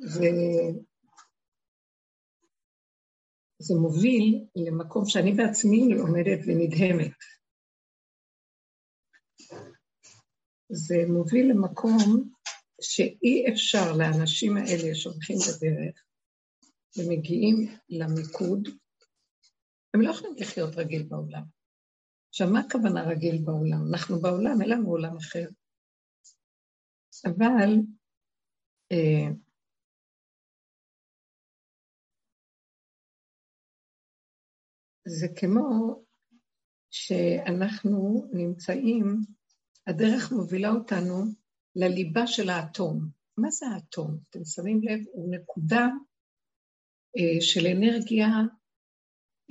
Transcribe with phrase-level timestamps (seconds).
[0.00, 0.20] וזה
[3.80, 7.12] מוביל למקום שאני בעצמי עומדת ונדהמת.
[10.70, 12.30] זה מוביל למקום
[12.80, 16.04] שאי אפשר לאנשים האלה שהולכים בדרך
[16.98, 17.56] ומגיעים
[17.88, 18.68] למיקוד,
[19.94, 21.42] הם לא יכולים לחיות רגיל בעולם.
[22.28, 23.88] עכשיו, מה הכוונה רגיל בעולם?
[23.92, 25.48] אנחנו בעולם, אין לנו עולם אחר.
[27.24, 27.70] אבל
[28.92, 29.28] אה,
[35.08, 36.02] זה כמו
[36.90, 39.20] שאנחנו נמצאים,
[39.86, 41.24] הדרך מובילה אותנו
[41.76, 43.08] לליבה של האטום.
[43.36, 44.18] מה זה האטום?
[44.30, 45.86] אתם שמים לב, הוא נקודה
[47.18, 48.28] אה, של אנרגיה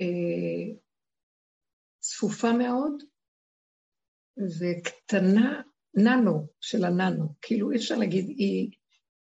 [0.00, 0.74] אה,
[2.00, 3.02] צפופה מאוד
[4.60, 5.62] וקטנה,
[5.94, 8.70] ננו של הננו, כאילו אי אפשר להגיד היא,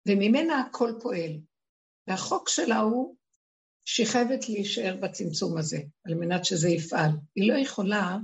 [0.07, 1.31] וממנה הכל פועל.
[2.07, 3.15] והחוק שלה הוא
[3.85, 7.11] שהיא חייבת להישאר בצמצום הזה, על מנת שזה יפעל.
[7.35, 8.17] היא לא יכולה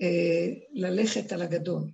[0.00, 1.90] אה, ללכת על הגדול.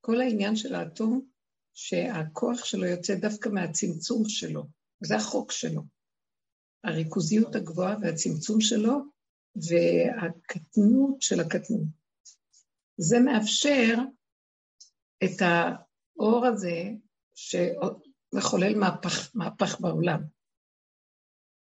[0.00, 1.28] כל העניין של האטום,
[1.74, 4.62] שהכוח שלו יוצא דווקא מהצמצום שלו,
[5.00, 5.82] זה החוק שלו.
[6.84, 8.98] הריכוזיות הגבוהה והצמצום שלו
[9.56, 11.88] והקטנות של הקטנות.
[12.96, 13.94] זה מאפשר
[15.24, 16.82] את האור הזה
[17.34, 20.22] שמחולל מהפך, מהפך בעולם,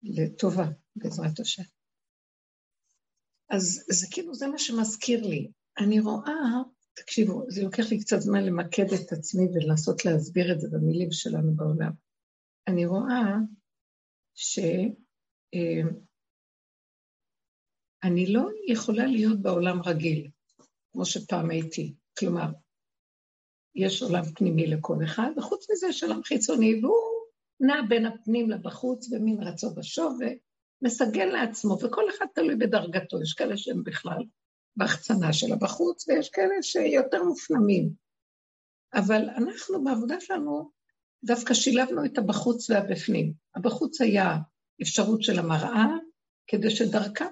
[0.04, 0.66] לטובה,
[0.96, 1.62] בעזרת השם.
[3.50, 5.50] אז זה כאילו, זה מה שמזכיר לי.
[5.78, 6.62] אני רואה,
[6.96, 11.54] תקשיבו, זה לוקח לי קצת זמן למקד את עצמי ולנסות להסביר את זה במילים שלנו
[11.56, 11.92] בעולם.
[12.68, 13.36] אני רואה
[14.34, 14.94] שאני
[18.04, 20.30] אה, לא יכולה להיות בעולם רגיל,
[20.92, 21.94] כמו שפעם הייתי.
[22.18, 22.52] כלומר,
[23.74, 27.13] יש עולם פנימי לכל אחד, וחוץ מזה יש עולם חיצוני, והוא
[27.66, 30.18] נע בין הפנים לבחוץ במין רצו ושוב,
[30.82, 33.22] ומסגל לעצמו, וכל אחד תלוי בדרגתו.
[33.22, 34.22] יש כאלה שהם בכלל
[34.76, 37.90] בהחצנה של הבחוץ, ויש כאלה שיותר מופנמים.
[38.94, 40.70] אבל אנחנו בעבודה שלנו
[41.24, 43.32] דווקא שילבנו את הבחוץ והבפנים.
[43.54, 44.36] הבחוץ היה
[44.82, 45.86] אפשרות של המראה,
[46.46, 47.26] כדי שדרכה,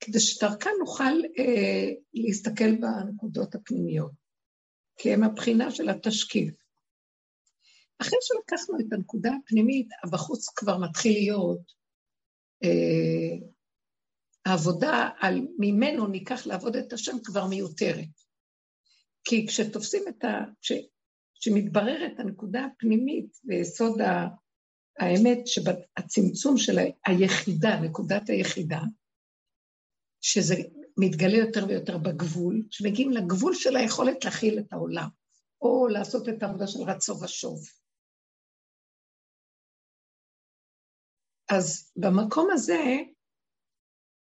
[0.00, 4.12] כדי שדרכה נוכל אה, להסתכל בנקודות הפנימיות,
[4.96, 6.54] כי הם הבחינה של התשקיף.
[8.00, 11.72] אחרי שלקחנו את הנקודה הפנימית, הבחוץ כבר מתחיל להיות
[12.64, 13.48] אה,
[14.46, 18.08] העבודה על ממנו ניקח לעבוד את השם כבר מיותרת.
[19.24, 20.44] כי כשתופסים את ה...
[20.62, 20.72] כש,
[21.34, 24.00] כשמתבררת הנקודה הפנימית ויסוד
[24.98, 28.80] האמת שהצמצום של היחידה, נקודת היחידה,
[30.20, 30.54] שזה
[30.98, 35.08] מתגלה יותר ויותר בגבול, שמגיעים לגבול של היכולת להכיל את העולם,
[35.62, 37.60] או לעשות את העבודה של רצו ושוב.
[41.56, 42.96] אז במקום הזה,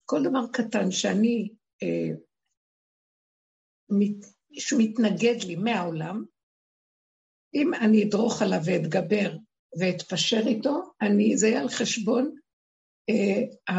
[0.05, 2.15] כל דבר קטן שאני, אה,
[3.89, 6.25] מת, שמתנגד לי מהעולם,
[7.53, 9.37] אם אני אדרוך עליו ואתגבר
[9.79, 12.35] ואתפשר איתו, אני, זה יהיה על חשבון
[13.09, 13.75] אה,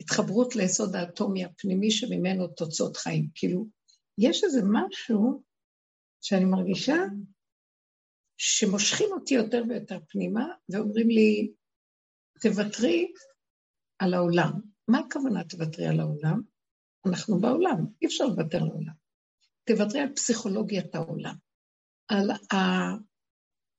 [0.00, 3.28] ההתחברות ליסוד האטומי הפנימי שממנו תוצאות חיים.
[3.34, 3.66] כאילו,
[4.18, 5.42] יש איזה משהו
[6.20, 6.96] שאני מרגישה
[8.36, 11.52] שמושכים אותי יותר ויותר פנימה, ואומרים לי,
[12.44, 13.12] תוותרי
[13.98, 14.52] על העולם.
[14.88, 16.40] מה הכוונה תוותרי על העולם?
[17.06, 18.92] אנחנו בעולם, אי אפשר לוותר על העולם.
[19.64, 21.34] תוותרי על פסיכולוגיית העולם,
[22.08, 22.30] על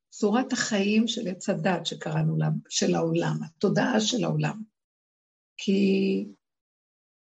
[0.10, 4.62] צורת החיים של עץ הדת שקראנו לה, של העולם, התודעה של העולם.
[5.58, 5.82] כי...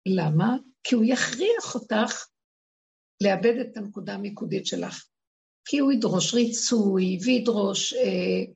[0.09, 0.57] למה?
[0.85, 2.27] כי הוא יכריח אותך
[3.23, 5.05] לאבד את הנקודה המיקודית שלך.
[5.65, 8.53] כי הוא ידרוש ריצוי, וידרוש אה,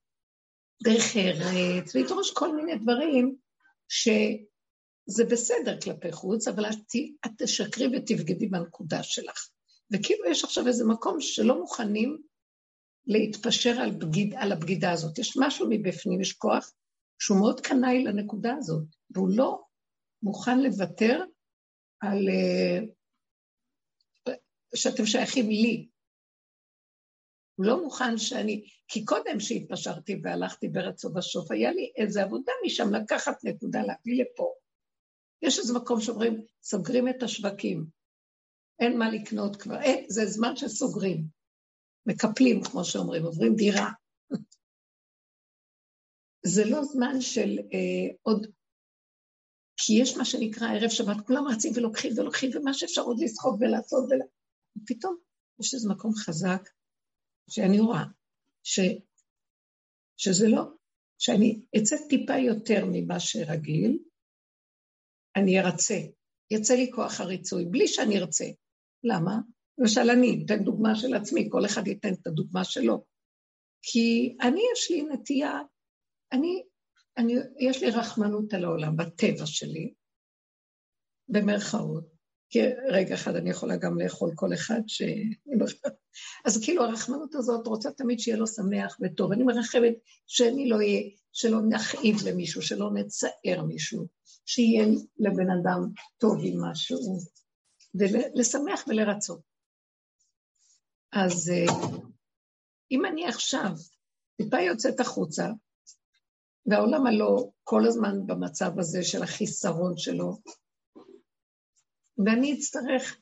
[0.83, 3.37] דרך ארץ, וידרוש כל מיני דברים
[3.89, 9.49] שזה בסדר כלפי חוץ, אבל את, את תשקרי ותבגדי בנקודה שלך.
[9.93, 12.23] וכאילו יש עכשיו איזה מקום שלא מוכנים
[13.07, 15.19] להתפשר על, בגיד, על הבגידה הזאת.
[15.19, 16.73] יש משהו מבפנים, יש כוח
[17.19, 19.63] שהוא מאוד קנאי לנקודה הזאת, והוא לא
[20.23, 21.25] מוכן לוותר
[22.01, 22.29] על...
[22.29, 23.03] uh,
[24.75, 25.89] שאתם שייכים לי.
[27.55, 28.65] הוא לא מוכן שאני...
[28.89, 34.55] כי קודם שהתפשרתי והלכתי ברצו ובשוף, היה לי איזו עבודה משם לקחת נקודה, להביא לפה.
[35.43, 37.87] יש איזה מקום שאומרים, סוגרים את השווקים,
[38.81, 41.25] אין מה לקנות כבר, אין, זה זמן שסוגרים.
[42.07, 43.91] מקפלים, כמו שאומרים, עוברים דירה.
[46.55, 48.47] זה לא זמן של אה, עוד...
[49.77, 54.05] כי יש מה שנקרא ערב שבת, כולם רצים ולוקחים ולוקחים, ומה שאפשר עוד לסחוב ולעשות,
[54.05, 54.19] ול...
[54.77, 55.17] ופתאום
[55.61, 56.69] יש איזה מקום חזק
[57.51, 58.05] שאני רואה,
[60.17, 60.63] שזה לא,
[61.19, 63.99] שאני אצא טיפה יותר ממה שרגיל,
[65.37, 65.99] אני ארצה,
[66.51, 68.45] יצא לי כוח הריצוי, בלי שאני ארצה.
[69.05, 69.39] למה?
[69.79, 73.05] למשל, אני אתן דוגמה של עצמי, כל אחד ייתן את הדוגמה שלו.
[73.83, 75.61] כי אני, יש לי נטייה,
[76.33, 76.63] אני,
[77.19, 79.95] אני, יש לי רחמנות על העולם, בטבע שלי,
[81.29, 82.12] במרכאות,
[82.53, 85.03] כי רגע אחד אני יכולה גם לאכול כל אחד ש...
[86.47, 89.33] אז כאילו הרחמנות הזאת רוצה תמיד שיהיה לו שמח וטוב.
[89.33, 89.95] אני מרחבת
[90.27, 91.03] שאני לא אהיה,
[91.33, 94.07] שלא נכאיב למישהו, שלא נצער מישהו,
[94.47, 94.87] שיהיה
[95.19, 95.89] לבן אדם
[96.19, 97.19] טוב עם משהו,
[97.95, 99.41] ולשמח ולרצות.
[101.13, 101.75] אז אה,
[102.91, 103.71] אם אני עכשיו
[104.37, 105.49] טיפה יוצאת החוצה,
[106.67, 110.39] והעולם הלא כל הזמן במצב הזה של החיסרון שלו,
[112.19, 113.21] ואני אצטרך,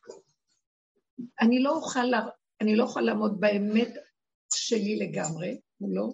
[1.40, 2.12] אני לא אוכל,
[2.60, 3.94] אני לא אוכל לעמוד באמת
[4.54, 6.12] שלי לגמרי, לא,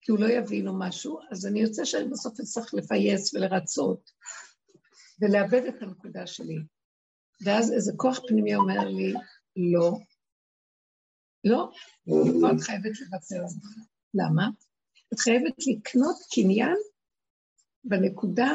[0.00, 4.10] כי הוא לא יבין או משהו, אז אני יוצא שאני בסוף אצטרך לפייס ולרצות
[5.20, 6.56] ולאבד את הנקודה שלי.
[7.44, 9.14] ואז איזה כוח פנימי אומר לי,
[9.72, 9.90] לא,
[11.44, 11.70] לא,
[12.56, 13.44] את חייבת לוותר.
[14.14, 14.48] למה?
[15.14, 16.76] את חייבת לקנות קניין
[17.84, 18.50] בנקודה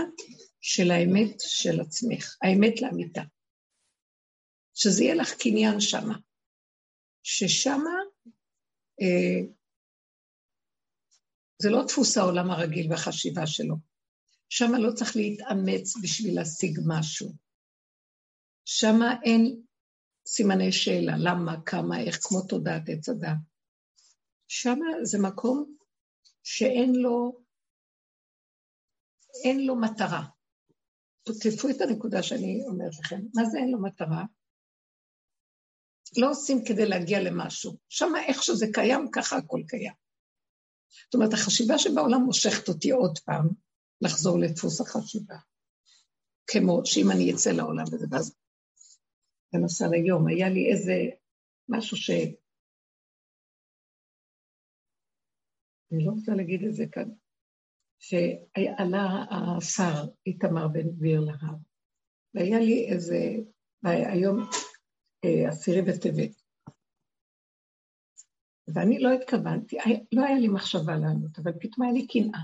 [0.66, 3.22] של האמת של עצמך, האמת לאמיתה.
[4.74, 6.18] שזה יהיה לך קניין שמה.
[7.24, 7.98] ששמה
[9.02, 9.52] אה,
[11.62, 13.76] זה לא דפוס העולם הרגיל והחשיבה שלו.
[14.50, 17.34] שמה לא צריך להתאמץ בשביל להשיג משהו.
[18.66, 19.62] שמה אין
[20.28, 23.36] סימני שאלה, למה, כמה, איך, כמו תודעת עץ אדם.
[24.48, 25.76] שמה זה מקום
[26.44, 27.42] שאין לו,
[29.44, 30.33] אין לו מטרה.
[31.24, 33.22] תקפו את הנקודה שאני אומרת לכם.
[33.36, 34.24] מה זה אין לו מטרה?
[36.18, 37.78] לא עושים כדי להגיע למשהו.
[37.90, 39.94] שמה איך שזה קיים, ככה הכל קיים.
[41.06, 43.50] זאת אומרת, החשיבה שבעולם מושכת אותי עוד פעם
[44.02, 45.36] לחזור לדפוס החשיבה.
[46.48, 48.36] כמו שאם אני אצא לעולם וזה, ואז
[49.54, 50.94] למשל היום, היה לי איזה
[51.70, 52.10] משהו ש...
[55.92, 57.10] אני לא רוצה להגיד את זה כאן,
[58.04, 61.56] שעלה השר איתמר בן גביר להר,
[62.34, 63.18] והיה לי איזה,
[63.84, 64.40] היום
[65.26, 66.42] אה, עשירי בטבת,
[68.68, 69.78] ואני לא התכוונתי,
[70.12, 72.42] לא היה לי מחשבה לענות, אבל פתאום היה לי קנאה.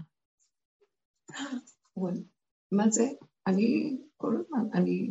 [2.71, 3.07] מה זה?
[3.47, 5.09] אני כל הזמן, אני...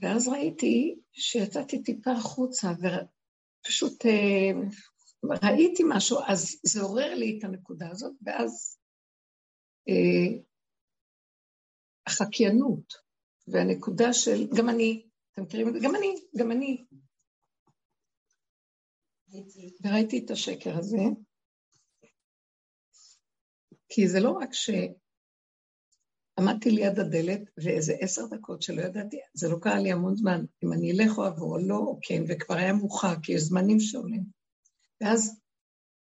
[0.00, 4.68] ואז ראיתי שיצאתי טיפה החוצה, ופשוט אה,
[5.42, 8.78] ראיתי משהו, אז זה עורר לי את הנקודה הזאת, ואז
[9.88, 10.38] אה,
[12.06, 12.94] החקיינות
[13.48, 15.78] והנקודה של, גם אני, אתם מכירים את זה?
[15.82, 16.84] גם אני, גם אני.
[19.84, 20.98] וראיתי את השקר הזה,
[23.88, 24.80] כי זה לא רק שעמדתי
[26.70, 30.92] ליד הדלת ואיזה עשר דקות שלא ידעתי, זה לא קרה לי המון זמן, אם אני
[30.92, 34.43] אלך או אבוא או לא, או כן, וכבר היה מאוחר, כי יש זמנים שעולים.
[35.00, 35.40] ואז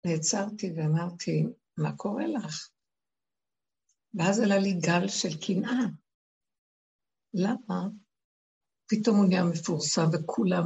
[0.06, 1.44] נעצרתי ואמרתי,
[1.76, 2.68] מה קורה לך?
[4.14, 5.84] ואז עלה לי גל של קנאה.
[7.34, 7.88] למה?
[8.90, 10.64] פתאום הוא נהיה מפורסם וכולם,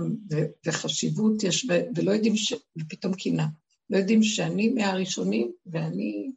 [0.67, 2.53] וחשיבות יש, ולא יודעים ש...
[2.79, 3.47] ופתאום קנאה.
[3.91, 6.33] לא יודעים שאני מהראשונים, ואני...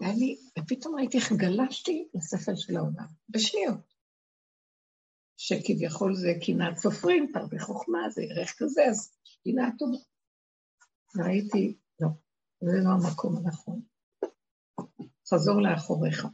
[0.00, 3.96] ואני, ופתאום ראיתי איך גלשתי לשכל של העולם, בשניות.
[5.36, 9.98] שכביכול זה קנאת סופרים, תרבה חוכמה, זה ערך כזה, אז קנאה טובה.
[11.24, 12.08] ראיתי, לא,
[12.60, 13.80] זה לא המקום הנכון.
[15.30, 16.26] חזור לאחוריך.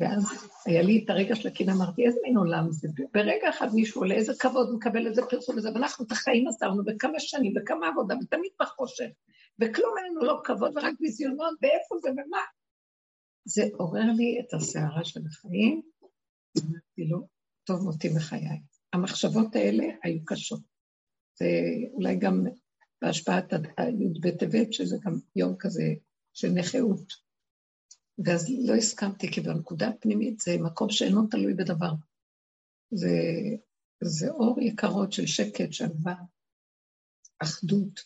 [0.00, 0.24] ואז
[0.66, 2.88] היה לי את הרגע של הקנאה, אמרתי, איזה מין עולם זה?
[3.12, 7.20] ברגע אחד מישהו עולה, איזה כבוד מקבל איזה פרסום וזה, ואנחנו את החיים עזרנו בכמה
[7.20, 9.10] שנים, בכמה עבודה, ותמיד בחושך,
[9.60, 12.42] וכלום אין לנו לא כבוד ורק ביזיונות, ואיפה זה ומה?
[13.44, 15.82] זה עורר לי את הסערה של החיים,
[16.58, 17.26] אמרתי לו,
[17.64, 18.60] טוב מותי בחיי.
[18.92, 20.60] המחשבות האלה היו קשות.
[21.38, 21.46] זה
[21.92, 22.44] אולי גם
[23.04, 25.94] בהשפעת י"ב טבת, שזה גם יום כזה
[26.32, 27.12] של נכאות.
[28.24, 31.92] ואז לא הסכמתי, כי בנקודה הפנימית זה מקום שאינו תלוי בדבר.
[32.90, 33.10] זה,
[34.04, 36.14] זה אור יקרות של שקט, שלווה,
[37.38, 38.00] אחדות.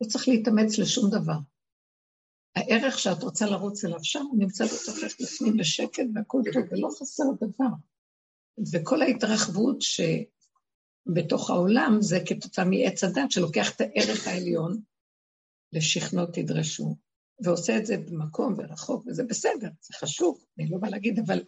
[0.00, 1.38] לא צריך להתאמץ לשום דבר.
[2.56, 7.24] הערך שאת רוצה לרוץ אליו שם, הוא נמצא בתוכך לפנים בשקט והכל טוב, ולא חסר
[7.40, 7.74] דבר.
[8.72, 9.82] וכל ההתרחבות
[11.08, 14.80] שבתוך העולם זה כתוצאה מעץ הדת שלוקח את הערך העליון
[15.72, 16.96] לשכנות תדרשו.
[17.44, 21.44] ועושה את זה במקום ורחוק, וזה בסדר, זה חשוב, אני לא באה להגיד, אבל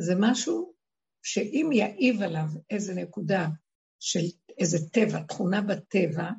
[0.00, 0.74] זה משהו
[1.22, 3.48] שאם יעיב עליו איזה נקודה
[4.00, 4.20] של
[4.58, 6.30] איזה טבע, תכונה בטבע,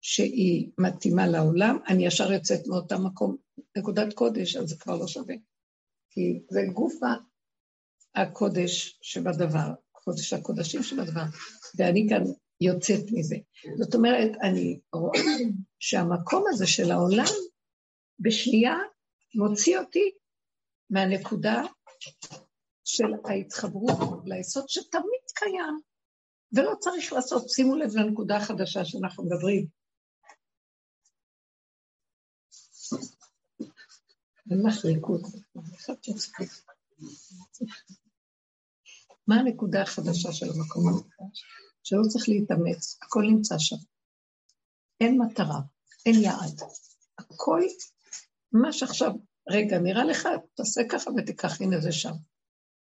[0.00, 3.36] שהיא מתאימה לעולם, אני ישר יוצאת מאותה מקום,
[3.76, 5.34] נקודת קודש, אז זה כבר לא שווה.
[6.10, 6.94] כי זה גוף
[8.14, 9.72] הקודש שבדבר,
[10.04, 11.22] קודש הקודשים שבדבר,
[11.78, 12.22] ואני כאן
[12.60, 13.36] יוצאת מזה.
[13.78, 15.20] זאת אומרת, אני רואה
[15.78, 17.32] שהמקום הזה של העולם,
[18.18, 18.76] בשנייה
[19.34, 20.10] מוציא אותי
[20.90, 21.62] מהנקודה
[22.84, 25.80] של ההתחברות ליסוד שתמיד קיים,
[26.52, 29.66] ולא צריך לעשות, שימו לב לנקודה החדשה שאנחנו מדברים.
[34.50, 35.22] אין לך ריקוד.
[39.32, 41.44] מה הנקודה החדשה של המקום המקדש?
[41.82, 43.76] שלא צריך להתאמץ, הכל נמצא שם.
[45.00, 45.60] אין מטרה,
[46.06, 46.60] אין יעד.
[47.18, 47.60] הכל,
[48.52, 49.12] מה שעכשיו,
[49.48, 52.12] רגע, נראה לך, תעשה ככה ותיקח, הנה זה שם.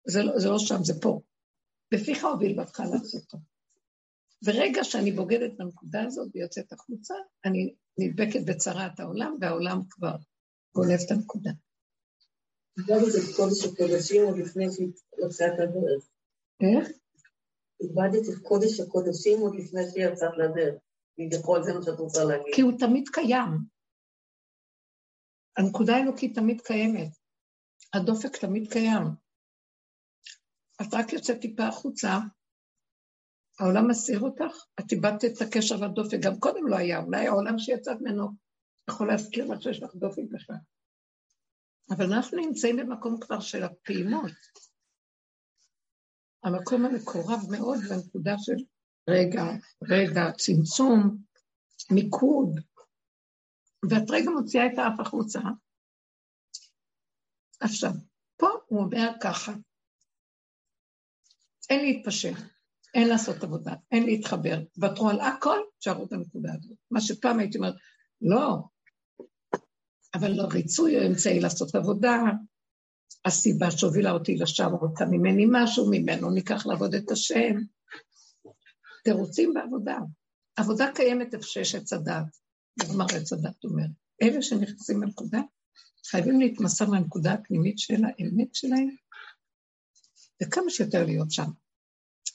[0.07, 1.21] זה לא, זה לא שם, זה פה.
[1.93, 3.41] בפיך הוביל בבך לעשות טוב.
[4.45, 7.13] ורגע שאני בוגדת בנקודה הזאת ויוצאת החוצה,
[7.45, 10.15] אני נדבקת בצרת העולם, והעולם כבר
[10.75, 11.51] גונב את הנקודה.
[16.61, 16.87] איך?
[17.81, 20.81] איבדת את קודש הקודשים עוד לפני שיצאת לדרך.
[21.15, 22.55] כביכול זה מה שאת רוצה להגיד.
[22.55, 23.51] כי הוא תמיד קיים.
[25.57, 27.11] הנקודה האלוקית תמיד קיימת.
[27.93, 29.03] הדופק תמיד קיים.
[30.81, 32.17] את רק יוצאת טיפה החוצה,
[33.59, 37.97] העולם מסיר אותך, את איבדת את הקשר לדופק, גם קודם לא היה, אולי העולם שיצאת
[38.01, 38.27] ממנו
[38.89, 40.55] יכול להזכיר לך שיש לך דופק בכלל.
[41.91, 44.31] אבל אנחנו נמצאים במקום כבר של הפעימות.
[46.49, 48.63] המקום המקורב מאוד בנקודה של
[49.09, 49.43] רגע,
[49.83, 51.17] רגע, צמצום,
[51.91, 52.59] מיקוד,
[53.89, 55.39] ואת רגע מוציאה את האף החוצה.
[57.59, 57.91] עכשיו,
[58.37, 59.53] פה הוא אומר ככה,
[61.69, 62.33] אין להתפשר,
[62.93, 66.77] אין לעשות עבודה, אין להתחבר, תוותרו על הכל, תשארו את הנקודה הזאת.
[66.91, 67.75] מה שפעם הייתי אומרת,
[68.21, 68.57] לא,
[70.13, 72.17] אבל לא ריצוי הוא אמצעי לעשות עבודה,
[73.25, 77.55] הסיבה שהובילה אותי לשם רוצה ממני משהו, ממנו ניקח לעבוד את השם.
[79.03, 79.97] תירוצים בעבודה.
[80.55, 82.37] עבודה קיימת איפה שיש עץ הדת,
[82.79, 83.85] נגמר עץ הדת אומר.
[84.21, 85.39] אלה שנכנסים לנקודה,
[86.05, 88.89] חייבים להתמסר לנקודה הפנימית של האמת שלהם,
[90.43, 91.47] וכמה שיותר להיות שם.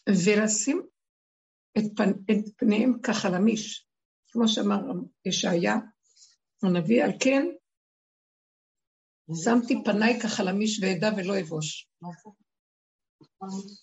[0.08, 0.82] ולשים
[1.78, 2.10] את, פנ...
[2.10, 3.86] את פניהם כחלמיש,
[4.32, 4.80] כמו שאמר
[5.24, 5.76] ישעיה
[6.62, 7.46] הנביא, על כן
[9.44, 11.88] שמתי פניי כחלמיש ואדע ולא אבוש.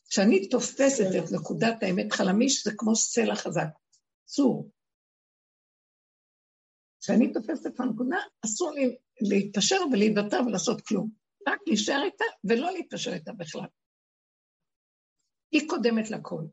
[0.09, 3.69] כשאני תופסת את נקודת האמת חלמיש, זה כמו סלע חזק,
[4.25, 4.69] צור.
[7.01, 11.09] כשאני תופסת את הנקודה, אסור לי להתפשר ולהידתה ולעשות כלום.
[11.47, 13.67] רק להישאר איתה ולא להתפשר איתה בכלל.
[15.51, 16.43] היא קודמת לכל.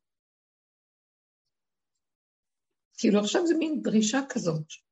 [2.98, 4.87] כאילו עכשיו זה מין דרישה כזאת.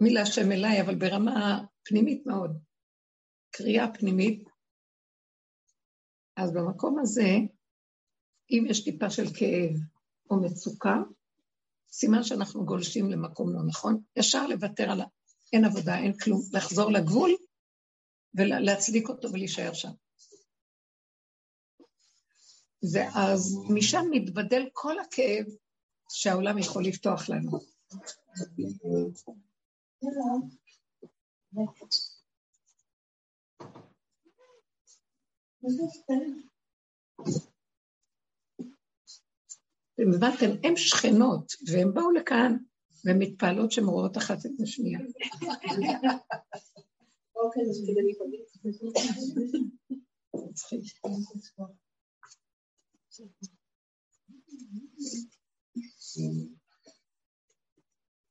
[0.00, 2.58] מי להשם אליי, אבל ברמה פנימית מאוד.
[3.50, 4.48] קריאה פנימית.
[6.36, 7.28] אז במקום הזה,
[8.50, 9.76] אם יש טיפה של כאב
[10.30, 10.94] או מצוקה,
[11.90, 15.04] סימן שאנחנו גולשים למקום לא נכון, ישר לוותר על ה...
[15.52, 17.30] אין עבודה, אין כלום, לחזור לגבול
[18.34, 19.90] ולהצדיק אותו ולהישאר שם.
[22.92, 25.44] ואז משם מתבדל כל הכאב
[26.10, 27.50] שהעולם יכול לפתוח לנו.
[39.94, 42.56] אתם הבנתם, הן שכנות, והן באו לכאן,
[43.04, 45.00] והן מתפעלות שהן רואות אחת את השנייה.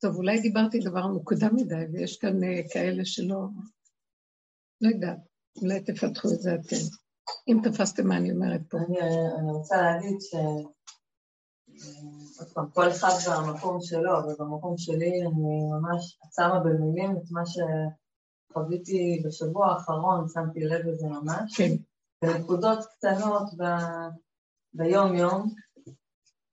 [0.00, 3.46] טוב, אולי דיברתי דבר מוקדם מדי, ויש כאן אה, כאלה שלא...
[4.80, 5.18] לא יודעת,
[5.62, 6.76] אולי תפתחו את זה אתם.
[7.48, 8.78] אם תפסתם מה אני אומרת פה.
[8.78, 9.00] אני,
[9.40, 10.34] אני רוצה להגיד ש...
[12.38, 13.08] עוד פעם, כל אחד
[13.46, 20.60] במקום שלו, אבל במקום שלי אני ממש שמה במילים את מה שחוויתי בשבוע האחרון, שמתי
[20.60, 21.56] לב לזה ממש.
[21.56, 21.74] כן.
[22.24, 23.64] בנקודות קטנות ב...
[24.74, 25.54] ביום-יום,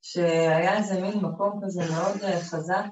[0.08, 2.86] שהיה איזה מין מקום כזה מאוד אה, חזק,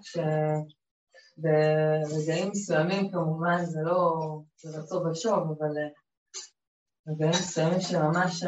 [1.39, 4.20] שברגעים מסוימים כמובן זה לא
[4.65, 5.89] רצו בשוב, אבל אה,
[7.08, 8.43] רגעים מסוימים שממש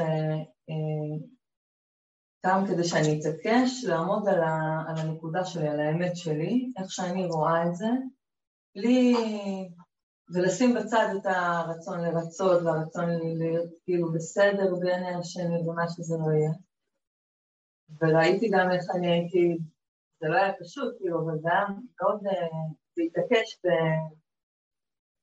[2.45, 6.91] גם אה, כדי שאני אתעקש לעמוד על, ה, על הנקודה שלי, על האמת שלי, איך
[6.91, 7.89] שאני רואה את זה,
[8.75, 9.15] בלי...
[10.33, 16.51] ולשים בצד את הרצון לרצות והרצון להיות כאילו בסדר בעיני השני ומה שזה לא יהיה.
[18.01, 19.57] וראיתי גם איך אני הייתי
[20.19, 22.23] זה לא היה פשוט, כאילו, אבל זה היה מאוד,
[22.95, 23.59] זה התעקש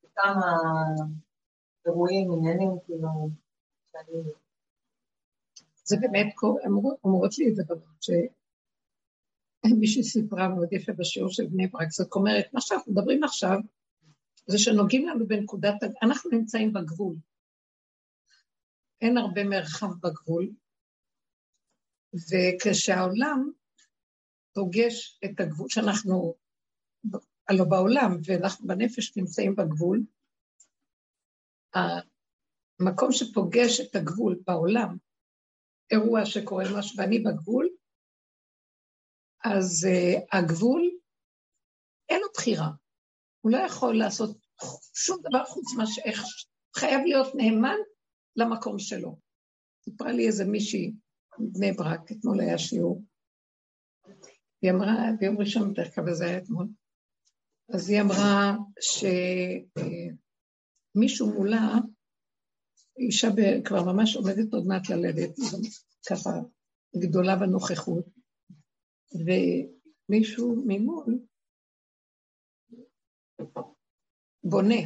[0.03, 0.53] בכמה
[1.87, 3.09] אירועים, עניינים, כאילו,
[3.93, 4.23] שאני...
[5.85, 6.35] זה באמת,
[7.05, 8.03] אומרות לי את זה בנות,
[9.65, 13.59] שמישהי סיפרה מאוד יפה בשיעור של בני ברק, זאת אומרת, מה שאנחנו מדברים עכשיו,
[14.47, 17.17] זה שנוגעים לנו בנקודת, אנחנו נמצאים בגבול.
[19.01, 20.51] אין הרבה מרחב בגבול,
[22.15, 23.51] וכשהעולם
[24.55, 26.35] פוגש את הגבול שאנחנו,
[27.49, 30.03] הלוא בעולם ואנחנו בנפש נמצאים בגבול,
[31.75, 34.97] המקום שפוגש את הגבול בעולם,
[35.91, 37.69] אירוע שקורה משהו ואני בגבול,
[39.45, 40.91] אז uh, הגבול,
[42.09, 42.69] אין לו בחירה.
[43.41, 44.37] הוא לא יכול לעשות
[44.95, 46.23] שום דבר חוץ מה שאיך,
[46.77, 47.77] חייב להיות נאמן
[48.37, 49.19] למקום שלו.
[49.85, 50.93] סיפרה לי איזה מישהי
[51.39, 53.03] בני ברק, אתמול היה שיעור,
[54.63, 56.67] היא אמרה, ביום ראשון בדרך כלל, וזה היה אתמול,
[57.75, 58.57] אז היא אמרה
[60.95, 61.75] שמישהו אה, מולה,
[62.99, 63.29] אישה
[63.65, 65.37] כבר ממש עומדת עוד מעט ללדת,
[66.11, 66.31] ככה
[66.97, 68.05] גדולה בנוכחות,
[69.15, 71.19] ומישהו ממול
[74.45, 74.83] בונה.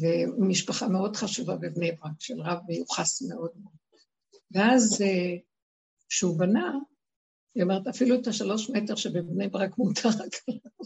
[0.00, 3.76] ומשפחה מאוד חשובה בבני ברק, של רב מיוחס מאוד מאוד.
[4.50, 5.36] ואז אה,
[6.08, 6.72] כשהוא בנה,
[7.54, 10.32] היא אומרת, אפילו את השלוש מטר שבבני ברק מותר רק,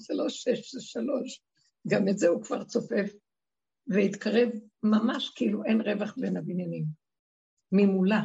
[0.07, 1.43] זה לא שש, שלוש.
[1.89, 3.13] גם את זה הוא כבר צופף,
[3.87, 4.49] והתקרב
[4.83, 6.85] ממש כאילו אין רווח בין הבניינים.
[7.73, 8.21] ממולה.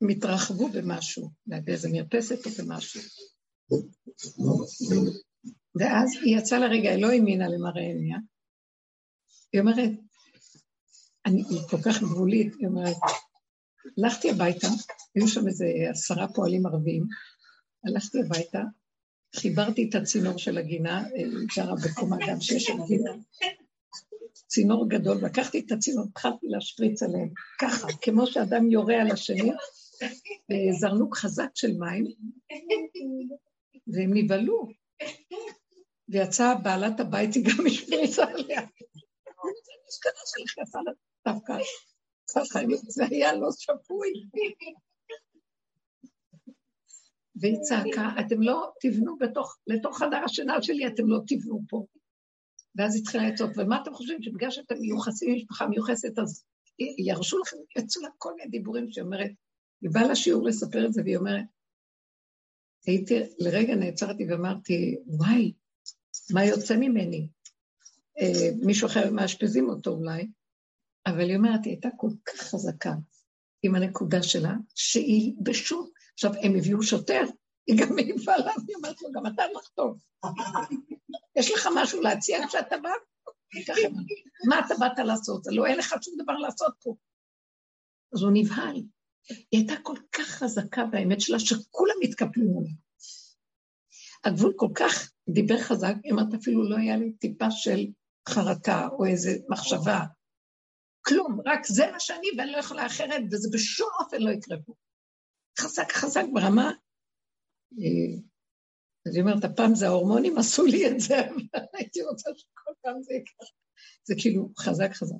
[0.00, 3.00] הם התרחבו במשהו, באיזה מרפסת או במשהו.
[5.74, 8.18] ואז היא יצאה לרגע, היא לא האמינה למראה עיניה.
[9.52, 9.90] היא אומרת,
[11.26, 12.96] אני, היא כל כך גבולית, היא אומרת,
[13.98, 14.68] הלכתי הביתה,
[15.14, 17.06] היו שם איזה עשרה פועלים ערבים,
[17.84, 18.62] הלכתי הביתה,
[19.36, 21.04] חיברתי את הצינור של הגינה,
[21.56, 23.10] גרה בקומה גם שיש שם גינה,
[24.46, 27.28] צינור גדול, לקחתי את הצינור, התחלתי להשפריץ עליהם,
[27.60, 29.50] ככה, כמו שאדם יורה על השני,
[30.80, 32.04] זרנוק חזק של מים,
[33.86, 34.68] והם נבהלו.
[36.08, 38.60] ויצאה בעלת הבית, היא גם השפריצה עליה.
[38.60, 40.80] המשכנה שלך יצאה
[41.28, 41.52] דווקא
[42.34, 44.12] ככה, זה היה לא שפוי.
[47.36, 51.86] והיא צעקה, אתם לא תבנו בתוך, לתוך חדר השינה שלי, אתם לא תבנו פה.
[52.76, 56.44] ואז התחילה לצעוק, ומה אתם חושבים, שבגלל שאתם מיוחסים משפחה מיוחסת, אז
[56.98, 59.30] ירשו לכם, יצאו לה כל מיני דיבורים שהיא אומרת,
[59.82, 61.44] היא באה לשיעור לספר את זה, והיא אומרת,
[62.86, 65.52] הייתי, לרגע נעצרתי ואמרתי, וואי,
[66.32, 67.28] מה יוצא ממני?
[68.20, 70.26] אה, מישהו אחר מאשפזים אותו אולי,
[71.06, 72.92] אבל היא אומרת, היא הייתה כל כך חזקה
[73.62, 75.88] עם הנקודה שלה, שהיא בשום...
[76.14, 77.24] עכשיו, הם הביאו שוטר,
[77.66, 79.98] היא גם מעיפה לה, היא אומרת לו, גם אתה לחתום.
[81.36, 82.90] יש לך משהו להציע כשאתה בא?
[84.48, 85.42] מה אתה באת לעשות?
[85.46, 86.94] לא, אין לך שום דבר לעשות פה.
[88.14, 88.76] אז הוא נבהל.
[89.28, 92.70] היא הייתה כל כך חזקה באמת שלה, שכולם התקפלו מולה.
[94.24, 97.86] הגבול כל כך דיבר חזק, היא אומרת, אפילו לא היה לי טיפה של
[98.28, 100.00] חרטה או איזו מחשבה
[101.06, 104.74] כלום, רק זה מה שאני ואני לא יכולה אחרת, וזה בשום אופן לא יקרה פה.
[105.58, 106.72] חזק חזק ברמה...
[107.78, 108.20] אה,
[109.06, 113.02] אז היא אומרת, הפעם זה ההורמונים עשו לי את זה, אבל הייתי רוצה שכל פעם
[113.02, 113.46] זה יקרה.
[114.04, 115.16] זה כאילו חזק חזק.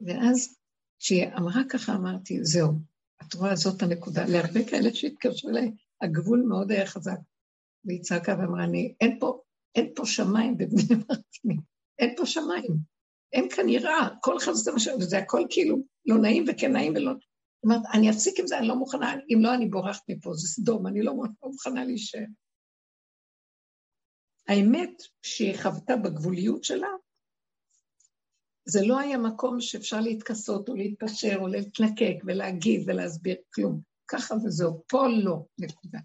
[0.00, 0.58] ואז
[0.98, 2.72] כשהיא אמרה ככה, אמרתי, זהו,
[3.22, 4.24] את רואה, זאת הנקודה.
[4.28, 5.70] להרבה כאלה שהתקשרו אליי,
[6.02, 7.18] הגבול מאוד היה חזק.
[7.86, 9.40] והיא צעקה ואמרה, אני, אין פה,
[9.74, 11.20] אין פה שמיים בבני ברק,
[11.98, 12.96] אין פה שמיים.
[13.32, 14.88] אין כאן יראה, כל אחד מה ש...
[14.88, 17.12] וזה הכל כאילו לא נעים וכן נעים ולא...
[17.12, 20.48] זאת אומרת, אני אפסיק עם זה, אני לא מוכנה, אם לא, אני בורחת מפה, זה
[20.48, 22.24] סדום, אני לא, לא מוכנה להישאר.
[24.48, 26.88] האמת שהיא חוותה בגבוליות שלה,
[28.68, 33.80] זה לא היה מקום שאפשר להתכסות או להתפשר או להתנקק ולהגיד ולהסביר כלום.
[34.08, 35.98] ככה וזהו, פה לא, נקודה.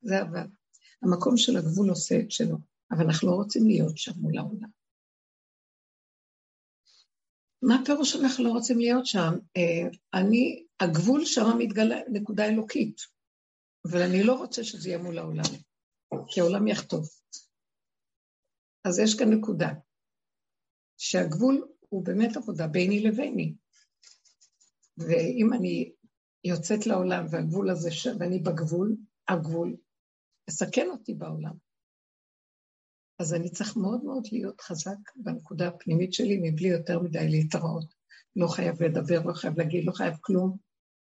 [0.00, 0.46] זה אבל.
[1.02, 2.56] המקום של הגבול עושה את שלו,
[2.90, 4.68] אבל אנחנו לא רוצים להיות שם מול העולם.
[7.62, 9.32] מה הפירוש שאנחנו לא רוצים להיות שם?
[9.56, 13.00] אה, אני, הגבול שם מתגלה נקודה אלוקית,
[13.84, 15.54] אבל אני לא רוצה שזה יהיה מול העולם,
[16.28, 17.20] כי העולם יחטוף.
[18.84, 19.68] אז יש כאן נקודה,
[20.98, 23.54] שהגבול הוא באמת עבודה ביני לביני.
[24.98, 25.92] ואם אני
[26.44, 28.96] יוצאת לעולם והגבול הזה, ואני בגבול,
[29.28, 29.76] הגבול
[30.48, 31.54] מסכן אותי בעולם.
[33.18, 37.94] אז אני צריך מאוד מאוד להיות חזק בנקודה הפנימית שלי, מבלי יותר מדי להתראות.
[38.36, 40.56] לא חייב לדבר, לא חייב להגיד, לא חייב כלום.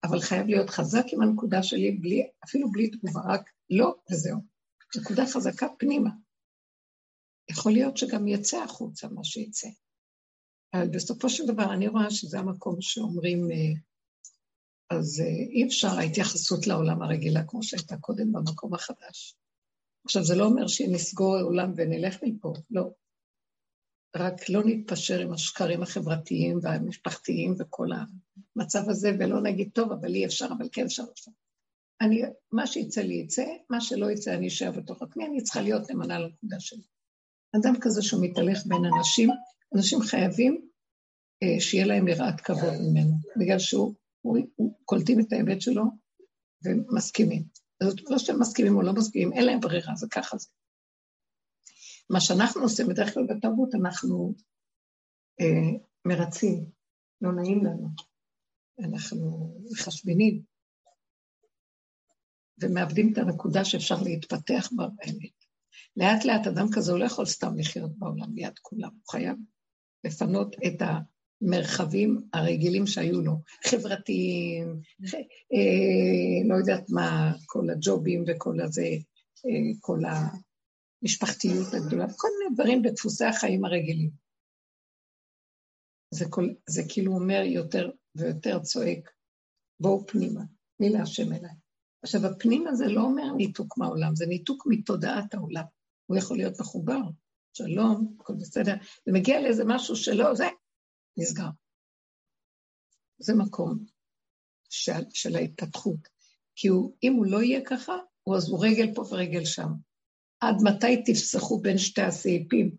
[0.03, 4.39] אבל חייב להיות חזק עם הנקודה שלי, בלי, אפילו בלי תגובה, רק לא וזהו.
[4.97, 6.09] נקודה חזקה פנימה.
[7.49, 9.67] יכול להיות שגם יצא החוצה מה שיצא.
[10.73, 13.81] אבל בסופו של דבר אני רואה שזה המקום שאומרים, אה,
[14.89, 19.35] אז אה, אי אפשר ההתייחסות לעולם הרגילה כמו שהייתה קודם במקום החדש.
[20.05, 22.91] עכשיו, זה לא אומר שנסגור עולם ונלך מפה, לא.
[24.15, 27.87] רק לא נתפשר עם השקרים החברתיים והמשפחתיים וכל
[28.55, 31.33] המצב הזה, ולא נגיד, טוב, אבל אי אפשר, אבל כן אפשר עכשיו.
[32.01, 32.21] אני,
[32.51, 36.19] מה שיצא לי יצא, מה שלא יצא אני אשאר בתוך עצמי, אני צריכה להיות נאמנה
[36.19, 36.83] לנקודה שלי.
[37.55, 39.29] אדם כזה שהוא מתהלך בין אנשים,
[39.75, 40.67] אנשים חייבים
[41.43, 45.83] אה, שיהיה להם יראת כבוד ממנו, בגלל שהוא, הוא, הוא, קולטים את האמת שלו
[46.63, 47.43] ומסכימים.
[47.83, 50.49] זאת לא שהם מסכימים או לא מסכימים, אין להם ברירה, זה ככה זה.
[52.09, 54.35] מה שאנחנו עושים בדרך כלל בתרבות, אנחנו
[55.41, 56.65] אה, מרצים,
[57.21, 57.87] לא נעים לנו,
[58.79, 60.41] אנחנו מחשבנים,
[62.61, 65.37] ומאבדים את הנקודה שאפשר להתפתח בה באמת.
[65.97, 69.37] לאט לאט אדם כזה הוא לא יכול סתם לחיות בעולם ליד כולם, הוא חייב
[70.03, 70.81] לפנות את
[71.41, 74.81] המרחבים הרגילים שהיו לו, חברתיים,
[75.53, 78.87] אה, לא יודעת מה, כל הג'ובים וכל הזה,
[79.45, 79.99] אה, כל
[81.03, 84.09] המשפחתיות הגדולה, כל מיני דברים בדפוסי החיים הרגילים.
[86.13, 89.11] זה, כל, זה כאילו אומר יותר ויותר צועק,
[89.79, 90.41] בואו פנימה,
[90.79, 91.51] מי להשם אליי.
[92.03, 95.63] עכשיו, הפנים הזה לא אומר ניתוק מהעולם, זה ניתוק מתודעת העולם.
[96.05, 97.01] הוא יכול להיות מחובר,
[97.53, 98.73] שלום, הכל בסדר,
[99.07, 100.45] ומגיע לאיזה משהו שלא, זה
[101.17, 101.49] נסגר.
[103.19, 103.85] זה מקום
[104.69, 106.07] של, של ההתפתחות.
[106.55, 109.69] כי הוא, אם הוא לא יהיה ככה, הוא אז הוא רגל פה ורגל שם.
[110.39, 112.75] עד מתי תפסחו בין שתי הסעיפים?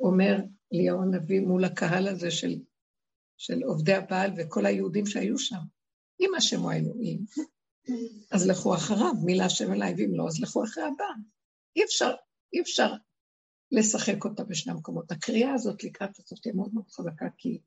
[0.00, 0.36] אומר
[0.72, 2.54] ליאור הנביא מול הקהל הזה של,
[3.36, 5.60] של עובדי הבעל וכל היהודים שהיו שם.
[6.20, 7.24] אם השם הוא האלוהים,
[8.32, 11.22] אז לכו אחריו, מי להשם אליי, ואם לא, אז לכו אחרי הבעל.
[11.76, 12.14] אי אפשר,
[12.52, 12.92] אי אפשר
[13.72, 15.12] לשחק אותה בשני המקומות.
[15.12, 17.58] הקריאה הזאת לקראת הסוף תהיה מאוד מאוד חזקה, כי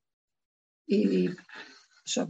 [0.88, 1.30] היא...
[2.04, 2.26] עכשיו,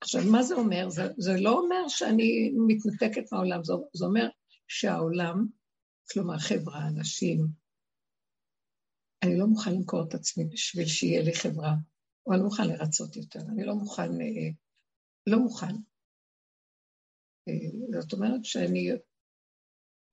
[0.00, 0.90] עכשיו, מה זה אומר?
[0.90, 4.28] זה, זה לא אומר שאני מתנתקת מהעולם, זה, זה אומר
[4.68, 5.46] שהעולם,
[6.12, 7.46] כלומר חברה, אנשים,
[9.22, 11.74] אני לא מוכן למכור את עצמי בשביל שיהיה לי חברה,
[12.26, 14.50] או אני לא מוכן לרצות יותר, אני לא מוכן, אה,
[15.26, 15.74] לא מוכן.
[17.48, 18.90] אה, זאת אומרת שאני,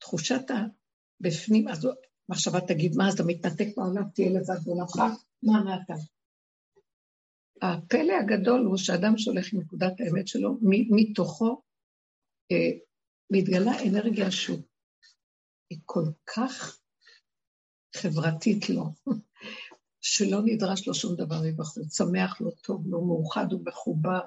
[0.01, 1.87] תחושת הבפנים, אז
[2.29, 4.95] מחשבה תגיד, מה, אז אתה מתנתק מהעולם, תהיה לבד בעולמך,
[5.43, 5.93] מה, מה אתה?
[7.61, 10.57] הפלא הגדול הוא שאדם שהולך עם נקודת האמת שלו,
[10.89, 11.61] מתוכו
[12.51, 12.71] אה,
[13.31, 14.59] מתגלה אנרגיה שהוא
[15.85, 16.03] כל
[16.35, 16.79] כך
[17.95, 18.83] חברתית לו,
[20.01, 24.19] שלא נדרש לו שום דבר מבחוץ, שמח לו, טוב לו, מאוחד ומחובר,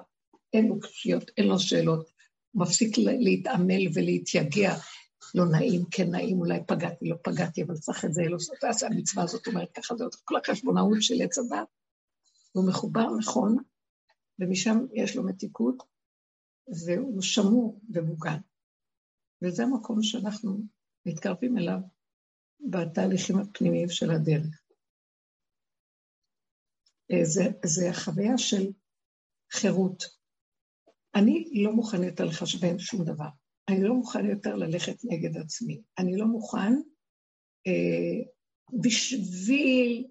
[0.53, 2.09] אין לו קשיות, אין לו שאלות,
[2.51, 4.75] הוא מפסיק להתעמל ולהתייגע,
[5.35, 9.23] לא נעים, כן נעים, אולי פגעתי, לא פגעתי, אבל צריך את זה, לא תעשה המצווה
[9.23, 11.67] הזאת, אומרת ככה, זה כל החשבונאות של עץ הדת.
[12.53, 13.57] הוא מחובר נכון,
[14.39, 15.83] ומשם יש לו מתיקות,
[16.85, 18.39] והוא שמור ומוגן.
[19.41, 20.59] וזה המקום שאנחנו
[21.05, 21.79] מתקרבים אליו
[22.59, 24.63] בתהליכים הפנימיים של הדרך.
[27.11, 28.71] אה, זה, זה החוויה של
[29.51, 30.03] חירות.
[31.15, 33.29] אני לא מוכן יותר לחשבן שום דבר.
[33.69, 35.81] אני לא מוכן יותר ללכת נגד עצמי.
[35.97, 36.73] אני לא מוכן
[37.67, 38.31] אה,
[38.81, 40.07] בשביל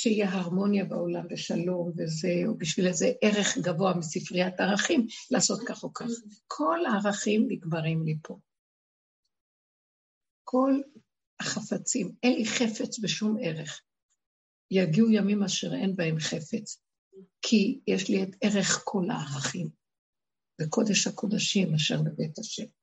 [0.00, 5.92] שיהיה הרמוניה בעולם ושלום וזה, או בשביל איזה ערך גבוה מספריית ערכים, לעשות כך או
[5.92, 6.06] כך.
[6.46, 8.38] כל הערכים נגמרים לי פה.
[10.44, 10.80] כל
[11.40, 13.82] החפצים, אין לי חפץ בשום ערך.
[14.70, 16.82] יגיעו ימים אשר אין בהם חפץ,
[17.42, 19.68] כי יש לי את ערך כל הערכים.
[20.60, 22.77] וקודש הקודשים אשר בבית השם.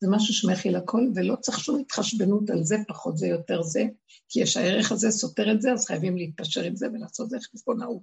[0.00, 3.82] זה משהו שמכיל הכל, ולא צריך שום התחשבנות על זה, פחות זה, יותר זה,
[4.28, 8.02] כי יש הערך הזה סותר את זה, אז חייבים להתפשר עם זה ולעשות זה חשבונאות.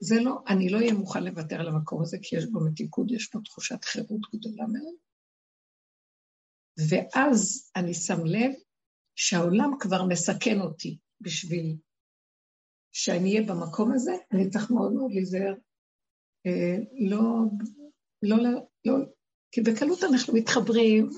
[0.00, 3.34] זה לא, אני לא אהיה מוכן לוותר על המקום הזה, כי יש בו מתיקות, יש
[3.34, 4.94] בו תחושת חירות גדולה מאוד.
[6.90, 8.52] ואז אני שם לב
[9.16, 11.76] שהעולם כבר מסכן אותי בשביל
[12.92, 15.54] שאני אהיה במקום הזה, אני צריך מאוד מאוד להיזהר
[16.46, 16.76] אה,
[17.08, 17.20] לא,
[18.22, 18.36] לא,
[18.84, 18.94] לא,
[19.56, 21.10] כי בקלות אנחנו מתחברים,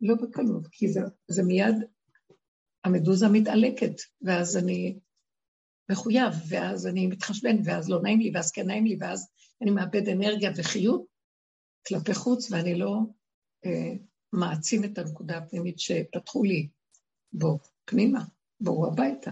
[0.00, 1.74] לא בקלות, כי זה, זה מיד,
[2.84, 4.98] המדוזה מתעלקת, ואז אני
[5.90, 9.28] מחויב, ואז אני מתחשבן, ואז לא נעים לי, ואז כן נעים לי, ואז
[9.62, 11.04] אני מאבד אנרגיה וחיות
[11.88, 12.98] כלפי חוץ, ואני לא
[13.64, 13.92] אה,
[14.32, 16.68] מעצים את הנקודה הפנימית שפתחו לי
[17.32, 18.24] בו פנימה,
[18.60, 19.30] בואו הביתה.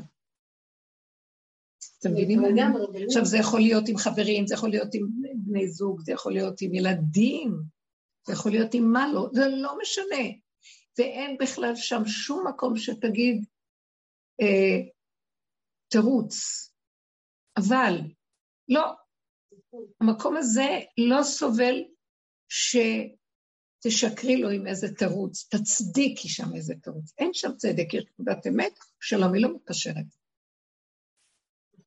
[2.07, 2.61] אתם מבינים מה אני
[3.05, 6.61] עכשיו, זה יכול להיות עם חברים, זה יכול להיות עם בני זוג, זה יכול להיות
[6.61, 7.62] עם ילדים,
[8.27, 10.25] זה יכול להיות עם מה לא, זה לא משנה.
[10.99, 13.45] ואין בכלל שם שום מקום שתגיד
[14.40, 14.81] אה,
[15.88, 16.35] תירוץ.
[17.57, 17.99] אבל,
[18.69, 18.85] לא,
[20.01, 21.85] המקום הזה לא סובל
[22.49, 27.12] שתשקרי לו עם איזה תירוץ, תצדיקי שם איזה תירוץ.
[27.19, 30.24] אין שם צדק, יש תעודת אמת, שלום, היא לא מתקשרת.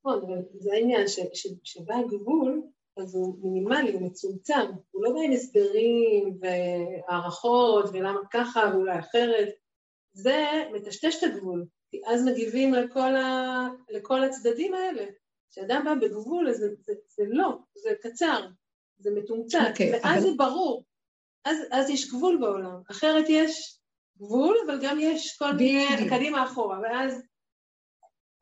[0.08, 1.06] נכון, אבל זה העניין,
[1.64, 2.62] שבא הגבול,
[2.98, 9.48] אז הוא מינימלי, הוא מצומצם, הוא לא בא עם הסברים והערכות ולמה ככה ואולי אחרת,
[10.14, 13.68] זה מטשטש את הגבול, כי אז מגיבים לכל, ה...
[13.90, 15.06] לכל הצדדים האלה.
[15.52, 18.48] כשאדם בא בגבול, זה, זה, זה לא, זה קצר,
[18.98, 20.32] זה מתומצת, okay, אוקיי, ואז אבל...
[20.32, 20.84] זה ברור,
[21.46, 23.80] אז, אז יש גבול בעולם, אחרת יש
[24.18, 27.22] גבול, אבל גם יש כל מיני קדימה אחורה, ואז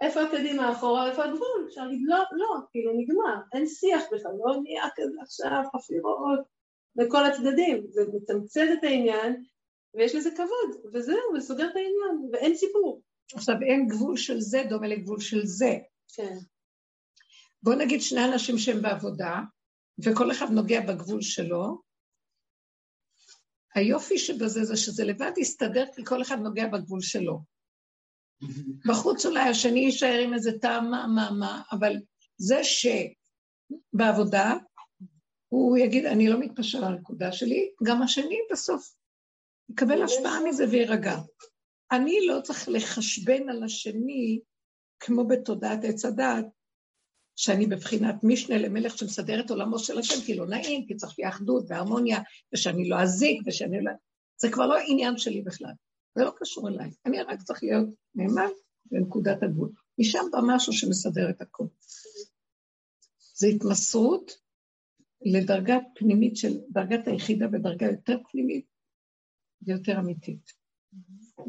[0.02, 1.66] איפה הקדימה אחורה, איפה הגבול?
[1.70, 6.40] אפשר להגיד, לא, לא, כאילו נגמר, אין שיח בכלל, לא נהיה כזה עכשיו חפירות
[6.96, 9.44] לכל הצדדים, זה מצמצם את העניין,
[9.94, 13.02] ויש לזה כבוד, וזהו, וסוגר את העניין, ואין סיפור.
[13.34, 15.78] עכשיו, אין גבול של זה דומה לגבול של זה.
[16.14, 16.38] כן.
[17.64, 19.40] בואו נגיד שני אנשים שהם בעבודה,
[20.04, 21.82] וכל אחד נוגע בגבול שלו.
[23.76, 27.55] היופי שבזה זה שזה לבד יסתדר, כי כל אחד נוגע בגבול שלו.
[28.86, 31.95] בחוץ אולי השני יישאר עם איזה טעם מה, מה, מה, אבל
[32.38, 32.62] זה
[33.93, 34.54] שבעבודה,
[35.50, 38.95] הוא יגיד, אני לא מתפשר על הנקודה שלי, גם השני בסוף
[39.69, 41.17] יקבל השפעה מזה ויירגע.
[41.91, 44.39] אני לא צריך לחשבן על השני,
[45.00, 46.45] כמו בתודעת עץ הדת,
[47.36, 51.30] שאני בבחינת משנה למלך שמסדר את עולמו של השם, כי לא נעים, כי צריך שיהיה
[51.30, 52.19] אחדות והרמוניה,
[52.54, 53.91] ושאני לא אזיק, ושאני לא...
[54.41, 55.71] זה כבר לא עניין שלי בכלל.
[56.15, 56.91] זה לא קשור אליי.
[57.06, 58.49] אני רק צריך להיות נאמן
[58.91, 59.71] לנקודת הגבול.
[59.99, 61.67] משם בא משהו שמסדר את הכול.
[63.34, 64.32] זה התמסרות
[65.21, 68.65] לדרגה פנימית של, דרגת היחידה בדרגה יותר פנימית
[69.62, 70.51] ויותר אמיתית.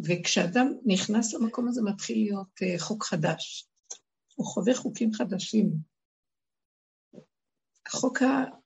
[0.04, 3.68] וכשאדם נכנס למקום הזה מתחיל להיות uh, חוק חדש.
[4.34, 5.70] הוא חווה חוקים חדשים.
[7.86, 8.18] החוק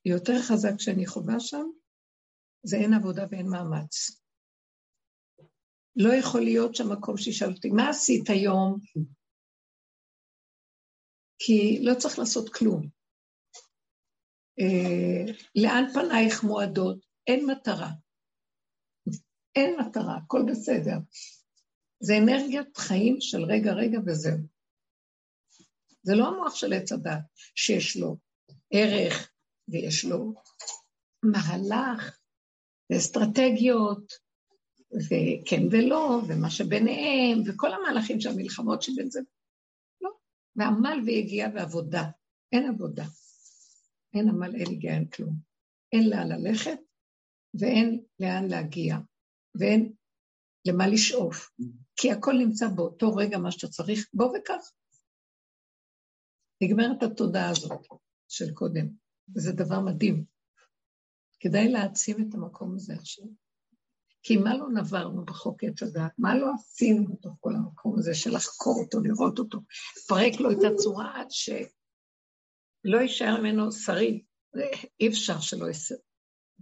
[0.04, 1.66] היותר חזק שאני חווה שם
[2.62, 4.20] זה אין עבודה ואין מאמץ.
[6.02, 8.78] לא יכול להיות שם מקום שישאל אותי, מה עשית היום?
[11.38, 12.88] כי לא צריך לעשות כלום.
[14.60, 17.06] אה, לאן פנייך מועדות?
[17.26, 17.90] אין מטרה.
[19.56, 20.96] אין מטרה, הכל בסדר.
[22.00, 24.38] זה אנרגיית חיים של רגע רגע וזהו.
[26.02, 27.20] זה לא המוח של עץ הדת,
[27.54, 28.16] שיש לו
[28.70, 29.30] ערך
[29.68, 30.34] ויש לו
[31.22, 32.18] מהלך
[32.90, 34.12] ואסטרטגיות
[34.92, 39.20] וכן ולא, ומה שביניהם, וכל המהלכים של המלחמות שבין זה.
[40.00, 40.10] לא.
[40.56, 42.04] ועמל ויגיעה ועבודה.
[42.52, 43.04] אין עבודה.
[44.14, 45.34] אין עמל, אין הגיעה, אין כלום.
[45.92, 46.78] אין לאן ללכת,
[47.54, 48.96] ואין לאן להגיע,
[49.54, 49.92] ואין
[50.68, 51.50] למה לשאוף.
[51.96, 54.72] כי הכל נמצא באותו רגע, מה שאתה צריך, בוא וכך.
[56.62, 57.86] נגמרת התודעה הזאת
[58.28, 58.86] של קודם,
[59.34, 60.24] וזה דבר מדהים.
[61.40, 63.24] כדאי להעצים את המקום הזה עכשיו.
[64.22, 66.12] כי מה לא נברנו בחוק עץ הדת?
[66.18, 69.58] מה לא עשינו בתוך כל המקום הזה של לחקור אותו, לראות אותו,
[69.96, 74.24] לפרק לו את הצורה עד שלא יישאר ממנו שריד.
[75.00, 75.96] אי אפשר שלא יישאר.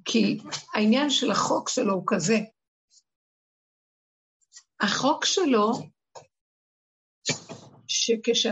[0.05, 0.39] כי
[0.75, 2.39] העניין של החוק שלו הוא כזה.
[4.81, 5.73] החוק שלו,
[7.87, 8.47] שכש...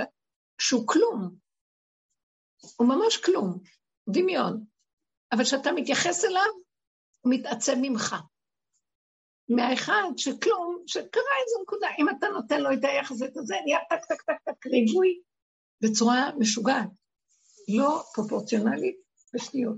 [0.60, 1.36] שהוא כלום,
[2.76, 3.58] הוא ממש כלום,
[4.08, 4.64] דמיון,
[5.32, 6.50] אבל כשאתה מתייחס אליו,
[7.20, 8.14] הוא מתעצם ממך.
[9.48, 14.04] מהאחד שכלום, שקרה איזו נקודה, אם אתה נותן לו את היחס את הזה, נהיה טק
[14.04, 15.20] טק טק טק ריבוי
[15.80, 16.90] בצורה משוגעת,
[17.68, 18.96] לא פרופורציונלית
[19.34, 19.76] בשניות.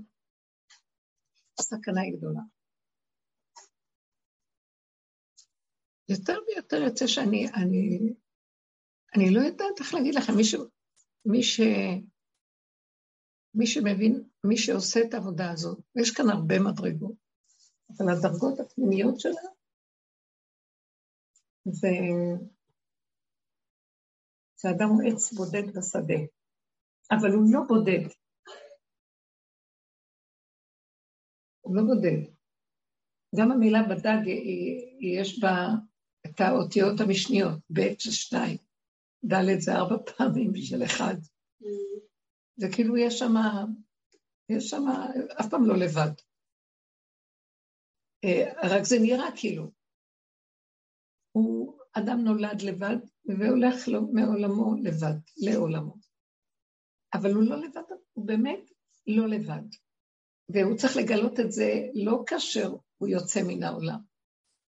[1.59, 2.41] הסכנה היא גדולה.
[6.09, 8.13] יותר ויותר יוצא שאני, אני,
[9.15, 10.55] אני לא יודעת איך להגיד לכם, מי, ש,
[11.25, 11.59] מי, ש,
[13.53, 17.15] מי שמבין, מי שעושה את העבודה הזאת, ויש כאן הרבה מדרגות,
[17.97, 19.41] אבל הדרגות הפנימיות שלה
[21.71, 21.89] זה,
[24.55, 26.21] זה אדם הוא עץ בודד בשדה,
[27.11, 28.09] אבל הוא לא בודד.
[31.61, 32.33] הוא לא בודד.
[33.35, 33.79] גם המילה
[34.25, 35.67] היא, יש בה
[36.25, 38.57] את האותיות המשניות, ב' של שתיים,
[39.25, 41.15] ד' זה ארבע פעמים של אחד.
[42.57, 43.33] זה כאילו יש שם,
[44.49, 44.83] יש שם,
[45.39, 46.13] אף פעם לא לבד.
[48.23, 49.78] אה, רק זה נראה כאילו.
[51.39, 55.95] הוא, אדם נולד לבד והולך לו מעולמו לבד, לעולמו.
[57.13, 57.81] אבל הוא לא לבד,
[58.13, 58.71] הוא באמת
[59.07, 59.61] לא לבד.
[60.49, 63.99] והוא צריך לגלות את זה לא כאשר הוא יוצא מן העולם,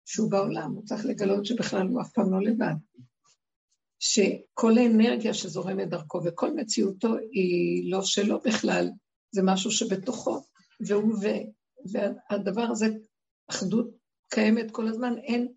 [0.05, 2.75] שהוא בעולם, הוא צריך לגלות שבכלל הוא אף פעם לא לבד.
[3.99, 8.89] שכל האנרגיה שזורמת דרכו וכל מציאותו היא לא שלו בכלל,
[9.31, 10.41] זה משהו שבתוכו,
[10.87, 11.27] והוא ו...
[11.91, 12.87] והדבר הזה,
[13.49, 13.87] אחדות
[14.29, 15.53] קיימת כל הזמן, אין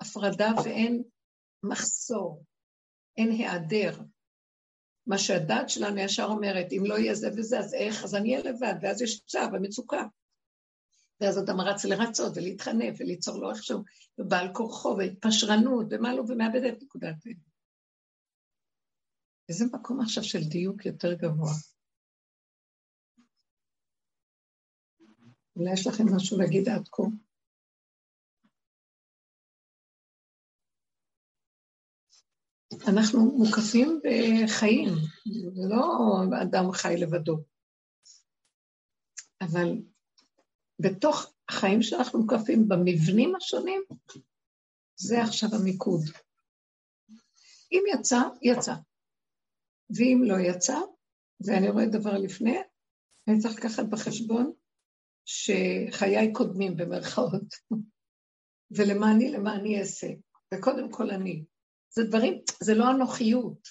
[0.00, 1.02] הפרדה ואין
[1.62, 2.44] מחסור,
[3.16, 4.00] אין היעדר.
[5.06, 8.04] מה שהדעת שלנו ישר אומרת, אם לא יהיה זה וזה, אז איך?
[8.04, 10.02] אז אני אהיה לבד, ואז יש צער ומצוקה.
[11.20, 13.82] ואז אדם רץ לרצות ולהתחנף וליצור לו איכשהו,
[14.18, 17.30] ובעל כורחו והתפשרנות ומה לא, ומאבד את נקודת זה.
[19.48, 21.52] איזה מקום עכשיו של דיוק יותר גבוה.
[25.56, 27.02] אולי יש לכם משהו להגיד עד כה?
[32.88, 34.88] אנחנו מוקפים בחיים,
[35.54, 37.38] זה לא אדם חי לבדו.
[39.40, 39.68] אבל
[40.80, 43.82] בתוך החיים שאנחנו מוקפים, במבנים השונים,
[44.96, 46.00] זה עכשיו המיקוד.
[47.72, 48.74] אם יצא, יצא.
[49.96, 50.78] ואם לא יצא,
[51.46, 52.58] ואני רואה דבר לפני,
[53.28, 54.52] אני צריך לקחת בחשבון
[55.24, 57.54] שחיי קודמים במרכאות,
[58.76, 60.06] ולמעני למעני אעשה,
[60.54, 61.44] וקודם כל אני.
[61.90, 63.68] זה דברים, זה לא אנוכיות,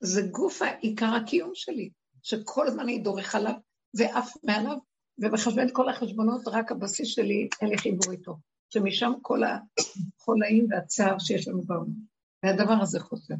[0.00, 1.90] זה גוף העיקר הקיום שלי,
[2.22, 3.54] שכל הזמן אני דורך עליו
[3.98, 4.76] ועף מעליו,
[5.18, 8.36] ומחשבן כל החשבונות, רק הבסיס שלי, אין לי חיבור איתו.
[8.70, 12.14] שמשם כל החולאים והצער שיש לנו בעולם.
[12.42, 13.34] והדבר הזה חוזר.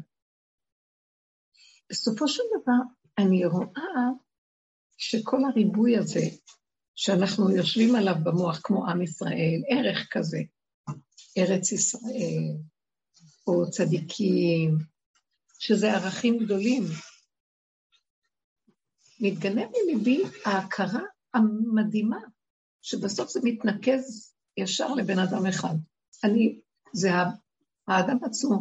[1.89, 2.81] בסופו של דבר,
[3.17, 4.09] אני רואה
[4.97, 6.21] שכל הריבוי הזה,
[6.95, 10.39] שאנחנו יושבים עליו במוח כמו עם ישראל, ערך כזה,
[11.37, 12.57] ארץ ישראל,
[13.47, 14.77] או צדיקים,
[15.59, 16.83] שזה ערכים גדולים.
[19.19, 21.01] מתגנב מליבי ההכרה
[21.33, 22.19] המדהימה,
[22.81, 25.75] שבסוף זה מתנקז ישר לבן אדם אחד.
[26.23, 26.59] אני,
[26.93, 27.09] זה
[27.87, 28.59] האדם עצמו.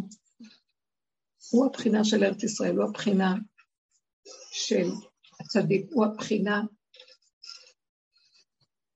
[1.50, 3.34] הוא הבחינה של ארץ ישראל, הוא הבחינה
[4.52, 4.88] של
[5.40, 6.62] הצדיק, הוא הבחינה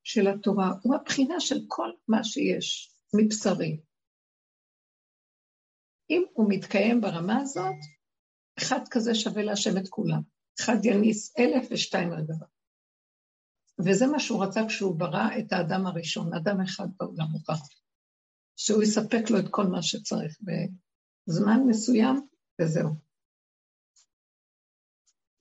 [0.04, 3.80] של התורה, הוא הבחינה של כל מה שיש מבשרי.
[6.10, 7.76] אם הוא מתקיים ברמה הזאת,
[8.58, 10.20] אחד כזה שווה להשם את כולם.
[10.60, 12.46] אחד יניס אלף ושתיים על דבר.
[13.78, 17.56] וזה מה שהוא רצה כשהוא ברא את האדם הראשון, אדם אחד בעולם הוא ברא.
[18.56, 22.26] שהוא יספק לו את כל מה שצריך בזמן מסוים,
[22.60, 22.88] וזהו.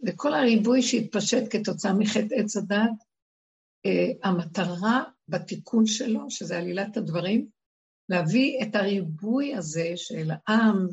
[0.07, 3.03] וכל הריבוי שהתפשט כתוצאה מחטא עץ הדת,
[3.85, 7.49] אה, המטרה בתיקון שלו, שזה עלילת הדברים,
[8.09, 10.87] להביא את הריבוי הזה של עם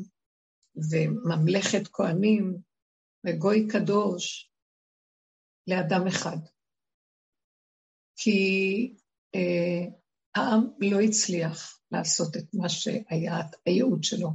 [0.75, 2.57] וממלכת כהנים
[3.25, 4.51] וגוי קדוש
[5.67, 6.37] לאדם אחד.
[8.15, 8.39] כי
[9.35, 9.91] אה,
[10.35, 14.29] העם לא הצליח לעשות את מה שהיה הייעוד שלו.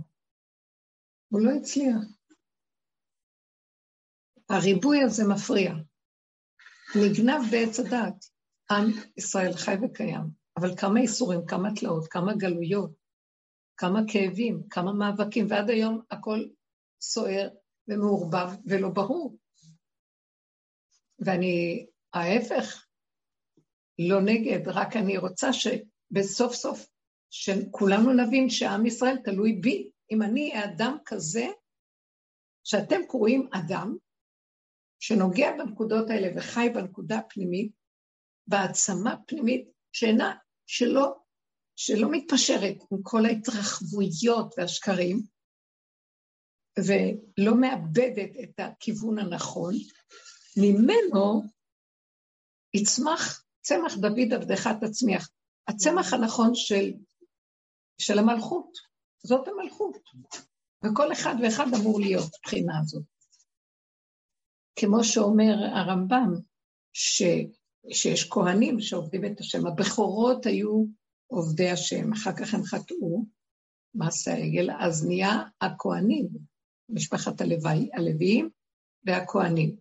[1.29, 2.21] הוא לא הצליח.
[4.51, 5.73] הריבוי הזה מפריע.
[6.97, 8.25] נגנב בעץ הדעת.
[8.71, 10.40] עם ישראל חי וקיים.
[10.61, 12.91] אבל כמה איסורים, כמה תלאות, כמה גלויות,
[13.77, 16.45] כמה כאבים, כמה מאבקים, ועד היום הכל
[17.01, 17.49] סוער
[17.89, 19.37] ומעורבב ולא ברור.
[21.19, 22.87] ואני, ההפך,
[23.99, 26.87] לא נגד, רק אני רוצה שבסוף סוף,
[27.31, 29.91] שכולנו נבין שעם ישראל תלוי בי.
[30.11, 31.47] אם אני אדם כזה,
[32.65, 33.97] שאתם קוראים אדם,
[35.01, 37.73] שנוגע בנקודות האלה וחי בנקודה הפנימית,
[38.47, 40.37] בהעצמה פנימית שאינה
[40.73, 41.19] שלא,
[41.77, 45.23] שלא מתפשרת עם כל ההתרחבויות והשקרים,
[46.79, 49.75] ולא מאבדת את הכיוון הנכון,
[50.57, 51.43] ממנו
[52.75, 55.31] יצמח צמח דוד עבדך תצמיח.
[55.69, 56.93] הצמח הנכון של,
[57.99, 58.73] של המלכות,
[59.27, 59.97] זאת המלכות.
[60.85, 63.05] וכל אחד ואחד אמור להיות מבחינה הזאת.
[64.77, 66.35] כמו שאומר הרמב"ם,
[66.93, 67.23] ש...
[67.89, 69.67] שיש כהנים שעובדים את השם.
[69.67, 70.85] הבכורות היו
[71.27, 73.25] עובדי השם, אחר כך הם חטאו,
[73.95, 76.29] מעשה העגל, אז נהיה הכהנים,
[76.89, 78.51] משפחת הלוואי, הלוויים
[79.07, 79.77] והכהנים.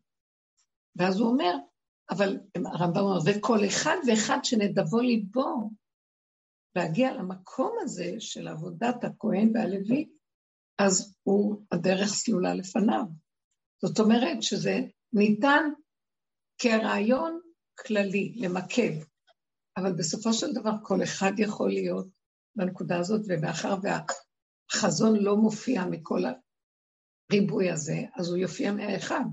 [0.96, 1.54] ואז הוא אומר,
[2.10, 5.70] אבל הרמב"ם אומר, וכל אחד ואחד שנדבו ליבו
[6.76, 10.10] להגיע למקום הזה של עבודת הכהן והלוי,
[10.78, 13.04] אז הוא, הדרך סלולה לפניו.
[13.82, 14.80] זאת אומרת שזה
[15.14, 15.70] ניתן
[16.58, 17.40] כרעיון
[17.88, 18.92] כללי, למקד,
[19.78, 22.08] אבל בסופו של דבר כל אחד יכול להיות
[22.56, 26.22] בנקודה הזאת, ומאחר והחזון לא מופיע מכל
[27.32, 29.26] הריבוי הזה, אז הוא יופיע מהאחד.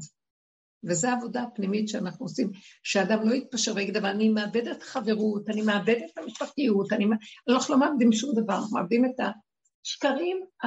[0.84, 2.50] וזו העבודה הפנימית שאנחנו עושים,
[2.82, 7.06] שאדם לא יתפשר ויגיד, אבל אני מאבד את החברות, אני מאבד את המשפחתיות, אני...
[7.48, 9.20] אנחנו לא מאבדים שום דבר, מאבדים את
[9.84, 10.66] השקרים ה...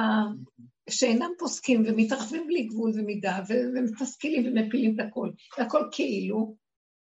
[0.90, 6.56] שאינם פוסקים ומתרחבים בלי גבול ומידה, ומתסכילים ומפילים את הכל, הכל כאילו,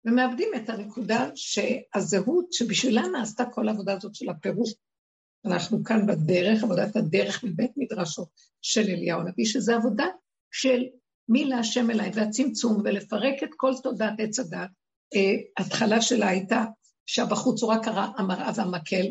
[0.05, 4.69] ומאבדים את הנקודה שהזהות שבשבילה נעשתה כל העבודה הזאת של הפירוק.
[5.45, 8.27] אנחנו כאן בדרך, עבודת הדרך מבית מדרשו
[8.63, 10.07] של אליהו הנביא, שזו עבודה
[10.53, 10.85] של
[11.29, 14.71] מי להשם אליי והצמצום ולפרק את כל תודעת עץ הדת.
[15.15, 16.65] אה, התחלה שלה הייתה
[17.07, 17.83] שהבחוץ הוא רק
[18.19, 19.07] המראה והמקל,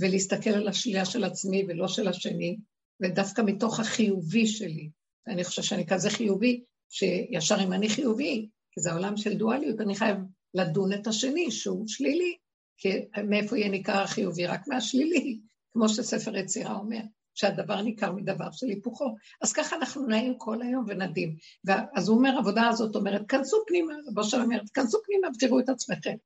[0.00, 2.56] ולהסתכל על השלילה של עצמי ולא של השני,
[3.02, 4.90] ודווקא מתוך החיובי שלי.
[5.26, 9.94] אני חושבת שאני כזה חיובי, שישר אם אני חיובי, כי זה עולם של דואליות, אני
[9.94, 10.16] חייב
[10.54, 12.36] לדון את השני שהוא שלילי,
[12.76, 12.88] כי
[13.28, 14.46] מאיפה יהיה ניכר החיובי?
[14.46, 15.40] רק מהשלילי,
[15.72, 17.00] כמו שספר יצירה אומר.
[17.38, 19.14] שהדבר ניכר מדבר של היפוכו.
[19.42, 21.36] אז ככה אנחנו נעים כל היום ונדים.
[21.94, 25.68] אז הוא אומר, העבודה הזאת אומרת, כנסו פנימה, רבו שלום אומרת, כנסו פנימה ותראו את
[25.68, 26.16] עצמכם.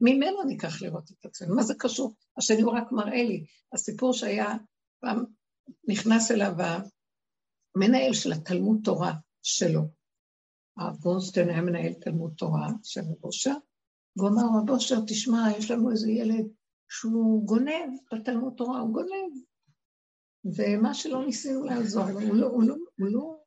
[0.00, 2.14] ממנו ניקח לראות את עצמנו, מה זה קשור?
[2.36, 3.44] השני הוא רק מראה לי.
[3.72, 4.54] הסיפור שהיה,
[5.00, 5.24] פעם
[5.88, 6.52] נכנס אליו
[7.76, 9.12] המנהל של התלמוד תורה
[9.42, 9.97] שלו.
[10.78, 13.54] הרב גורסטיין היה מנהל תלמוד תורה של רב אושר,
[14.16, 16.46] והוא אמר, רב אושר, תשמע, יש לנו איזה ילד
[16.88, 19.32] שהוא גונב בתלמוד תורה, הוא גונב.
[20.44, 23.38] ומה שלא ניסינו לעזור לו, הוא לא, הוא לא, הוא לא,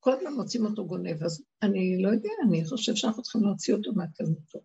[0.00, 3.92] כל הזמן מוצאים אותו גונב, אז אני לא יודע, אני חושב שאנחנו צריכים להוציא אותו
[3.92, 4.64] מהתלמוד תורה.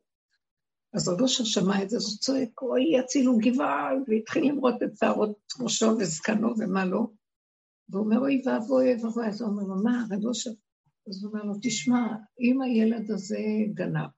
[0.93, 4.97] אז רב אושר שמע את זה, אז הוא צועק, אוי, יצילו גבעל, והתחיל למרות את
[4.97, 7.07] שערות ראשו וזקנו ומה לא.
[7.89, 10.51] והוא אומר, אוי ואבוי, אוי ואבוי, אז הוא אומר מה, רב אושר?
[11.09, 12.07] אז הוא אומר לו, תשמע,
[12.39, 13.39] אם הילד הזה
[13.73, 14.09] גנב,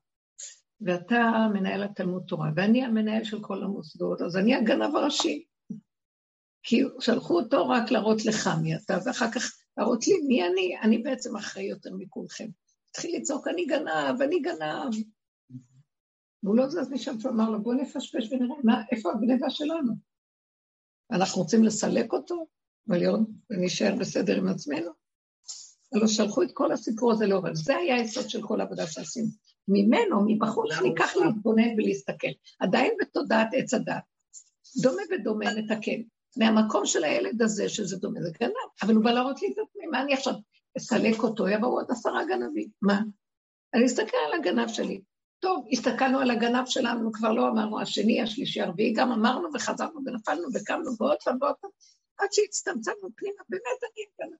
[0.81, 5.45] ואתה מנהל התלמוד תורה, ואני המנהל של כל המוסדות, אז אני הגנב הראשי.
[6.63, 10.97] כי שלחו אותו רק להראות לך מי אתה, ואחר כך להראות לי מי אני, אני
[10.97, 12.47] בעצם אחראי יותר מכולכם.
[12.89, 14.93] התחיל לצעוק, אני גנב, אני גנב.
[16.43, 19.93] והוא לא זז משם, הוא אמר לו, בוא נפשפש ונראה, מה, איפה הגניבה שלנו?
[21.11, 22.47] אנחנו רוצים לסלק אותו
[22.87, 23.19] ולהיות,
[23.49, 24.98] ונשאר בסדר עם עצמנו?
[25.93, 29.27] הלוא שלחו את כל הסיפור הזה לאור, זה היה היסוד של כל העבודה שעשינו.
[29.67, 32.27] ממנו, מבחוץ, ניקח להתבונן ולהסתכל.
[32.59, 34.03] עדיין בתודעת עץ הדת.
[34.81, 36.01] דומה ודומה נתקן.
[36.37, 38.51] מהמקום של הילד הזה, שזה דומה, זה גנב,
[38.83, 40.33] אבל הוא בא להראות לי את עצמי, מה אני עכשיו
[40.77, 43.01] אסלק אותו, יבואו עוד עשרה גנבים, מה?
[43.73, 45.01] אני אסתכל על הגנב שלי.
[45.39, 50.47] טוב, הסתכלנו על הגנב שלנו, כבר לא אמרנו השני, השלישי, הרביעי, גם אמרנו וחזרנו ונפלנו
[50.53, 51.71] וקמנו ועוד פעם ועוד פעם,
[52.17, 54.37] עד שהצטמצמנו פנימה, באמת אני הגנב.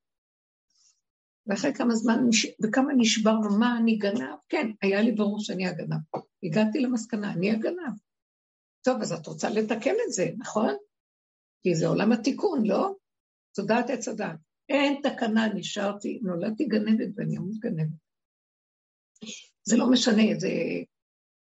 [1.50, 2.20] ואחרי כמה זמן,
[2.64, 4.36] וכמה נשברנו, מה אני גנב?
[4.50, 5.98] כן, היה לי ברור שאני הגנב.
[6.44, 7.94] הגעתי למסקנה, אני הגנב.
[8.82, 10.76] טוב, אז את רוצה לתקן את זה, נכון?
[11.64, 12.96] כי זה עולם התיקון, לא?
[13.56, 14.40] תודעת עץ הדעת.
[14.70, 17.90] אין תקנה, נשארתי, נולדתי גנבת ואני אמות גנבת.
[19.64, 20.50] זה לא משנה, זה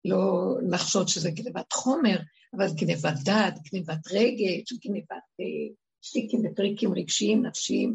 [0.06, 2.20] לא לחשוד שזה גנבת חומר,
[2.58, 7.94] אבל גנבת דת, גנבת רגש, גנבת אה, שטיקים וטריקים רגשיים, נפשיים,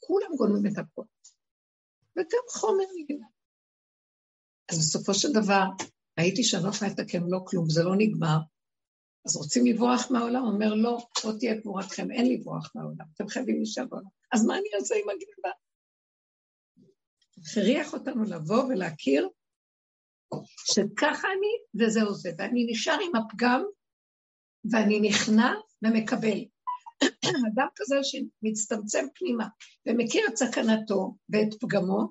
[0.00, 1.02] כולם גונבים את הכל.
[2.16, 3.26] וגם חומר נגנב.
[4.70, 5.64] אז בסופו של דבר,
[6.20, 8.38] ראיתי שאני לא יכולה לתקן לא כלום, זה לא נגמר,
[9.26, 10.42] אז רוצים לברוח מהעולם?
[10.44, 14.08] אומר, לא, לא תהיה גבורתכם, אין לברוח מהעולם, אתם חייבים להישאר בעולם.
[14.32, 15.50] אז מה אני עושה עם הגניבה?
[17.38, 19.28] הכריח אותנו לבוא ולהכיר
[20.74, 23.64] שככה אני וזהו זה, ואני נשאר עם הפגם
[24.70, 26.44] ואני נכנע ומקבל.
[27.52, 29.48] אדם כזה שמצטמצם פנימה
[29.88, 32.08] ומכיר את סכנתו ואת פגמו,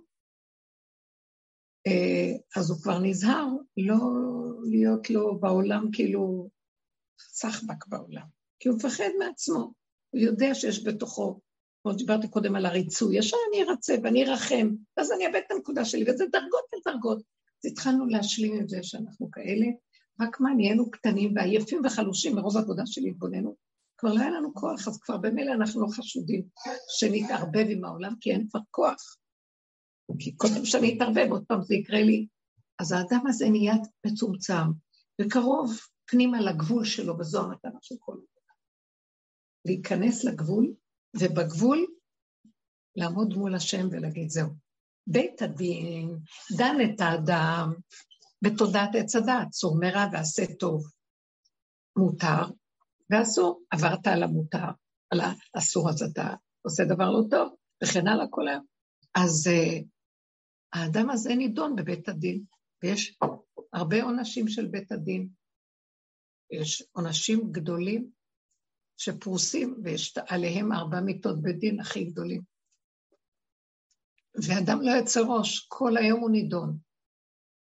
[1.87, 3.97] אה, אז הוא כבר נזהר לא
[4.71, 6.49] להיות לו בעולם כאילו
[7.19, 8.25] סחבק בעולם,
[8.59, 9.73] כי הוא מפחד מעצמו,
[10.09, 11.39] הוא יודע שיש בתוכו,
[11.83, 15.85] כמו שדיברתי קודם על הריצוי, ישר אני ארצה ואני ארחם, ואז אני אאבד את הנקודה
[15.85, 17.17] שלי, וזה דרגות על דרגות.
[17.17, 19.65] אז התחלנו להשלים עם זה שאנחנו כאלה,
[20.21, 23.55] רק מה, נהיינו קטנים ועייפים וחלושים מרוב עבודה של התבוננות.
[24.03, 26.47] כבר לא היה לנו כוח, אז כבר במילא אנחנו לא חשודים
[26.89, 29.17] שנתערבב עם העולם, כי אין כבר כוח.
[30.19, 32.27] כי כל פעם שאני אתערבב, עוד פעם זה יקרה לי.
[32.79, 33.73] אז האדם הזה נהיה
[34.05, 34.71] מצומצם,
[35.21, 38.53] וקרוב פנימה לגבול שלו, וזו המטרה של כל דבר.
[39.65, 40.73] להיכנס לגבול,
[41.19, 41.87] ובגבול
[42.95, 44.49] לעמוד מול השם ולהגיד זהו.
[45.07, 46.17] בית הדין
[46.57, 47.73] דן את האדם
[48.41, 50.83] בתודעת עץ הדת, צור מרע ועשה טוב.
[51.97, 52.43] מותר
[53.13, 54.67] ואסור, עברת על המותר,
[55.09, 55.19] על
[55.55, 58.65] האסור אז אתה עושה דבר לא טוב, וכן הלאה כל היום.
[59.15, 59.85] אז uh,
[60.73, 62.43] האדם הזה נידון בבית הדין,
[62.83, 63.17] ויש
[63.73, 65.29] הרבה עונשים של בית הדין,
[66.51, 68.09] יש עונשים גדולים
[68.97, 72.41] שפרוסים, ויש עליהם ארבע מיטות בדין הכי גדולים.
[74.35, 76.77] ואדם לא יוצא ראש, כל היום הוא נידון.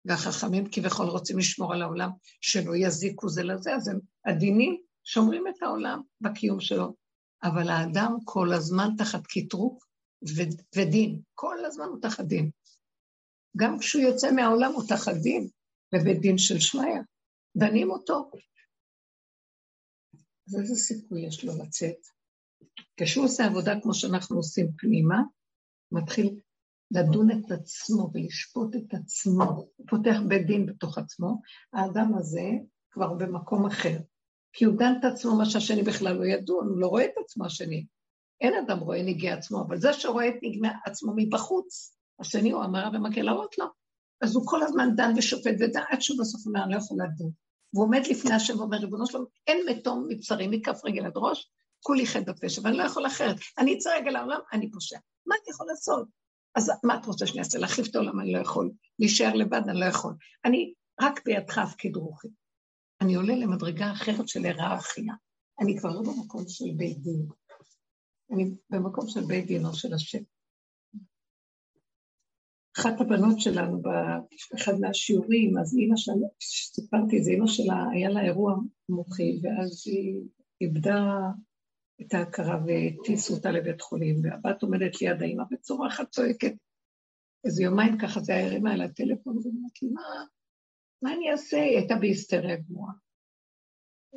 [0.06, 2.10] והחכמים כביכול רוצים לשמור על העולם,
[2.42, 6.96] שלא יזיקו זה לזה, אז הם עדינים, שומרים את העולם בקיום שלו.
[7.44, 9.80] אבל האדם כל הזמן תחת קטרוג
[10.76, 12.50] ודין, כל הזמן הוא תחת דין.
[13.58, 15.48] גם כשהוא יוצא מהעולם הוא תחת דין,
[15.94, 17.02] בבית דין של שמיא.
[17.58, 18.32] דנים אותו.
[20.48, 21.98] אז איזה סיכוי יש לו לצאת?
[22.98, 25.22] כשהוא עושה עבודה כמו שאנחנו עושים פנימה,
[25.92, 26.40] מתחיל
[26.92, 29.44] לדון את עצמו ולשפוט את עצמו,
[29.76, 31.42] הוא פותח בית דין בתוך עצמו,
[31.74, 32.50] האדם הזה
[32.92, 33.98] כבר במקום אחר.
[34.58, 37.46] כי הוא דן את עצמו מה שהשני בכלל לא ידון, הוא לא רואה את עצמו
[37.46, 37.86] השני.
[38.42, 42.90] אין אדם רואה נגיע עצמו, אבל זה שרואה את נגמי עצמו מבחוץ, השני הוא המראה
[42.94, 43.66] ומקלעות לו.
[44.22, 47.32] אז הוא כל הזמן דן ושופט ודן, עד שהוא בסוף אומר, אני לא יכול לדון.
[47.74, 51.52] והוא עומד לפני השם ואומר, ריבונו שלום, אין מתום מבשרי מכף רגל עד ראש,
[51.84, 53.36] כולי חטא בפשע, ואני לא יכול אחרת.
[53.58, 54.98] אני אצא רגע לעולם, אני פושע.
[55.26, 56.08] מה אני יכול לעשות?
[56.56, 57.60] אז מה את רוצה שאני אעשה?
[57.60, 58.72] להחליף את העולם אני לא יכול.
[59.00, 60.14] להישאר לבד אני לא יכול.
[60.46, 62.28] אני רק בידך אפקיד רוחי.
[63.02, 65.14] אני עולה למדרגה אחרת של היררכיה.
[65.60, 67.28] אני כבר לא במקום של בית דין.
[68.32, 70.24] אני במקום של בית דינו של השם.
[72.80, 76.28] אחת הבנות שלנו באחד מהשיעורים, אז אימא שלה,
[76.74, 78.56] סיפרתי את זה, אימא שלה, היה לה אירוע
[78.90, 80.22] מוחי, ואז היא
[80.62, 81.04] איבדה
[82.02, 86.54] את ההכרה והטיסו אותה לבית חולים, והבת עומדת ליד האימא בצורה אחת צועקת.
[87.46, 90.02] איזה יומיים ככה זה היה הרימה אל הטלפון, ואומרת לי, מה,
[91.02, 91.58] מה אני אעשה?
[91.58, 92.94] היא הייתה בהיסטריה גמורה.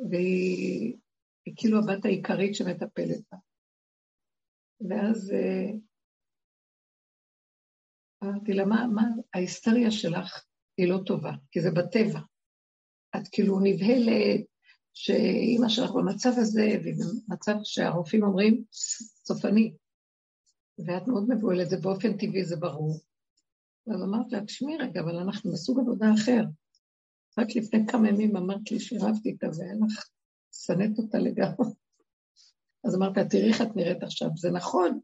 [0.09, 0.97] והיא
[1.55, 3.37] כאילו הבת העיקרית שמטפלת בה.
[4.89, 5.71] ואז אה,
[8.23, 9.03] אמרתי לה, מה, מה,
[9.33, 10.45] ההיסטריה שלך
[10.77, 12.19] היא לא טובה, כי זה בטבע.
[13.15, 14.45] את כאילו נבהלת
[14.93, 18.63] שאימא שלך במצב הזה, ובמצב שהרופאים אומרים,
[19.25, 19.73] סופני.
[20.87, 22.99] ואת מאוד מבוהלת, זה באופן טבעי, זה ברור.
[23.87, 26.43] אז אמרת לה, תשמעי רגע, אבל אנחנו בסוג עבודה אחר.
[27.37, 30.09] רק לפני כמה ימים אמרת לי שרבתי איתה ואין לך,
[30.51, 31.67] שנאת אותה לגמרי.
[32.83, 34.29] אז אמרת, תראי איך את נראית עכשיו.
[34.35, 34.99] זה נכון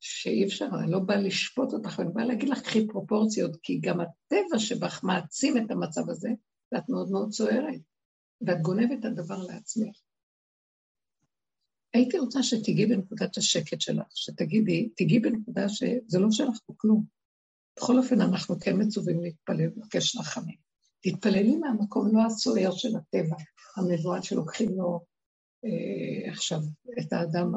[0.00, 4.00] שאי אפשר, אני לא באה לשפוט אותך, אני באה להגיד לך, קחי פרופורציות, כי גם
[4.00, 6.28] הטבע שבך מעצים את המצב הזה,
[6.72, 7.80] ואת מאוד מאוד צוערת,
[8.40, 9.96] ואת גונבת את הדבר לעצמך.
[11.94, 17.04] הייתי רוצה שתיגעי בנקודת השקט שלך, שתגידי, תיגעי בנקודה שזה לא שלך פה כלום.
[17.76, 20.65] בכל אופן, אנחנו כן מצווים להתפלל, לבקש רחמים.
[21.10, 23.36] תתפללי מהמקום לא הסוער של הטבע,
[23.76, 25.00] המבואת שלוקחים לו
[25.64, 26.58] אה, עכשיו
[27.00, 27.52] את האדם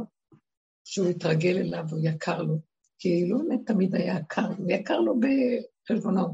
[0.84, 2.56] שהוא התרגל אליו, הוא יקר לו,
[3.00, 6.32] כי לא באמת תמיד היה יקר, הוא יקר לו בחשבונות.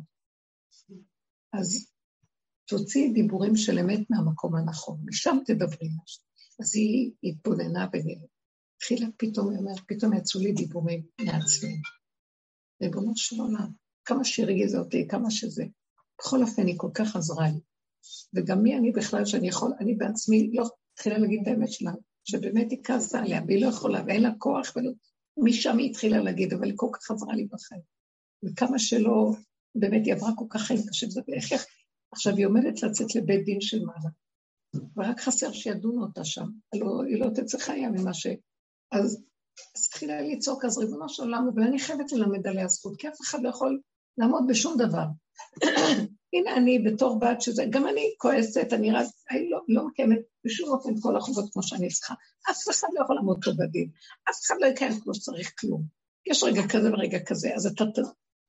[1.53, 1.91] אז
[2.67, 5.89] תוציאי דיבורים של אמת מהמקום הנכון, משם תדברי.
[6.59, 11.81] אז היא התבוננה והתחילה פתאום, היא אומרת, פתאום יצאו לי דיבורים מעצמי.
[12.81, 13.71] ריבונו של עולם,
[14.05, 15.63] כמה שהרגיזה אותי, כמה שזה.
[16.19, 17.59] בכל אופן, היא כל כך עזרה לי.
[18.33, 21.91] וגם מי אני בכלל שאני יכול, אני בעצמי לא התחילה להגיד את האמת שלה,
[22.23, 24.91] שבאמת היא כעסה עליה, והיא לא יכולה, ואין לה כוח, ולא...
[25.37, 27.81] משם היא התחילה להגיד, אבל היא כל כך עזרה לי בחיים.
[28.43, 29.31] וכמה שלא,
[29.75, 31.65] באמת, היא עברה כל כך חיים קשה, ואיך, איך,
[32.11, 34.09] עכשיו היא עומדת לצאת לבית דין של מעלה,
[34.97, 38.27] ורק חסר שידונו אותה שם, הלוא היא לא תצא חיה ממה ש...
[38.91, 39.23] אז,
[39.75, 43.21] אז התחילה לצעוק, אז ריבונו של עולם, אבל אני חייבת ללמד עליה זכות, כי אף
[43.21, 43.79] אחד לא יכול
[44.17, 45.05] לעמוד בשום דבר.
[46.33, 50.69] הנה אני בתור בת שזה, גם אני כועסת, אני רק, אני לא, לא מקיימת בשום
[50.69, 52.13] אופן כל החובות כמו שאני צריכה.
[52.51, 53.89] אף אחד לא יכול לעמוד פה בדין,
[54.29, 55.83] אף אחד לא יקיים כמו שצריך כלום.
[56.25, 57.83] יש רגע כזה ורגע כזה, אז אתה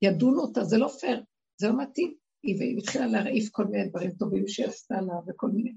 [0.02, 1.22] ידון אותה, זה לא פייר,
[1.60, 2.14] זה לא מתאים.
[2.42, 5.72] היא התחילה להרעיף כל מיני דברים טובים שהיא עשתה לה וכל מיני.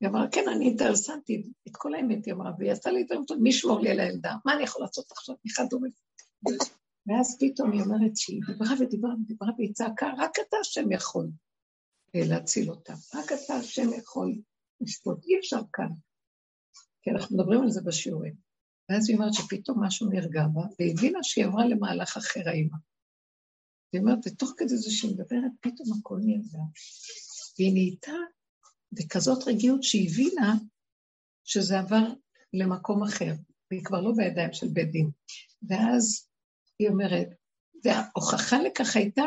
[0.00, 3.42] היא אמרה, כן, אני אינטרסנטית, את כל האמת היא אמרה, והיא עשתה לי דברים טובים,
[3.42, 4.34] מי ישמור לי על הילדה?
[4.44, 5.34] מה אני יכול לעשות עכשיו?
[5.44, 5.94] היא חד-הורית.
[7.06, 11.28] ואז פתאום היא אומרת שהיא דיברה ודיברה ודיברה והיא צעקה, רק אתה השם יכול
[12.14, 14.34] להציל אותה, רק אתה השם יכול
[14.80, 15.88] לשפוט, אי אפשר כאן.
[17.02, 18.34] כי אנחנו מדברים על זה בשיעורים.
[18.88, 22.76] ואז היא אומרת שפתאום משהו נרגע בה, והיא הבינה שהיא עברה למהלך אחר האימא.
[23.92, 26.58] היא אומרת, ותוך כדי זה שהיא מדברת, פתאום הכל נרגע.
[27.58, 28.12] והיא נהייתה
[28.92, 30.54] בכזאת רגיעות שהיא הבינה
[31.44, 32.06] שזה עבר
[32.52, 33.32] למקום אחר,
[33.70, 35.10] והיא כבר לא בידיים של בית דין.
[35.68, 36.28] ואז
[36.82, 37.28] היא אומרת,
[37.84, 39.22] וההוכחה לכך הייתה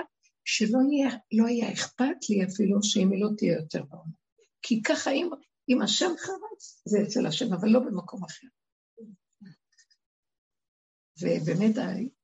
[0.46, 4.12] שלא יהיה, לא היה אכפת לי אפילו שאם היא לא תהיה יותר בעולם.
[4.62, 5.30] כי ככה אם,
[5.70, 8.48] אם השם חרץ, זה אצל השם, אבל לא במקום אחר.
[11.22, 11.76] ובאמת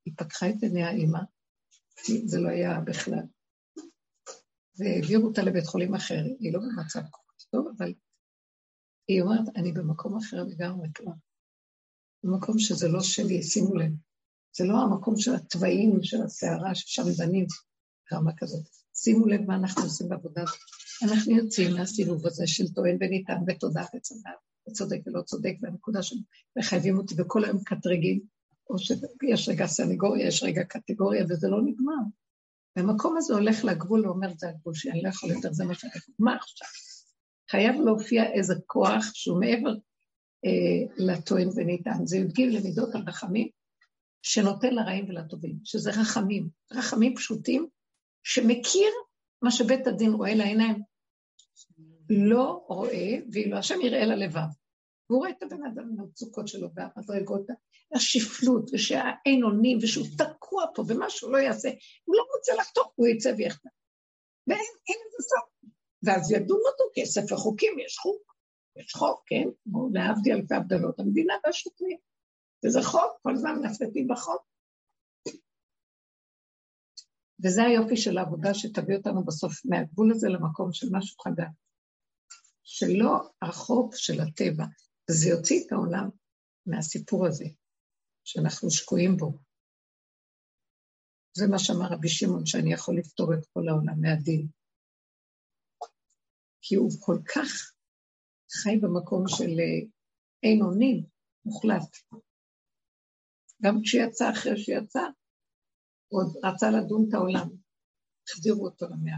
[0.05, 1.19] היא פקחה את עיני האימא,
[2.25, 3.25] זה לא היה בכלל.
[4.77, 7.93] והעבירו אותה לבית חולים אחר, היא לא במצב כל כך טוב, אבל
[9.07, 11.11] היא אומרת, אני במקום אחר לגמרי כבר.
[12.23, 13.91] במקום שזה לא שלי, שימו לב.
[14.57, 17.45] זה לא המקום של התוואים, של הסערה, ששם דנים,
[18.13, 18.65] רמה כזאת.
[18.95, 20.57] שימו לב מה אנחנו עושים בעבודה הזאת.
[21.03, 24.29] אנחנו יוצאים מהסיבוב הזה של טוען וניתן ותודה וצדק,
[24.69, 26.15] וצודק ולא צודק, והנקודה של
[26.57, 28.21] מחייבים אותי וכל היום מקטרגים,
[28.69, 32.03] או שיש רגע סנגוריה, יש רגע קטגוריה, וזה לא נגמר.
[32.75, 35.91] והמקום הזה הולך לגבול ואומר, זה הגבול שלי, אני לא יכול יותר, זה מה שאני
[35.95, 36.15] יכול.
[36.19, 36.67] מה עכשיו?
[37.51, 39.73] חייב להופיע איזה כוח שהוא מעבר
[40.45, 42.05] אה, לטוען וניתן.
[42.05, 43.47] זה י"ג למידות הרחמים,
[44.21, 47.67] שנותן לרעים ולטובים, שזה רחמים, רחמים פשוטים,
[48.23, 48.91] שמכיר
[49.41, 50.81] מה שבית הדין רואה לעיניים.
[52.09, 54.49] לא רואה, ואילו השם יראה ללבב.
[55.09, 57.47] והוא רואה את הבן אדם עם המצוקות שלו והמדרגות,
[57.95, 61.69] השפלות, ושהאין אונים, ושהוא תקוע פה, ומה שהוא לא יעשה,
[62.03, 63.69] הוא לא רוצה לחתוך, הוא יצא ויחטא.
[64.47, 65.71] ואין לזה סוף.
[66.03, 68.35] ואז ידון אותו כספר חוקים, יש חוק,
[68.75, 69.47] יש חוק, כן?
[69.93, 71.97] להבדיל אלפי הבדלות, המדינה והשוטרים.
[72.65, 74.41] וזה חוק, כל הזמן מנפנפים בחוק.
[77.43, 81.53] וזה היופי של העבודה שתביא אותנו בסוף מהגבול הזה למקום של משהו חדש.
[82.63, 84.63] שלא החוק של הטבע,
[85.09, 86.09] וזה יוציא את העולם
[86.65, 87.45] מהסיפור הזה,
[88.23, 89.39] שאנחנו שקועים בו.
[91.37, 94.47] זה מה שאמר רבי שמעון, שאני יכול לפתור את כל העולם מהדין.
[96.61, 97.73] כי הוא כל כך
[98.51, 99.87] חי במקום של אה,
[100.43, 101.05] אין אונים
[101.45, 101.97] מוחלט.
[103.61, 105.03] גם כשיצא, אחרי שיצא,
[106.07, 107.47] הוא עוד רצה לדון את העולם.
[108.29, 109.17] החזירו אותו למאה.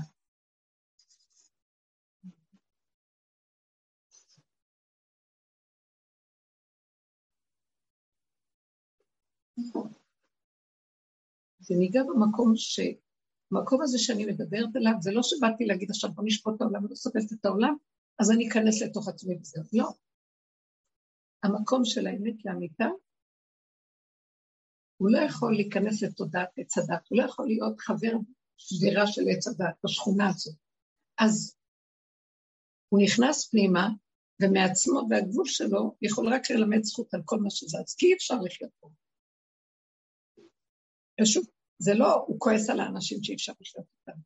[11.70, 12.80] וניגע במקום ש...
[13.52, 16.96] המקום הזה שאני מדברת עליו, זה לא שבאתי להגיד עכשיו בוא נשפוט את העולם ולא
[16.96, 17.76] סופרת את העולם,
[18.20, 19.64] אז אני אכנס לתוך עצמי וזהו.
[19.74, 19.90] לא.
[21.44, 22.86] המקום של האמת לאמיתה,
[24.98, 28.14] הוא לא יכול להיכנס לתודעת עץ הדת, הוא לא יכול להיות חבר
[28.58, 30.56] שבירה של עץ הדת בשכונה הזאת.
[31.20, 31.56] אז
[32.90, 33.90] הוא נכנס פנימה,
[34.42, 38.72] ומעצמו והגבול שלו יכול רק ללמד זכות על כל מה שזז, כי אי אפשר לחיות
[38.80, 38.90] פה.
[41.22, 44.20] פשוט, זה לא, הוא כועס על האנשים שאי אפשר לחיות אותם.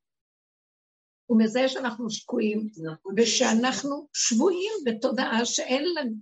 [1.25, 2.69] הוא מזהה שאנחנו שקועים,
[3.17, 6.15] ושאנחנו שבויים בתודעה שאין לנו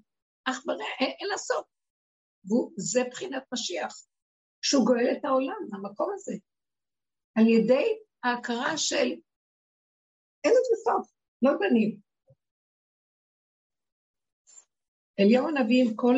[0.46, 1.66] אך ורע, אין, אין לה סוף.
[2.46, 4.06] וזה בחינת משיח,
[4.68, 6.34] שהוא גואל את העולם, המקום הזה,
[7.36, 9.07] על ידי ההכרה של
[10.43, 11.99] אין לזה סוף, לא דנים.
[15.20, 16.16] אליהו הנביא עם כל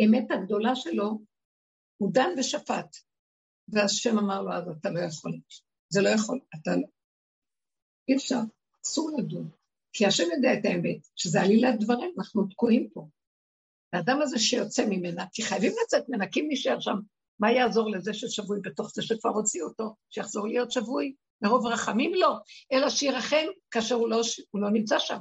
[0.00, 1.18] האמת הגדולה שלו,
[1.96, 2.96] הוא דן ושפט.
[3.68, 5.32] והשם אמר לו, אז אתה לא יכול.
[5.88, 6.88] זה לא יכול, אתה לא.
[8.08, 8.40] אי אפשר,
[8.84, 9.50] אסור לדון.
[9.92, 13.08] כי השם יודע את האמת, שזה עלילת דברים, אנחנו תקועים פה.
[13.96, 16.96] האדם הזה שיוצא ממנה, כי חייבים לצאת ממנה, כי אם נשאר שם,
[17.38, 21.14] מה יעזור לזה ששבוי בתוך זה שכבר הוציאו אותו, שיחזור להיות שבוי?
[21.42, 22.36] מרוב רחמים לא,
[22.72, 24.20] אלא שירחם כאשר הוא לא,
[24.50, 25.20] הוא לא נמצא שם.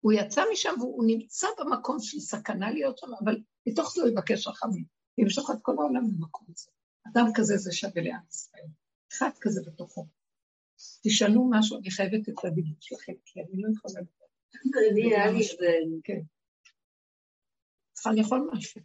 [0.00, 3.36] הוא יצא משם והוא נמצא במקום של סכנה להיות שם, אבל
[3.66, 4.84] מתוך זה הוא יבקש רחמים.
[5.18, 6.70] ימשוך את כל העולם במקום הזה.
[7.08, 8.66] אדם כזה זה שווה לעם ישראל.
[9.12, 10.06] אחד כזה בתוכו.
[11.02, 14.00] תשאלו משהו, אני חייבת את הדיבור שלכם, כי אני לא יכולה...
[14.92, 15.44] אני, היה לי
[16.04, 16.20] כן.
[18.04, 18.80] צריכה לאכול משהו.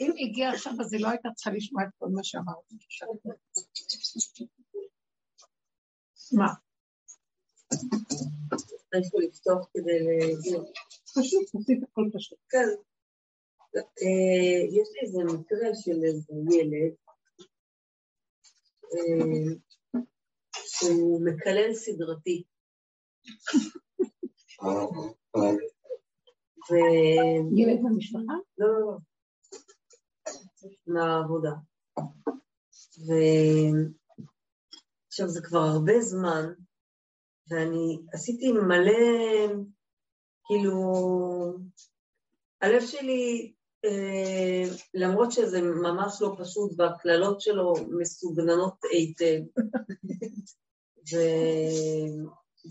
[0.00, 2.74] אם היא הגיעה עכשיו, אז היא לא הייתה צריכה לשמוע את כל מה שאמרתי.
[6.32, 6.46] מה?
[8.94, 10.62] איפה לפתוח כדי להגיד.
[11.14, 12.38] פשוט, עשית הכל פשוט.
[12.48, 12.68] כן.
[13.76, 16.94] אה, יש לי איזה מקרה של איזה ילד
[20.78, 22.42] שהוא מקלל סדרתי.
[27.56, 28.32] ילד במשפחה?
[28.58, 28.96] לא, לא, לא.
[30.86, 31.52] מהעבודה.
[32.98, 33.98] ועכשיו
[35.28, 36.52] זה כבר הרבה זמן,
[37.50, 39.54] ואני עשיתי מלא,
[40.46, 40.82] כאילו,
[42.60, 43.52] הלב שלי,
[43.84, 44.64] אה,
[44.94, 49.40] למרות שזה ממש לא פשוט, והקללות שלו מסוגננות היטב,
[51.12, 51.16] ו,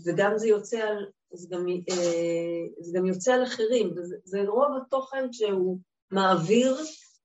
[0.04, 5.32] וגם זה יוצא על, זה גם, אה, זה גם יוצא על אחרים, וזה רוב התוכן
[5.32, 5.78] שהוא
[6.10, 6.76] מעביר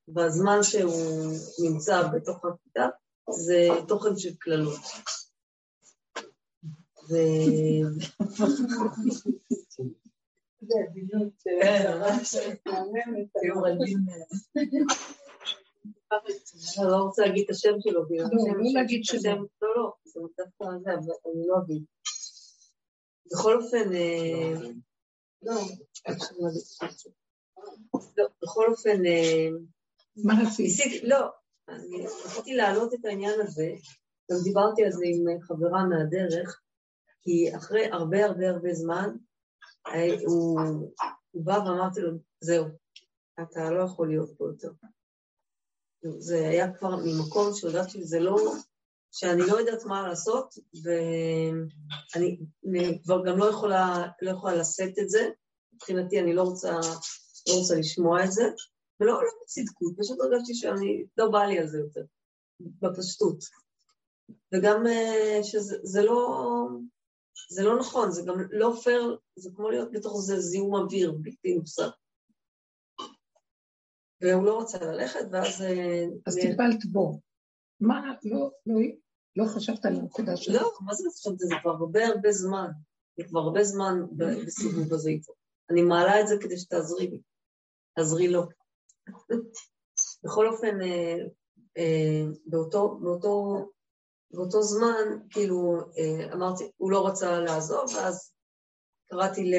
[0.07, 1.33] בזמן שהוא
[1.63, 2.87] נמצא בתוך הכיתה,
[3.29, 4.79] זה תוכן של קללות.
[7.07, 7.21] זה...
[10.61, 11.33] זה עדינות
[16.11, 19.43] אני לא רוצה להגיד את השם שלו, לא, לא להגיד שם.
[19.61, 21.83] לא, לא, זה דווקא זה, אבל אני לא אגיד.
[23.31, 23.89] בכל אופן,
[25.41, 25.53] לא,
[28.17, 29.05] לא, בכל אופן...
[29.05, 29.47] אה,
[30.23, 31.03] מה רצית?
[31.03, 31.29] לא,
[31.69, 33.71] אני רציתי להעלות את העניין הזה,
[34.31, 36.61] גם דיברתי על זה עם חברה מהדרך,
[37.21, 39.15] כי אחרי הרבה הרבה הרבה זמן,
[39.87, 40.59] אה, הוא
[41.33, 42.65] בא ואמרתי לו, זהו,
[43.41, 44.71] אתה לא יכול להיות פה יותר.
[46.03, 48.53] זה היה כבר ממקום שהודעתי שזה לא,
[49.11, 52.37] שאני לא יודעת מה לעשות, ואני
[53.03, 55.29] כבר גם לא יכולה, לא יכולה לשאת את זה.
[55.73, 56.71] מבחינתי אני לא רוצה,
[57.49, 58.43] לא רוצה לשמוע את זה,
[58.99, 62.03] ולא לא בצדקות, פשוט הרגשתי שאני, לא בא לי על זה יותר,
[62.59, 63.43] בפשטות.
[64.53, 66.37] וגם אה, שזה לא,
[67.49, 71.55] זה לא נכון, זה גם לא פייר, זה כמו להיות בתוך זה זיהום אוויר בלתי
[71.55, 71.89] נוסף.
[74.21, 75.61] והוא לא רצה ללכת, ואז...
[75.61, 77.19] אה, אז טיפלת בו.
[77.79, 78.75] מה, לא, לא,
[79.35, 80.53] לא חשבת על הנקודה שלו?
[80.53, 81.45] לא, מה זה חשבתי?
[81.45, 82.67] זה כבר הרבה הרבה זמן.
[83.17, 84.01] זה כבר הרבה זמן
[84.45, 85.33] בסיבוב הזה איתו.
[85.69, 87.21] אני מעלה את זה כדי שתעזרי לי.
[87.95, 88.43] תעזרי לו.
[90.23, 91.17] בכל אופן, אה,
[91.77, 93.65] אה, באותו, באותו,
[94.31, 95.77] באותו זמן, כאילו,
[96.33, 98.31] אמרתי, הוא לא רצה לעזוב, ואז
[99.09, 99.51] קראתי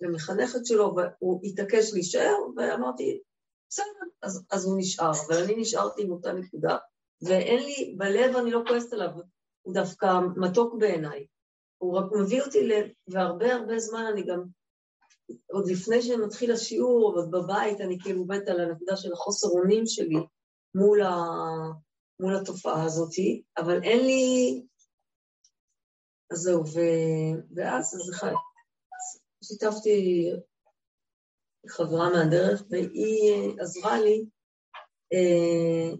[0.00, 3.20] למחנכת שלו, והוא התעקש להישאר, ואמרתי,
[3.70, 3.86] בסדר,
[4.22, 6.76] אז, אז הוא נשאר, אבל אני נשארתי עם אותה נקודה,
[7.22, 9.10] ואין לי, בלב אני לא כועסת עליו,
[9.62, 11.26] הוא דווקא מתוק בעיניי.
[11.78, 12.72] הוא רק מביא אותי ל...
[13.08, 14.44] והרבה הרבה זמן אני גם,
[15.50, 20.16] עוד לפני שמתחיל השיעור, עוד בבית, אני כאילו עובדת על הנקודה של החוסר אונים שלי
[20.74, 21.14] מול, ה...
[22.20, 23.12] מול התופעה הזאת,
[23.58, 24.62] אבל אין לי...
[26.30, 26.80] אז זהו, ו...
[27.54, 28.32] ואז, אז אחד,
[29.44, 30.30] שיתפתי
[31.68, 34.24] חברה מהדרך, והיא עזרה לי,
[35.12, 35.96] אה,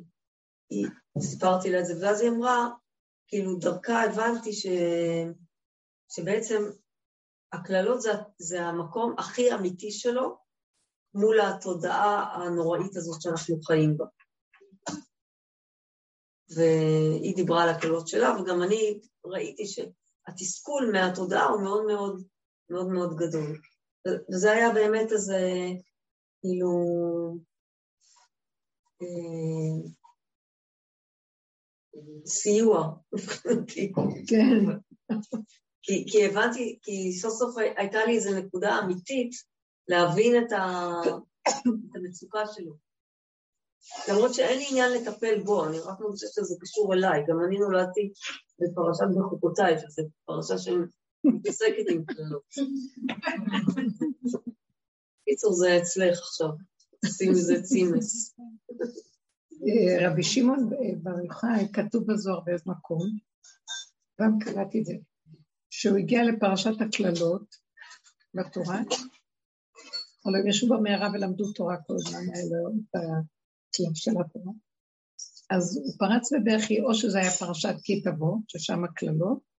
[0.70, 0.86] היא,
[1.20, 2.68] סיפרתי לה את זה, ואז היא אמרה,
[3.28, 4.66] כאילו דרכה הבנתי ש,
[6.12, 6.62] שבעצם
[7.52, 10.36] הקללות זה, זה המקום הכי אמיתי שלו
[11.14, 14.04] מול התודעה הנוראית הזאת שאנחנו חיים בה.
[16.56, 22.22] והיא דיברה על הקללות שלה, וגם אני ראיתי שהתסכול מהתודעה הוא מאוד מאוד
[22.70, 23.60] מאוד מאוד גדול.
[24.34, 25.40] וזה היה באמת איזה,
[26.40, 26.70] כאילו,
[29.02, 29.90] אה,
[32.26, 33.92] סיוע מבחינתי.
[34.28, 34.78] כן.
[35.82, 39.30] כי, כי הבנתי, כי סוף סוף הייתה לי איזו נקודה אמיתית
[39.88, 40.90] להבין את, ה,
[41.48, 42.74] את המצוקה שלו.
[44.08, 47.24] למרות שאין לי עניין לטפל בו, אני רק חושבת שזה קשור אליי.
[47.28, 48.12] גם אני נולדתי
[48.58, 50.84] בפרשת בחוקותיי, שזו פרשה של
[51.24, 52.54] מתעסקת עם קללות.
[55.24, 56.48] קיצור, זה אצלך עכשיו,
[57.06, 58.36] שים איזה צימס.
[60.00, 60.70] רבי שמעון
[61.02, 63.00] בר יוחאי, כתוב בזוהר באיזה מקום,
[64.20, 64.94] גם קראתי את זה,
[65.70, 67.54] שהוא הגיע לפרשת הקללות
[68.34, 68.80] בתורה,
[70.24, 74.52] אבל הם ישבו במערה ולמדו תורה כל הזמן, היה לו את של התורה.
[75.50, 79.53] אז הוא פרץ בבכי, או שזה היה פרשת כי תבוא, ששם הקללות,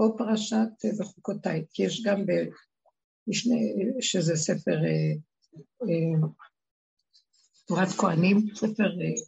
[0.00, 3.54] או פרשת בחוקותיי, כי יש גם במשנה,
[4.00, 5.12] שזה ספר אה,
[5.82, 6.28] אה,
[7.66, 9.22] תורת כהנים, ספר אה,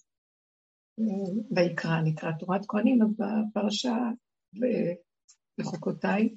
[1.57, 3.97] ויקרא נקרא תורת כהנים, אז בפרשה
[5.59, 6.35] בחוקותיי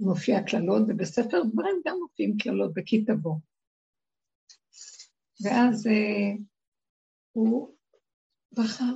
[0.00, 3.36] מופיע קללות, ובספר דברים גם מופיעים קללות בכי תבוא.
[5.44, 5.88] ואז
[7.32, 7.74] הוא
[8.52, 8.94] בחר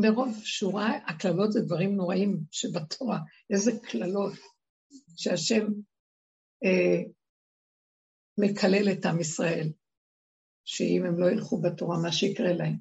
[0.00, 3.18] מרוב שורה, הקללות זה דברים נוראים שבתורה,
[3.50, 4.32] איזה קללות
[5.16, 5.66] שהשם
[6.64, 7.02] אה,
[8.38, 9.68] מקלל את עם ישראל,
[10.64, 12.76] שאם הם לא ילכו בתורה, מה שיקרה להם.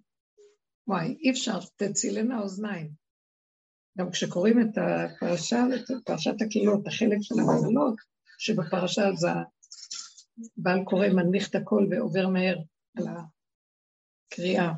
[0.87, 2.91] וואי, אי אפשר, תצילנה האוזניים.
[3.97, 7.95] גם כשקוראים את הפרשה, את פרשת הקלילות, החלק של הקללות,
[8.39, 9.29] שבפרשה זה
[10.57, 12.57] בעל קורא מנמיך את הכל ועובר מהר
[12.97, 14.71] על הקריאה.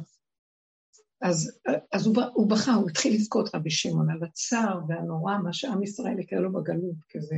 [1.22, 1.60] אז,
[1.92, 6.20] אז הוא, הוא בכה, הוא התחיל לבכות רבי שמעון על הצער והנורא, מה שעם ישראל
[6.20, 7.36] יקרא לו בגלות, כי זה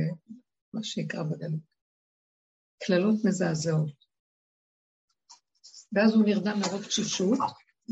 [0.72, 1.60] מה שיקרא בגלות.
[2.84, 4.04] קללות מזעזעות.
[5.92, 7.38] ואז הוא נרדם מרוב תשישות,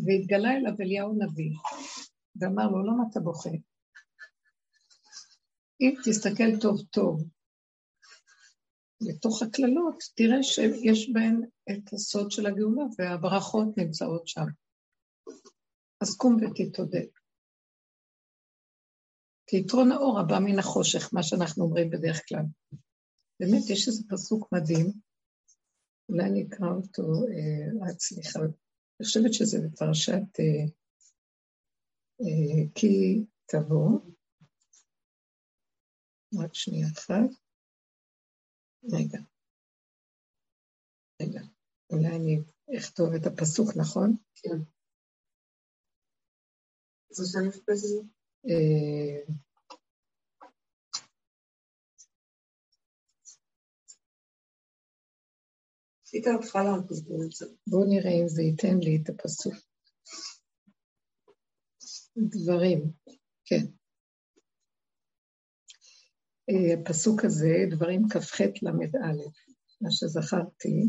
[0.06, 1.52] והתגלה אליו אליהו נביא,
[2.36, 3.50] ואמר לו, למה אתה בוכה?
[5.80, 7.24] אם תסתכל טוב טוב
[9.00, 14.46] לתוך הקללות, תראה שיש בהן את הסוד של הגאולה, והברכות נמצאות שם.
[16.02, 17.06] אז קום ותתעודד.
[19.46, 22.44] כי יתרון האור הבא מן החושך, מה שאנחנו אומרים בדרך כלל.
[23.40, 24.86] באמת, יש איזה פסוק מדהים,
[26.08, 30.64] אולי אני אקרא אותו, אה, רק סליחה, אני חושבת שזה בפרשת אה,
[32.20, 34.00] אה, כי תבוא,
[36.42, 37.30] רק שנייה אחת.
[38.92, 39.18] רגע.
[41.22, 41.40] רגע,
[41.90, 42.38] אולי אני
[42.78, 44.16] אכתוב את הפסוק, נכון?
[44.34, 44.58] כן.
[56.38, 56.70] התחלה,
[57.66, 59.54] בואו נראה אם זה ייתן לי את הפסוק.
[62.16, 62.92] דברים,
[63.44, 63.66] כן.
[66.50, 69.12] אה, הפסוק הזה, דברים כ"ח ל"א,
[69.80, 70.88] מה שזכרתי,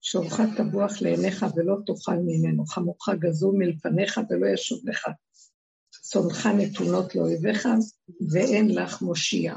[0.00, 5.08] שורך תבוח לעיניך ולא תאכל ממנו, חמורך גזול מלפניך ולא ישוב לך.
[6.02, 7.68] צונך נתונות לאויביך
[8.32, 9.54] ואין לך מושיע.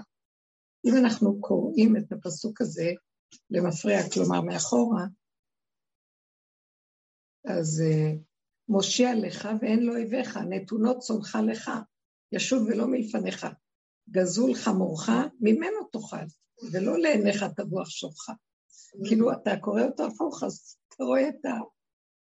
[0.85, 2.91] אם אנחנו קוראים את הפסוק הזה
[3.49, 5.05] למפרע, כלומר מאחורה,
[7.45, 8.17] אז uh,
[8.69, 11.71] מושיע לך ואין לו אויביך, נתונות צונך לך,
[12.31, 13.47] ישוב ולא מלפניך.
[14.09, 15.09] גזול חמורך,
[15.41, 16.25] ממנו תאכל,
[16.71, 18.29] ולא לעיניך תבוח שורך.
[19.07, 21.49] כאילו, אתה קורא אותו הפוך, אז אתה רואה את ה...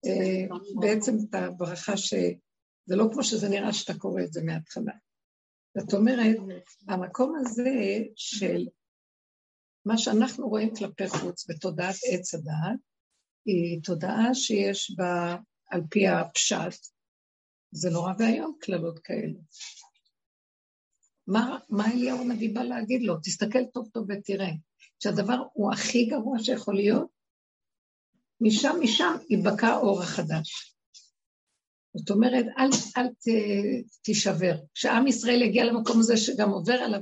[0.06, 2.14] אה, בעצם את הברכה ש...
[2.86, 4.92] זה לא כמו שזה נראה שאתה קורא את זה מההתחלה.
[5.78, 6.36] זאת אומרת,
[6.88, 7.70] המקום הזה
[8.16, 8.66] של
[9.84, 12.78] מה שאנחנו רואים כלפי חוץ בתודעת עץ הדעת,
[13.46, 15.36] היא תודעה שיש בה,
[15.70, 16.86] על פי הפשט,
[17.70, 19.38] זה נורא ואיום קללות כאלה.
[21.26, 23.16] מה, מה אליהו בא להגיד לו?
[23.22, 24.50] תסתכל טוב טוב ותראה.
[25.02, 27.08] שהדבר הוא הכי גרוע שיכול להיות,
[28.40, 30.74] משם, משם ייבקע האור החדש.
[31.96, 33.28] זאת אומרת, אל, אל ת,
[34.02, 34.54] תישבר.
[34.74, 37.00] כשעם ישראל יגיע למקום הזה שגם עובר עליו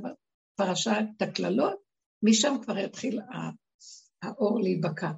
[0.55, 1.75] פרשה את הקללות,
[2.23, 3.21] משם כבר יתחיל
[4.23, 5.11] האור להיבקע.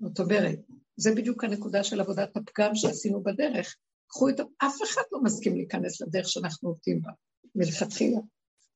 [0.00, 0.58] זאת אומרת,
[0.96, 3.76] זה בדיוק הנקודה של עבודת הפגם שעשינו בדרך.
[4.06, 4.40] קחו את...
[4.58, 7.10] אף אחד לא מסכים להיכנס לדרך שאנחנו עובדים בה,
[7.54, 8.18] מלכתחילה,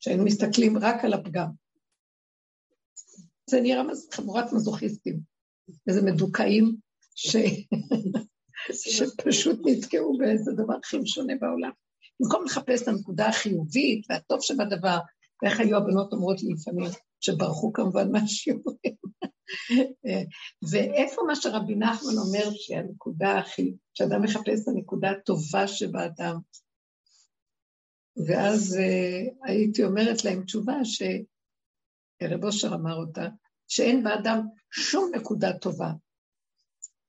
[0.00, 1.65] שהיינו מסתכלים רק על הפגם.
[3.50, 3.82] זה נראה
[4.12, 5.20] חבורת מזוכיסטים,
[5.88, 6.76] איזה מדוכאים
[7.14, 7.36] ש...
[8.72, 11.70] שפשוט נתקעו באיזה דבר הכי משונה בעולם.
[12.20, 14.98] במקום לחפש את הנקודה החיובית והטוב שבדבר,
[15.42, 16.90] ואיך היו הבנות אומרות לי לפעמים,
[17.20, 18.96] שברחו כמובן מהשיעורים.
[20.70, 26.36] ואיפה מה שרבי נחמן אומר שהנקודה הכי, שאדם מחפש את הנקודה הטובה שבאדם.
[28.26, 30.84] ואז uh, הייתי אומרת להם תשובה
[32.22, 33.28] שרב אושר אמר אותה,
[33.68, 35.90] שאין באדם שום נקודה טובה.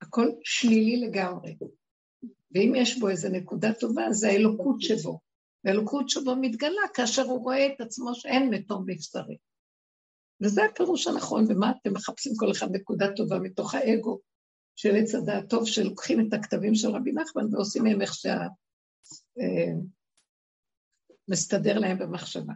[0.02, 1.58] הכל שלילי לגמרי.
[2.52, 5.20] ואם יש בו איזו נקודה טובה, זה האלוקות שבו.
[5.64, 9.38] והאלוקות שבו מתגלה כאשר הוא רואה את עצמו שאין מתום מבשרי.
[10.42, 14.20] וזה הפירוש הנכון, ומה אתם מחפשים כל אחד נקודה טובה מתוך האגו
[14.76, 18.38] של עץ הדעת טוב, שלוקחים את הכתבים של רבי נחמן ועושים מהם איך שה...
[19.40, 19.74] אה,
[21.28, 22.54] מסתדר להם במחשבה,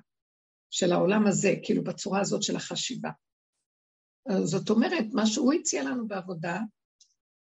[0.71, 3.09] של העולם הזה, כאילו בצורה הזאת של החשיבה.
[4.43, 6.59] זאת אומרת, מה שהוא הציע לנו בעבודה,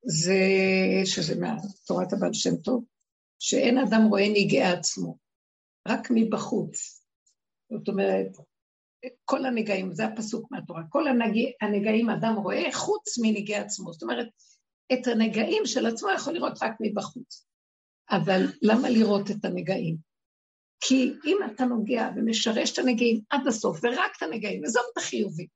[0.04, 0.40] זה,
[1.04, 2.84] שזה מתורת הבעל שם טוב,
[3.38, 5.16] שאין אדם רואה נגעי עצמו,
[5.88, 7.04] רק מבחוץ.
[7.72, 8.36] זאת אומרת,
[9.24, 13.92] כל הנגעים, זה הפסוק מהתורה, כל הנגע, הנגעים אדם רואה חוץ מנגעי עצמו.
[13.92, 14.28] זאת אומרת,
[14.92, 17.46] את הנגעים של עצמו יכול לראות רק מבחוץ.
[18.10, 20.09] אבל למה לראות את הנגעים?
[20.80, 25.46] כי אם אתה נוגע ומשרש את הנגעים עד הסוף, ורק את הנגעים, עזוב את החיובי,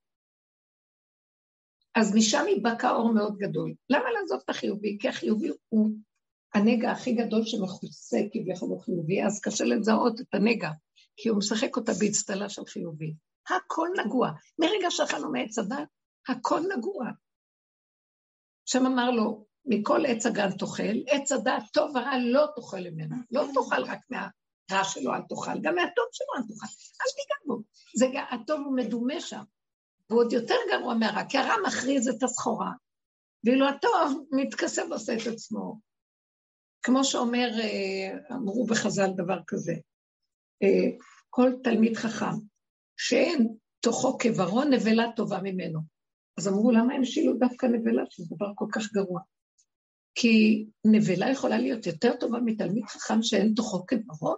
[1.95, 3.75] אז משם ייבקע אור מאוד גדול.
[3.91, 4.99] למה לעזוב את החיובי?
[5.01, 5.91] כי החיובי הוא
[6.55, 10.71] הנגע הכי גדול שמכוסה כביכול הוא חיובי, אז קשה לזהות את הנגע,
[11.17, 13.15] כי הוא משחק אותה באצטלה של חיובי.
[13.49, 14.31] הכל נגוע.
[14.59, 15.89] מרגע שאכלנו מעץ הדת,
[16.29, 17.07] הכל נגוע.
[18.67, 23.17] שם אמר לו, מכל עץ הגן תאכל, עץ הדת טוב ורע לא תאכל ממנו.
[23.31, 24.01] לא תאכל רק
[24.71, 26.67] מהרע שלו, אל תאכל, גם מהטוב שלו אל תאכל.
[27.01, 27.63] אל תיגע בו.
[27.97, 29.43] זה, הטוב הוא מדומה שם.
[30.11, 32.71] והוא עוד יותר גרוע מהרע, כי הרע מכריז את הסחורה,
[33.45, 35.81] ואילו הטוב מתכסה ועושה את עצמו.
[36.83, 39.73] כמו שאומר, אה, אמרו בחז"ל דבר כזה,
[40.63, 40.97] אה,
[41.31, 42.37] כל תלמיד חכם,
[42.97, 45.81] שאין תוכו כברון, נבלה טובה ממנו.
[46.39, 49.21] אז אמרו, למה הם שילו דווקא נבלה, שזה דבר כל כך גרוע?
[50.15, 54.37] כי נבלה יכולה להיות יותר טובה מתלמיד חכם שאין תוכו כברון?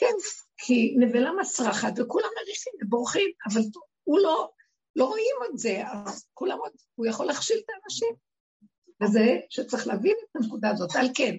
[0.00, 0.14] כן,
[0.56, 3.60] כי נבלה מסרחת וכולם מריחים ובורחים, אבל
[4.04, 4.50] הוא לא,
[4.96, 8.14] לא רואים את זה, אז כולם עוד, הוא יכול להכשיל את האנשים.
[9.02, 10.96] וזה שצריך להבין את הנקודה הזאת.
[10.96, 11.36] על כן,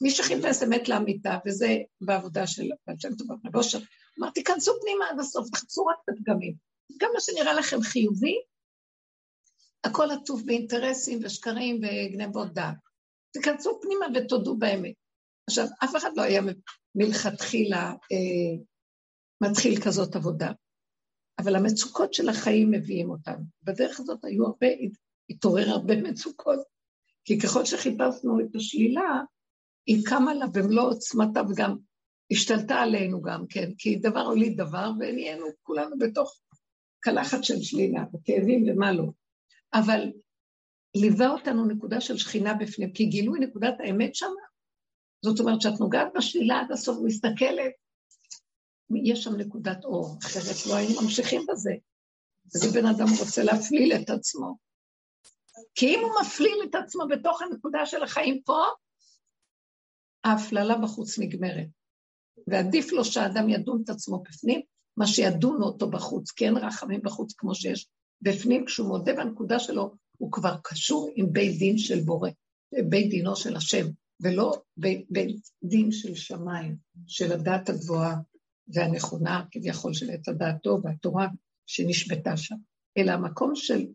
[0.00, 3.78] מי שחיפש אמת לאמיתה, וזה בעבודה של בעל שם טוב רב אושר,
[4.18, 6.54] אמרתי, כנסו פנימה עד הסוף, תחפשו רק את הפגמים.
[6.96, 8.36] גם מה שנראה לכם חיובי,
[9.84, 12.74] הכל עטוף באינטרסים ושקרים וגנבות דעת.
[13.30, 14.94] תיכנסו פנימה ותודו באמת.
[15.46, 16.42] עכשיו, אף אחד לא היה
[16.94, 18.62] מלכתחילה אה,
[19.40, 20.52] מתחיל כזאת עבודה.
[21.38, 23.44] אבל המצוקות של החיים מביאים אותנו.
[23.62, 24.66] בדרך הזאת היו הרבה,
[25.30, 26.60] התעורר הרבה מצוקות,
[27.24, 29.20] כי ככל שחיפשנו את השלילה,
[29.86, 31.76] היא קמה לה במלוא עוצמתה וגם
[32.32, 36.40] השתלטה עלינו גם כן, כי דבר הוליד דבר, ונהיינו כולנו בתוך
[37.00, 39.06] קלחת של שלילה, וכאבים ומה לא.
[39.74, 40.12] אבל
[40.96, 44.45] ליווה אותנו נקודה של שכינה בפנים, כי גילוי נקודת האמת שמה.
[45.26, 47.72] זאת אומרת שאת נוגעת בשלילה עד הסוף, מסתכלת,
[49.04, 51.70] יש שם נקודת אור, אחרת לא היינו ממשיכים בזה.
[52.54, 54.56] וזה בן אדם רוצה להפליל את עצמו.
[55.74, 58.62] כי אם הוא מפליל את עצמו בתוך הנקודה של החיים פה,
[60.24, 61.66] ההפללה בחוץ נגמרת.
[62.46, 64.60] ועדיף לו שהאדם ידון את עצמו בפנים,
[64.96, 67.88] מה שידונו אותו בחוץ, כי אין רחמים בחוץ כמו שיש
[68.22, 72.30] בפנים, כשהוא מודה בנקודה שלו, הוא כבר קשור עם בית דין של בורא,
[72.88, 73.86] בית דינו של השם,
[74.20, 78.16] ולא בית, דין של שמיים, של הדת הגבוהה
[78.68, 81.28] והנכונה כביכול של עת הדעתו והתורה
[81.66, 82.56] שנשבתה שם,
[82.98, 83.86] אלא המקום של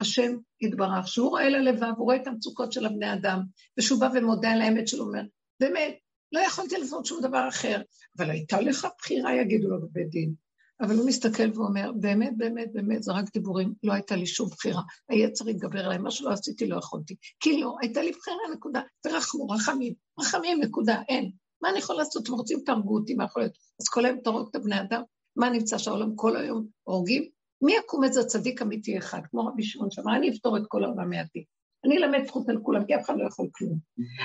[0.00, 3.42] השם יתברך, שהוא רואה ללבב, הוא רואה את המצוקות של הבני אדם,
[3.78, 5.22] ושהוא בא ומודה על האמת שלו, אומר,
[5.60, 5.94] באמת,
[6.32, 7.82] לא יכולתי לעשות שום דבר אחר,
[8.18, 10.43] אבל הייתה לך בחירה, יגידו לו בבית דין.
[10.80, 14.82] אבל הוא מסתכל ואומר, באמת, באמת, באמת, זה רק דיבורים, לא הייתה לי שום בחירה.
[15.08, 17.16] היצר התגבר עליי, מה שלא עשיתי לא יכולתי.
[17.40, 18.80] כי לא, הייתה לי בחירה, נקודה.
[19.00, 21.30] תרחמו, רחמים, רחמים, נקודה, אין.
[21.62, 22.22] מה אני יכול לעשות?
[22.22, 23.54] אתם רוצים, תהרגו אותי, מה יכול להיות?
[23.80, 25.02] אז כל היום תהרוג את הבני אדם?
[25.36, 27.28] מה נמצא שהעולם כל היום הורגים?
[27.62, 31.10] מי יקום איזה צדיק אמיתי אחד, כמו רבי שמעון שאמר, אני אפתור את כל העולם
[31.10, 31.44] מעטי.
[31.84, 33.78] אני אלמד זכות על כולם, כי אף אחד לא יכול כלום.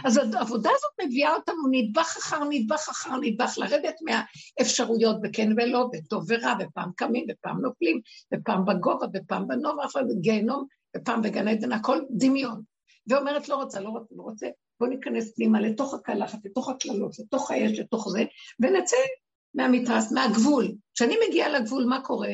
[0.05, 6.26] אז העבודה הזאת מביאה אותנו נדבך אחר נדבך אחר נדבך, לרדת מהאפשרויות בכן ולא, וטוב
[6.28, 8.01] ורע, ופעם קמים, ופעם נופלים,
[8.34, 10.66] ופעם בגובה, ופעם בנובה, ופעם בגיהנום,
[10.97, 12.62] ופעם בגן עדן, הכל דמיון.
[13.07, 14.47] ואומרת, לא רוצה, לא רוצה, לא רוצה,
[14.80, 18.24] בואו ניכנס פנימה לתוך הקלחת, לתוך הקללות, לתוך האש, לתוך זה,
[18.60, 18.97] ונצא
[19.53, 20.72] מהמתרס, מהגבול.
[20.93, 22.32] כשאני מגיעה לגבול, מה קורה?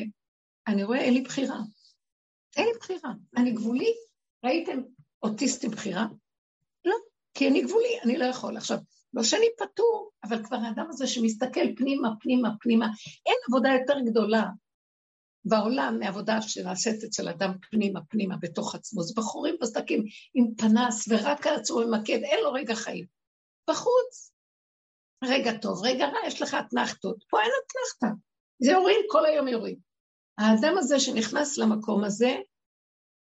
[0.66, 1.58] אני רואה, אין לי בחירה.
[2.56, 3.10] אין לי בחירה.
[3.36, 3.92] אני גבולי.
[4.44, 4.80] ראיתם
[5.22, 6.06] אוטיסט עם בחירה?
[6.84, 6.94] לא,
[7.34, 8.56] כי אני גבולי, אני לא יכול.
[8.56, 8.78] עכשיו,
[9.14, 12.86] לא שאני פטור, אבל כבר האדם הזה שמסתכל פנימה, פנימה, פנימה,
[13.26, 14.44] אין עבודה יותר גדולה
[15.44, 19.02] בעולם מעבודה שנעשית אצל אדם פנימה, פנימה, בתוך עצמו.
[19.02, 20.04] זה בחורים בסדקים
[20.34, 23.06] עם פנס ורק על עצמו ממקד, אין לו רגע חיים.
[23.70, 24.32] בחוץ,
[25.24, 27.24] רגע טוב, רגע רע, יש לך אתנחתות.
[27.30, 28.16] פה אין אתנחתה.
[28.58, 29.76] זה יורים, כל היום יורים.
[30.38, 32.36] האדם הזה שנכנס למקום הזה,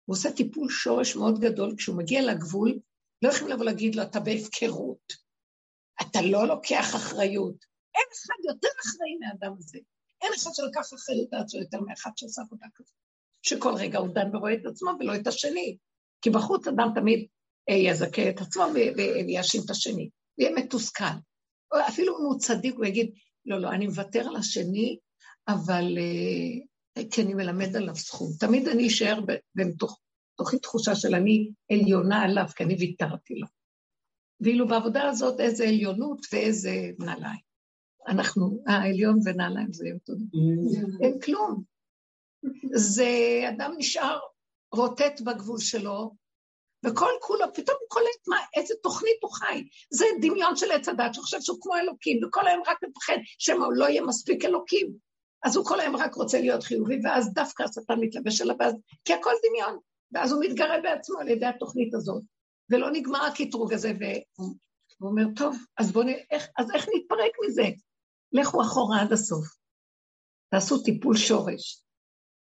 [0.08, 2.80] הוא עושה טיפול שורש מאוד גדול, כשהוא מגיע לגבול,
[3.22, 5.14] לא יכולים לבוא להגיד לו, אתה בהפקרות,
[6.02, 7.66] אתה לא לוקח אחריות.
[7.96, 9.78] אין אחד יותר אחראי מהאדם הזה.
[10.22, 12.94] אין אחד שלקח אחריות לעצמו יותר מאחד שעושה עבודה כזאת.
[13.42, 15.78] שכל רגע הוא דן ורואה את עצמו ולא את השני.
[16.22, 17.28] כי בחוץ אדם תמיד
[17.70, 18.64] אה, יזכה את עצמו
[19.28, 21.04] ויאשים את השני, ויהיה מתוסכל.
[21.88, 23.12] אפילו אם הוא צדיק, הוא יגיד,
[23.46, 24.98] לא, לא, אני מוותר על השני,
[25.48, 26.66] אבל אה,
[27.12, 28.30] כי אני מלמד עליו זכות.
[28.40, 29.20] תמיד אני אשאר
[29.56, 33.48] בתוכי תחושה של אני עליונה עליו, כי אני ויתרתי לו.
[34.42, 37.48] ואילו בעבודה הזאת איזה עליונות ואיזה נעליים.
[38.08, 40.40] אנחנו, העליון ונעליים זה אותו דבר.
[41.02, 41.64] אין כלום.
[42.74, 43.10] זה
[43.50, 44.20] אדם נשאר
[44.72, 46.12] רוטט בגבול שלו,
[46.86, 49.68] וכל כולו, פתאום הוא קולט מה, איזה תוכנית הוא חי.
[49.92, 53.66] זה דמיון של עץ הדת, שהוא חושב שהוא כמו אלוקים, וכל היום רק מפחד שמא
[53.66, 55.07] הוא לא יהיה מספיק אלוקים.
[55.44, 58.74] אז הוא כל היום רק רוצה להיות חיובי, ואז דווקא השטן מתלבש עליו, ואז,
[59.06, 59.80] כי הכל דמיון.
[60.12, 62.24] ואז הוא מתגרה בעצמו על ידי התוכנית הזאת.
[62.70, 66.08] ולא נגמר הקטרוג הזה, והוא אומר, טוב, אז בואו.
[66.32, 67.70] איך, אז איך נתפרק מזה?
[68.32, 69.46] לכו אחורה עד הסוף.
[70.50, 71.84] תעשו טיפול שורש.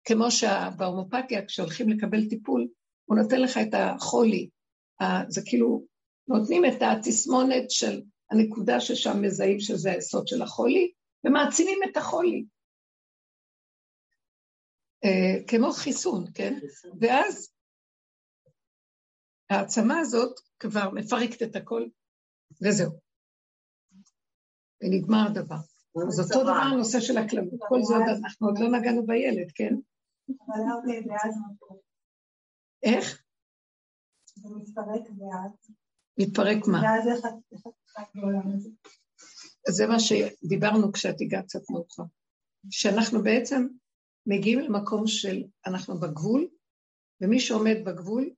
[0.05, 2.68] כמו שבהומופתיה, כשהולכים לקבל טיפול,
[3.05, 4.49] הוא נותן לך את החולי.
[5.28, 5.84] זה כאילו,
[6.28, 10.93] נותנים את התסמונת של הנקודה ששם מזהים שזה היסוד של החולי,
[11.24, 12.45] ומעצימים את החולי.
[15.05, 16.59] אה, כמו חיסון, כן?
[17.01, 17.53] ואז
[19.51, 21.86] העצמה הזאת כבר מפרקת את הכל,
[22.62, 22.90] וזהו.
[24.82, 25.57] ונגמר הדבר.
[26.09, 27.61] אז אותו דבר הנושא של הכללות.
[27.68, 29.74] כל זה אנחנו עוד לא נגענו בילד, כן?
[32.82, 33.22] איך?
[34.34, 35.70] זה מתפרק ואז.
[36.18, 36.80] מתפרק מה?
[36.82, 38.70] ואז איך את בעולם הזה?
[39.68, 42.03] זה מה שדיברנו כשאת הגעת קצת מאוחר.
[42.70, 43.66] שאנחנו בעצם
[44.26, 46.46] מגיעים למקום של אנחנו בגבול,
[47.20, 48.30] ומי שעומד בגבול,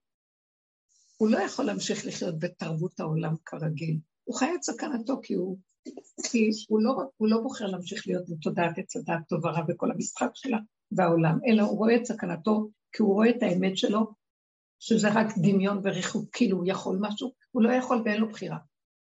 [1.16, 3.98] הוא לא יכול להמשיך לחיות בתרבות העולם כרגיל.
[4.24, 5.58] הוא חי את סכנתו כי הוא,
[6.30, 10.30] כי הוא, לא, הוא לא בוחר להמשיך להיות בתודעת עץ הדעת טוב ורע בכל המשחק
[10.34, 10.58] שלה
[10.92, 14.14] והעולם, אלא הוא רואה את סכנתו כי הוא רואה את האמת שלו,
[14.78, 18.58] שזה רק דמיון וריחוק, כאילו הוא יכול משהו, הוא לא יכול ואין לו בחירה.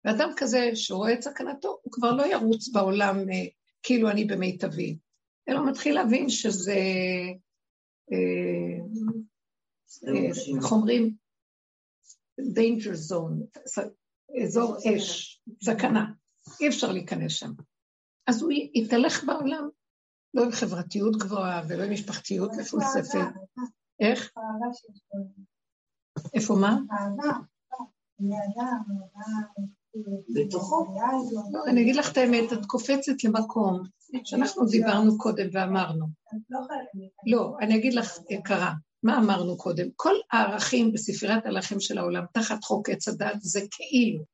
[0.04, 3.44] ואדם כזה שרואה את סכנתו, הוא כבר לא ירוץ בעולם אה,
[3.82, 4.98] כאילו אני במיטבי.
[5.48, 6.72] אלא מתחיל להבין שזה,
[8.12, 8.78] אה,
[10.08, 10.26] אה,
[10.58, 11.16] איך אומרים?
[12.40, 13.60] danger zone,
[14.44, 16.12] אזור אש, סכנה,
[16.60, 17.50] אי אפשר להיכנס שם.
[18.26, 19.68] אז הוא יתהלך בעולם,
[20.34, 23.18] לא עם חברתיות גבוהה ולא עם משפחתיות מפולספת.
[24.00, 24.32] איך?
[26.34, 26.76] איפה מה?
[30.34, 30.86] בתוכו.
[31.52, 33.82] לא, אני אגיד לך את האמת, את קופצת למקום
[34.24, 36.06] שאנחנו דיברנו קודם ואמרנו.
[37.26, 38.72] לא, אני אגיד לך, יקרה,
[39.02, 39.86] מה אמרנו קודם?
[39.96, 44.24] כל הערכים בספריית הלחם של העולם, תחת חוק עץ הדת, זה כאילו.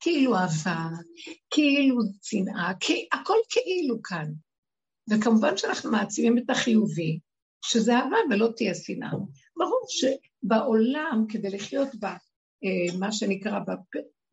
[0.00, 0.88] כאילו אהבה,
[1.50, 2.72] כאילו צנעה,
[3.12, 4.32] הכל כאילו כאן.
[5.10, 7.18] וכמובן שאנחנו מעצימים את החיובי,
[7.64, 9.10] שזה אהבה ולא תהיה שנאה.
[9.56, 12.16] ברור שבעולם, כדי לחיות בה,
[12.64, 13.60] אה, מה שנקרא,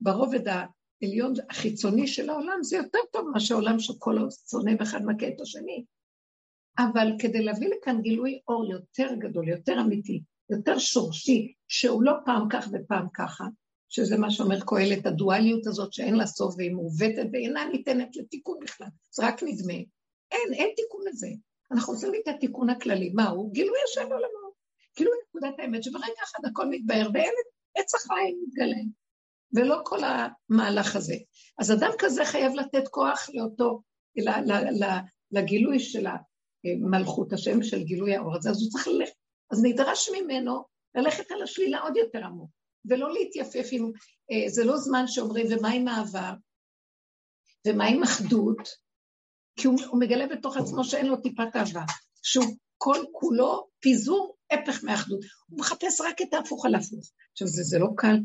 [0.04, 4.18] ברובד העליון החיצוני של העולם, זה יותר טוב מאשר עולם שכל
[4.50, 5.86] שונא ואחד מכה את השני.
[6.80, 12.48] אבל כדי להביא לכאן גילוי אור יותר גדול, יותר אמיתי, יותר שורשי, שהוא לא פעם
[12.50, 13.46] כך ופעם ככה,
[13.90, 18.88] שזה מה שאומר קהלת, הדואליות הזאת שאין לה סוף והיא מעוותת ואינה ניתנת לתיקון בכלל,
[19.12, 19.74] זה רק נדמה.
[20.32, 21.28] אין, אין תיקון לזה.
[21.72, 23.50] אנחנו עושים את התיקון הכללי, מהו?
[23.52, 24.54] גילוי השם בעולמו.
[24.98, 27.34] גילוי נקודת האמת, שברגע אחד הכל מתבהר ואין
[27.76, 28.82] עץ החיים מתגלה.
[29.54, 31.16] ולא כל המהלך הזה.
[31.60, 33.82] אז אדם כזה חייב לתת כוח לאותו,
[35.32, 36.08] לגילוי של
[36.66, 39.14] מלכות השם, של גילוי האור הזה, אז הוא צריך ללכת.
[39.52, 40.64] אז נדרש ממנו
[40.96, 42.50] ללכת על השלילה עוד יותר עמוק,
[42.86, 43.92] ולא להתייפף עם,
[44.32, 46.34] אה, זה לא זמן שאומרים, ומה עם אהבה?
[47.68, 48.70] ומה עם אחדות?
[49.60, 51.84] כי הוא, הוא מגלה בתוך עצמו שאין לו טיפת אהבה,
[52.24, 52.46] שהוא
[52.78, 55.20] כל כולו פיזור הפך מאחדות.
[55.48, 57.12] הוא מחפש רק את ההפוך על הפוך.
[57.32, 58.16] עכשיו, זה, זה לא קל.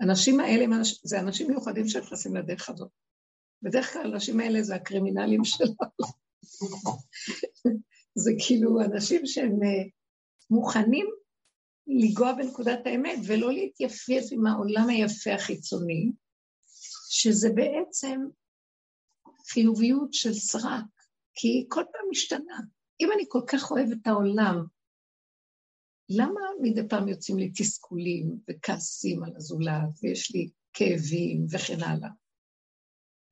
[0.00, 0.64] האנשים האלה,
[1.02, 2.90] זה אנשים מיוחדים שנכנסים לדרך הזאת.
[3.62, 6.16] בדרך כלל האנשים האלה זה הקרימינלים שלנו.
[8.14, 9.84] זה כאילו אנשים שהם אה,
[10.50, 11.06] מוכנים
[11.86, 16.12] לנגוע בנקודת האמת ולא להתייפייף עם העולם היפה החיצוני,
[17.10, 18.20] שזה בעצם
[19.48, 20.84] חיוביות של סרק,
[21.34, 22.58] כי היא כל פעם משתנה.
[23.00, 24.64] אם אני כל כך אוהבת את העולם,
[26.08, 32.08] למה מדי פעם יוצאים לי תסכולים וכעסים על הזולת, ויש לי כאבים וכן הלאה?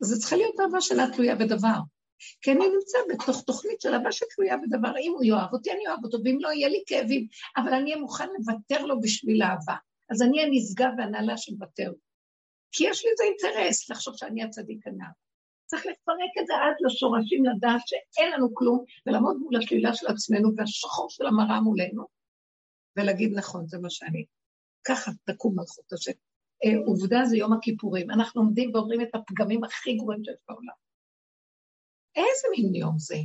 [0.00, 1.78] זה צריכה להיות אהבה שאינה תלויה בדבר.
[2.42, 6.04] כי אני נמצא בתוך תוכנית של אהבה שתלויה בדבר, אם הוא יאהב אותי, אני אוהב
[6.04, 9.74] אותו, ואם לא, יהיה לי כאבים, אבל אני אהיה מוכן לוותר לו בשביל אהבה.
[10.10, 11.92] אז אני אהיה נשגב והנהלה שמוותר.
[12.72, 15.10] כי יש לי איזה אינטרס לחשוב שאני הצדיק הנער.
[15.66, 20.50] צריך לפרק את זה עד לשורשים, לדעת שאין לנו כלום, ולעמוד מול השלילה של עצמנו
[20.56, 22.04] והשחור של המראה מולנו,
[22.96, 24.24] ולהגיד, נכון, זה מה שאני.
[24.84, 26.12] ככה תקום מלכות השם.
[26.64, 28.10] אה, עובדה זה יום הכיפורים.
[28.10, 30.74] אנחנו עומדים ואומרים את הפגמים הכי גרועים שיש בעולם.
[32.16, 33.16] איזה מין יום זה?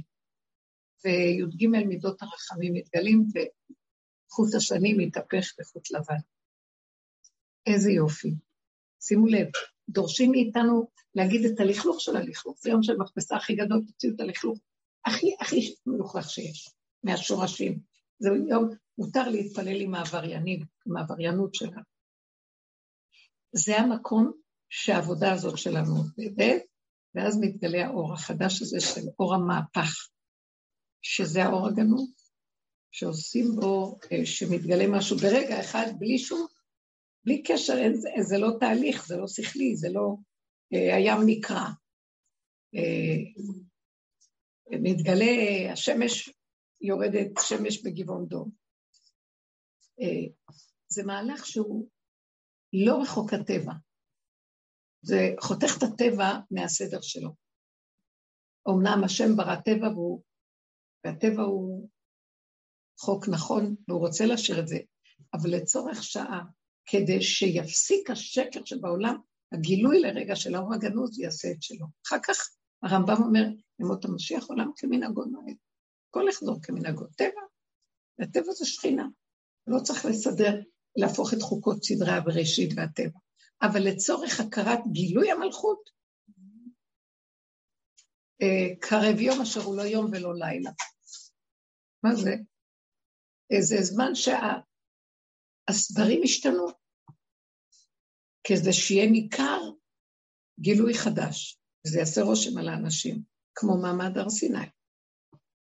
[1.05, 6.19] וי"ג מידות הרחמים מתגלים, וחוט השני מתהפך לחוט לבן.
[7.65, 8.35] איזה יופי.
[9.01, 9.47] שימו לב,
[9.89, 12.57] דורשים מאיתנו להגיד את הלכלוך של הלכלוך.
[12.61, 14.59] זה יום של מכבסה הכי גדול, תוציאו את הלכלוך
[15.05, 16.69] הכי הכי מלוכלך שיש,
[17.03, 17.79] מהשורשים.
[18.19, 21.81] זה יום, מותר להתפלל עם העבריינים, עם העבריינות שלנו.
[23.51, 24.31] זה המקום
[24.69, 26.63] שהעבודה הזאת שלנו עובדת,
[27.15, 30.07] ואז מתגלה האור החדש הזה של אור המהפך,
[31.01, 32.09] שזה האור הגנוב,
[32.91, 36.47] שעושים בו, אה, שמתגלה משהו ברגע אחד, בלי שום,
[37.25, 40.15] בלי קשר, זה, זה לא תהליך, זה לא שכלי, זה לא
[40.73, 41.69] אה, הים נקרע.
[42.75, 43.19] אה,
[44.81, 45.25] מתגלה,
[45.71, 46.29] השמש
[46.81, 48.51] יורדת, שמש בגבעון דום.
[50.87, 51.87] זה מהלך שהוא
[52.73, 53.73] לא רחוק הטבע.
[55.01, 57.29] זה חותך את הטבע מהסדר שלו.
[58.69, 60.23] אמנם השם ברא טבע והוא,
[61.05, 61.89] והטבע הוא
[62.99, 64.77] חוק נכון, והוא רוצה להשאיר את זה,
[65.33, 66.41] אבל לצורך שעה,
[66.85, 69.15] כדי שיפסיק השקר שבעולם,
[69.51, 71.85] הגילוי לרגע של האור הגנוז יעשה את שלו.
[72.07, 72.49] אחר כך
[72.83, 73.45] הרמב"ם אומר,
[73.79, 75.55] ימות המשיח עולם כמנהגו נוהג.
[76.09, 77.05] כל יחזור כמנהגו.
[77.17, 77.41] טבע,
[78.19, 79.07] והטבע זה שכינה.
[79.67, 80.61] לא צריך לסדר,
[80.95, 83.19] להפוך את חוקות סדרי הבראשית והטבע.
[83.61, 85.89] אבל לצורך הכרת גילוי המלכות,
[88.41, 90.71] אה, קרב יום אשר הוא לא יום ולא לילה.
[92.03, 92.35] מה זה?
[93.61, 94.11] זה זמן
[95.69, 96.67] שהסדרים השתנו,
[98.43, 99.61] כדי שיהיה ניכר
[100.59, 103.23] גילוי חדש, וזה יעשה רושם על האנשים,
[103.55, 104.65] כמו מעמד הר סיני.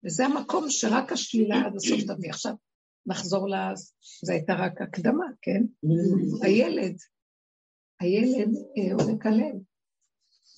[0.06, 2.30] וזה המקום שרק השלילה עד הסוף תביא.
[2.30, 2.52] עכשיו,
[3.06, 3.54] נחזור ל...
[4.24, 5.62] זו הייתה רק הקדמה, כן?
[6.42, 6.96] הילד
[8.00, 8.48] הילד
[9.00, 9.54] עומק אה, הלב.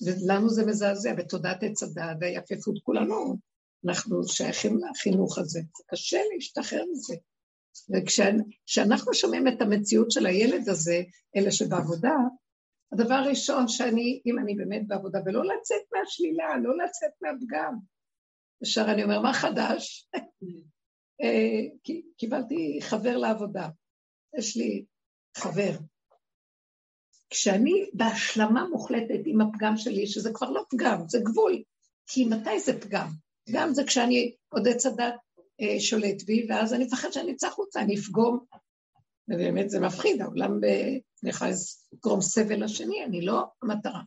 [0.05, 3.37] ולנו זה מזעזע, בתודעת עץ הדעת והיפפות כולנו
[3.87, 5.59] אנחנו שייכים לחינוך הזה.
[5.77, 7.15] זה קשה להשתחרר מזה.
[7.93, 11.01] וכשאנחנו שומעים את המציאות של הילד הזה,
[11.35, 12.15] אלה שבעבודה,
[12.93, 17.77] הדבר הראשון שאני, אם אני באמת בעבודה, ולא לצאת מהשלילה, לא לצאת מהפגם.
[18.63, 20.09] ישר אני אומר, מה חדש?
[21.21, 23.69] אה, קיבלתי חבר לעבודה.
[24.37, 24.85] יש לי
[25.37, 25.71] חבר.
[27.29, 31.63] כשאני בהשלמה מוחלטת עם הפגם שלי, שזה כבר לא פגם, זה גבול.
[32.07, 33.07] כי מתי זה פגם?
[33.45, 35.13] פגם זה כשאני עוד עץ הדת
[35.61, 38.39] אה, שולט בי, ואז אני מפחד שאני אצא החוצה, אני אפגום.
[39.27, 40.59] ובאמת זה מפחיד, העולם
[41.23, 41.51] יכולה
[41.93, 44.01] לגרום סבל לשני, אני לא המטרה.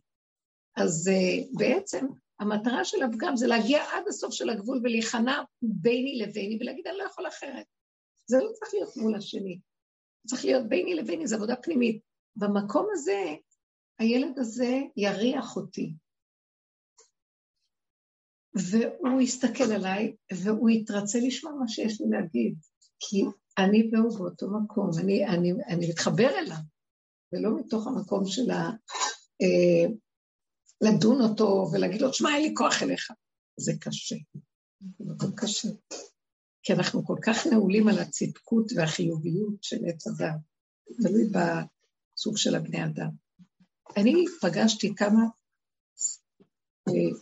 [0.76, 2.06] אז uh, בעצם
[2.42, 7.04] המטרה של הפגם זה להגיע עד הסוף של הגבול ולהיכנע ביני לביני ולהגיד, אני לא
[7.04, 7.66] יכול אחרת.
[8.26, 9.58] זה לא צריך להיות מול השני.
[10.26, 12.00] צריך להיות ביני לביני, זו עבודה פנימית.
[12.36, 13.34] במקום הזה,
[13.98, 15.94] הילד הזה יריח אותי.
[18.54, 22.54] והוא יסתכל עליי, והוא יתרצה לשמוע מה שיש לי להגיד.
[23.00, 23.22] כי
[23.58, 26.56] אני והוא באותו מקום, אני, אני, אני מתחבר אליו.
[27.32, 28.70] ולא מתוך המקום של ה...
[29.42, 29.92] אה,
[30.82, 33.10] לדון אותו ולהגיד לו, שמע, אין לי כוח אליך.
[33.56, 34.16] זה קשה.
[34.98, 35.68] זה מקום קשה.
[36.62, 40.40] כי אנחנו כל כך נעולים על הצדקות והחיוביות של עץ הדת,
[41.02, 43.10] תלוי בסוג של הבני אדם.
[43.96, 45.22] אני פגשתי כמה
[46.88, 47.18] אה,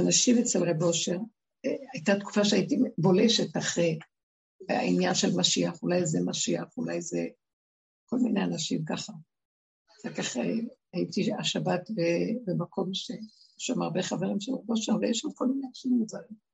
[0.00, 1.18] אנשים אצל רב אושר,
[1.64, 3.98] אה, הייתה תקופה שהייתי בולשת אחרי
[4.68, 7.26] העניין של משיח, אולי זה משיח, אולי זה
[8.04, 9.12] כל מיני אנשים ככה.
[10.00, 10.36] אחר כך
[10.92, 11.90] הייתי השבת
[12.46, 13.18] במקום שיש
[13.58, 16.48] שם הרבה חברים של רבו שם, ויש שם כל מיני אנשים מוזרים.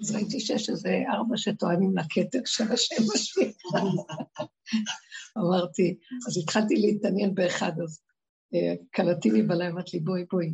[0.00, 3.52] אז ראיתי שיש איזה ארבע שטוענים לכתר של השם השני.
[5.38, 8.00] אמרתי, אז התחלתי להתעניין באחד, אז
[8.90, 10.50] קלטי לי בלילה, אמרת לי, בואי, בואי,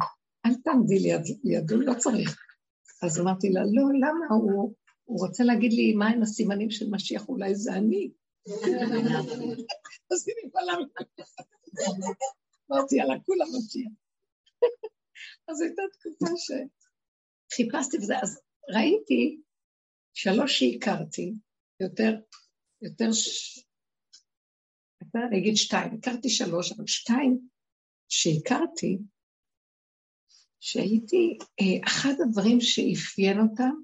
[0.46, 0.98] אל תעמדי
[1.44, 2.38] לידו, לא צריך.
[3.02, 4.26] אז אמרתי לה, לא, למה?
[4.30, 4.74] הוא,
[5.04, 8.10] הוא רוצה להגיד לי מהם הסימנים של משיח, אולי זה אני.
[10.12, 10.72] אז היא נפעלה
[12.72, 13.92] אמרתי, יאללה, כולם משיח.
[15.48, 18.40] אז הייתה תקופה שחיפשתי וזה, אז
[18.74, 19.40] ראיתי
[20.14, 21.34] שלוש שהכרתי,
[21.80, 22.20] יותר,
[22.82, 23.58] יותר, ש...
[25.14, 27.48] אני אגיד שתיים, הכרתי שלוש, אבל שתיים
[28.08, 28.98] שהכרתי,
[30.60, 33.74] שהייתי, אה, אחד הדברים שאפיין אותם,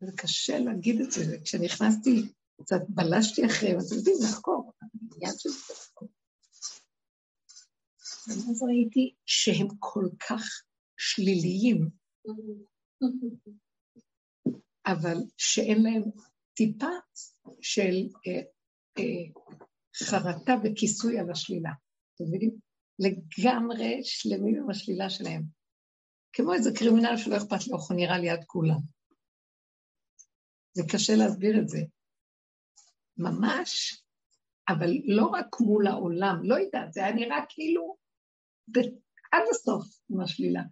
[0.00, 4.72] זה קשה להגיד את זה, כשנכנסתי קצת בלשתי אחריהם, אתם יודעים, לחקור,
[5.16, 6.08] עניין של לחקור.
[8.28, 10.42] ואז ראיתי שהם כל כך
[10.96, 11.88] שליליים,
[14.86, 16.02] אבל שאין להם
[16.54, 16.90] טיפה
[17.60, 18.40] של אה,
[18.98, 19.42] אה,
[20.04, 21.70] חרטה וכיסוי על השלילה.
[22.14, 22.58] אתם מבינים?
[22.98, 25.42] לגמרי שלמים עם השלילה שלהם.
[26.32, 28.78] כמו איזה קרימינל שלא אכפת לו, הוא נראה ליד כולם.
[30.72, 31.78] זה קשה להסביר את זה.
[33.16, 34.02] ממש,
[34.68, 37.96] אבל לא רק מול העולם, לא יודעת, זה היה נראה כאילו
[39.32, 40.62] עד הסוף עם השלילה.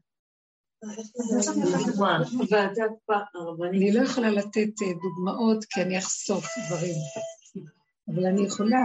[3.70, 6.94] אני לא יכולה לתת אה, דוגמאות כי אני אחשוף דברים,
[8.08, 8.78] אבל אני יכולה...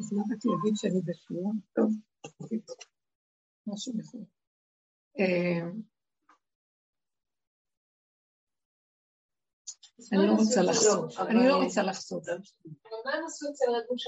[0.00, 1.52] אז מה באתי להגיד שאני בשיעור?
[1.74, 1.90] טוב,
[3.66, 4.24] משהו נכון.
[10.12, 11.82] אני לא רוצה לחשוף, אני לא רוצה
[13.50, 14.04] אצל הגוש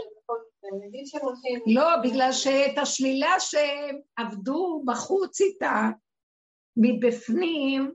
[1.67, 5.89] לא, בגלל שאת השלילה שהם עבדו בחוץ איתה,
[6.77, 7.93] מבפנים,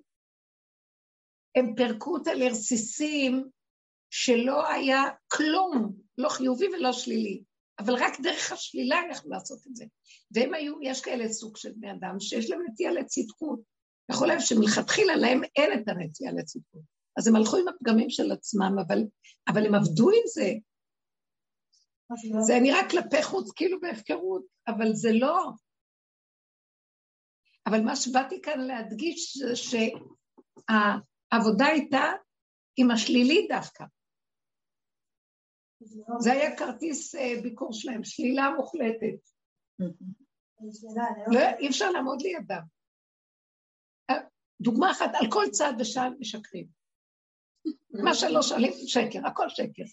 [1.56, 3.49] הם פירקו אותה לרסיסים
[4.10, 7.44] שלא היה כלום, לא חיובי ולא שלילי.
[7.80, 9.86] אבל רק דרך השלילה יכלו לעשות את זה.
[10.32, 13.60] והם היו, יש כאלה סוג של בני אדם שיש להם נטייה לצדקות.
[14.11, 17.01] יכול להיות שמלכתחילה להם אין את הנטייה לצדקות.
[17.17, 18.99] אז הם הלכו עם הפגמים של עצמם, אבל,
[19.47, 20.51] אבל הם עבדו עם זה.
[22.47, 25.51] זה נראה כלפי חוץ כאילו בהפקרות, אבל זה לא.
[27.67, 30.05] אבל מה שבאתי כאן להדגיש זה שהעבודה
[31.65, 32.03] הייתה
[32.77, 33.83] עם השלילי דווקא.
[36.19, 39.29] זה היה כרטיס אה, ביקור שלהם, שלילה מוחלטת.
[41.31, 42.61] לא, אי אפשר לעמוד לידם.
[44.09, 44.15] אה,
[44.61, 46.80] דוגמה אחת, על כל צעד ושעל משקרים.
[48.03, 49.83] מה שלא שואלים, שקר, הכל שקר.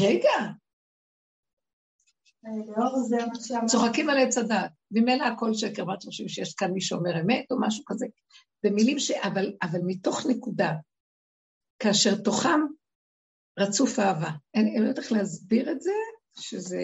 [0.00, 0.52] רגע.
[3.66, 7.46] צוחקים על עץ הדת, ממילא הכל שקר, מה אתם חושבים שיש כאן מי שאומר אמת
[7.50, 8.06] או משהו כזה?
[8.64, 9.10] במילים ש...
[9.10, 10.72] אבל, אבל מתוך נקודה,
[11.78, 12.60] כאשר תוכם
[13.58, 14.30] רצוף אהבה.
[14.54, 15.92] אני לא יודעת איך להסביר את זה,
[16.40, 16.80] שזה,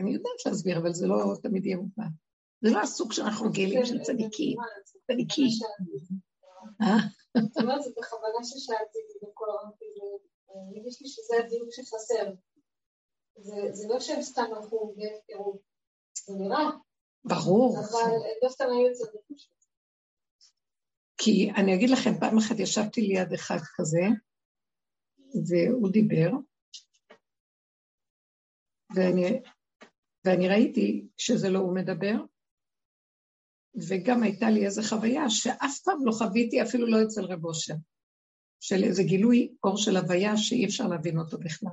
[0.00, 2.08] אני יודעת להסביר, אבל זה לא תמיד יהיה מובן.
[2.60, 4.58] זה לא הסוג שאנחנו רגילים של צדיקים.
[5.06, 5.48] צדיקים.
[6.82, 6.96] אה?
[7.42, 9.84] זאת אומרת, זה בכוונה ששאלתי את זה בכל הרמתי,
[10.72, 12.32] מרגיש לי שזה הדיוק שחסר.
[13.72, 15.60] זה לא שהם סתם הלכו והפקרו,
[16.26, 16.70] זה נראה.
[17.24, 17.78] ברור.
[17.78, 18.12] אבל
[18.42, 19.04] לא סתם היו אצל
[21.18, 24.02] כי אני אגיד לכם, פעם אחת ישבתי ליד אחד כזה,
[25.48, 26.30] והוא דיבר,
[28.94, 29.42] ואני,
[30.24, 32.14] ואני ראיתי שזה לא הוא מדבר,
[33.74, 37.74] וגם הייתה לי איזו חוויה שאף פעם לא חוויתי, אפילו לא אצל רב אושר,
[38.60, 41.72] של איזה גילוי אור של הוויה שאי אפשר להבין אותו בכלל.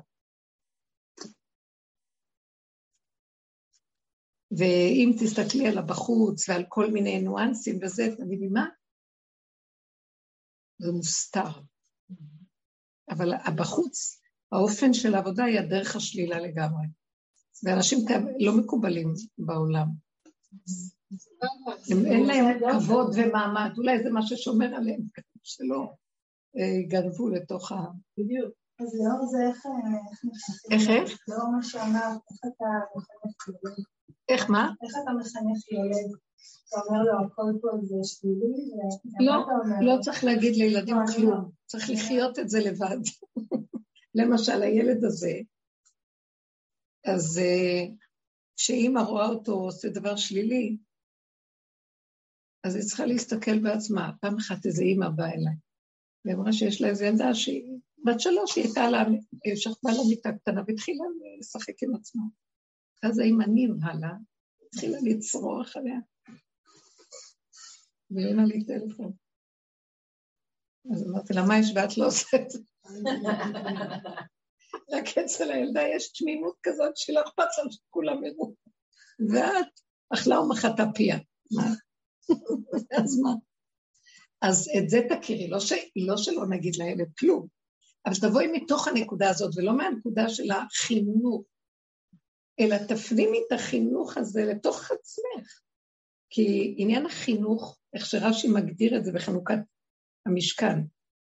[4.58, 8.66] ואם תסתכלי על הבחוץ ועל כל מיני ניואנסים וזה, תגידי, מה?
[10.78, 11.62] זה מוסתר.
[13.10, 16.86] אבל הבחוץ, האופן של העבודה היא הדרך השלילה לגמרי.
[17.64, 18.00] ואנשים
[18.40, 19.88] לא מקובלים בעולם.
[21.92, 25.02] הם אין להם כבוד ומעמד, אולי זה מה ששומר עליהם,
[25.44, 25.94] שלא
[26.58, 27.76] אה, גנבו לתוך ה...
[28.18, 28.54] בדיוק.
[28.80, 29.66] אז לאור זה איך...
[30.72, 31.20] איך איך?
[31.28, 32.66] לאור מה שאמרת, איך אתה
[32.96, 33.86] מחנך ילד?
[34.30, 34.72] איך מה?
[34.84, 36.18] איך אתה מחנך ילד?
[36.70, 38.72] אתה אומר לו, הכל פה זה שלילי?
[39.20, 39.46] לא,
[39.82, 42.98] לא צריך להגיד לילדים כלום, צריך לחיות את זה לבד.
[44.20, 45.34] למשל, הילד הזה,
[47.06, 47.86] אז אה,
[48.58, 50.78] כשאימא רואה אותו עושה דבר שלילי,
[52.66, 54.12] אז היא צריכה להסתכל בעצמה.
[54.22, 55.56] פעם אחת איזו אימא באה אליי,
[56.26, 58.82] והיא אמרה שיש לה איזו ילדה שהיא בת שלוש, היא הייתה
[59.44, 61.04] היא שכבה לה מיטה קטנה והתחילה
[61.40, 62.24] לשחק עם עצמה.
[63.04, 64.14] אז האימא נמהלה,
[64.68, 66.00] התחילה לצרוח עליה,
[68.12, 69.14] ואין לי טלפון.
[70.94, 72.60] אז אמרתי לה, מה יש ואת לא עושה את זה?
[74.92, 78.54] רק אצל הילדה יש תמימות כזאת שלא אכפת לה שכולם יראו.
[79.20, 79.80] ואת
[80.14, 81.18] אכלה ומחתה פיה.
[82.98, 83.32] אז מה?
[84.42, 85.74] אז את זה תכירי, לא, ש...
[85.96, 87.48] לא שלא נגיד לילד כלום,
[88.06, 91.44] אבל תבואי מתוך הנקודה הזאת, ולא מהנקודה של החינוך,
[92.60, 95.60] אלא תפנימי את החינוך הזה לתוך עצמך.
[96.30, 99.58] כי עניין החינוך, איך שרש"י מגדיר את זה בחנוכת
[100.26, 100.80] המשכן,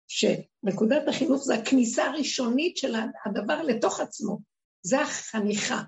[0.09, 2.95] שנקודת החינוך זה הכניסה הראשונית של
[3.27, 4.39] הדבר לתוך עצמו,
[4.83, 5.83] זה החניכה.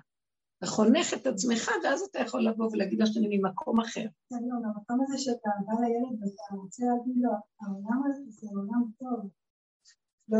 [0.65, 4.05] אתה חונך את עצמך, ואז אתה יכול לבוא ולהגיד לשני ממקום אחר.
[4.29, 7.31] כן, לא, במקום הזה שאתה בא לילד ואתה רוצה להגיד לו,
[7.61, 9.29] העולם הזה זה עולם טוב.
[10.29, 10.39] לא,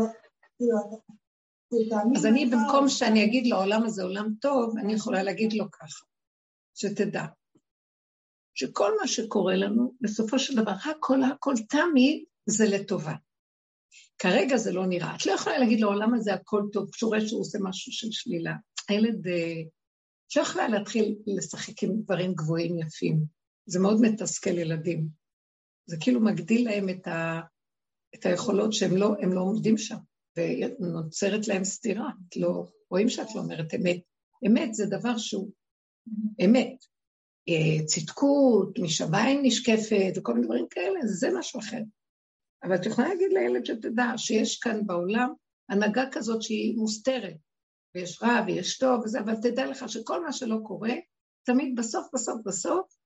[0.56, 0.76] כאילו,
[2.16, 6.04] אז אני, במקום שאני אגיד לו, העולם הזה עולם טוב, אני יכולה להגיד לו ככה,
[6.74, 7.26] שתדע,
[8.54, 13.14] שכל מה שקורה לנו, בסופו של דבר, הכל הכל תמיד זה לטובה.
[14.18, 15.16] כרגע זה לא נראה.
[15.16, 18.54] את לא יכולה להגיד לעולם הזה הכל טוב, כשהוא רואה שהוא עושה משהו של שלילה.
[18.88, 19.62] הילד אה,
[20.36, 23.24] לא יכולה להתחיל לשחק עם דברים גבוהים יפים.
[23.66, 25.08] זה מאוד מתסכל ילדים.
[25.86, 27.40] זה כאילו מגדיל להם את, ה,
[28.14, 29.96] את היכולות שהם לא, לא עומדים שם,
[30.36, 32.08] ונוצרת להם סתירה.
[32.28, 34.00] את לא, רואים שאת לא אומרת אמת.
[34.46, 35.50] אמת זה דבר שהוא
[36.44, 36.84] אמת.
[37.48, 41.80] אה, צדקות, משמיים נשקפת, וכל מיני דברים כאלה, זה משהו אחר.
[42.64, 45.32] אבל את יכולה להגיד לילד שתדע שיש כאן בעולם
[45.68, 47.36] הנהגה כזאת שהיא מוסתרת,
[47.96, 50.94] ויש רע ויש טוב וזה, אבל תדע לך שכל מה שלא קורה,
[51.46, 52.96] תמיד בסוף, בסוף, בסוף,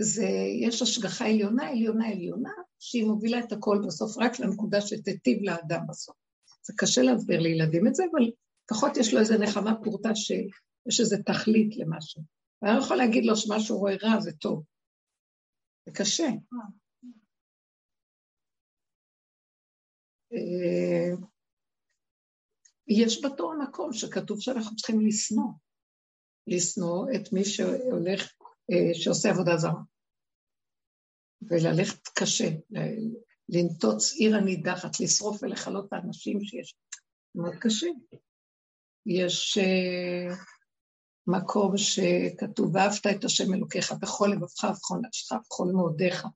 [0.00, 0.28] זה,
[0.66, 6.16] יש השגחה עליונה, עליונה, עליונה, שהיא מובילה את הכל בסוף רק לנקודה שתיטיב לאדם בסוף.
[6.66, 8.30] זה קשה להסביר לילדים את זה, אבל
[8.64, 12.22] לפחות יש לו איזו נחמה פורטה שיש איזו תכלית למשהו.
[12.62, 14.64] ואני לא יכול להגיד לו שמה שהוא רואה רע זה טוב.
[15.86, 16.28] זה קשה.
[22.90, 25.52] אה, יש בתור מקום שכתוב שאנחנו צריכים לשנוא,
[26.46, 28.32] לשנוא את מי שהולך,
[28.70, 29.82] אה, שעושה עבודה זרה.
[31.42, 32.48] וללכת קשה,
[33.48, 36.74] לנטוץ עיר הנידחת, לשרוף ולכלות את האנשים שיש.
[37.34, 37.86] מאוד קשה.
[39.06, 40.34] יש uh,
[41.26, 46.26] מקום שכתוב, ואהבת את השם אלוקיך בכל לבבך ובכל נפשך ובכל מאודיך.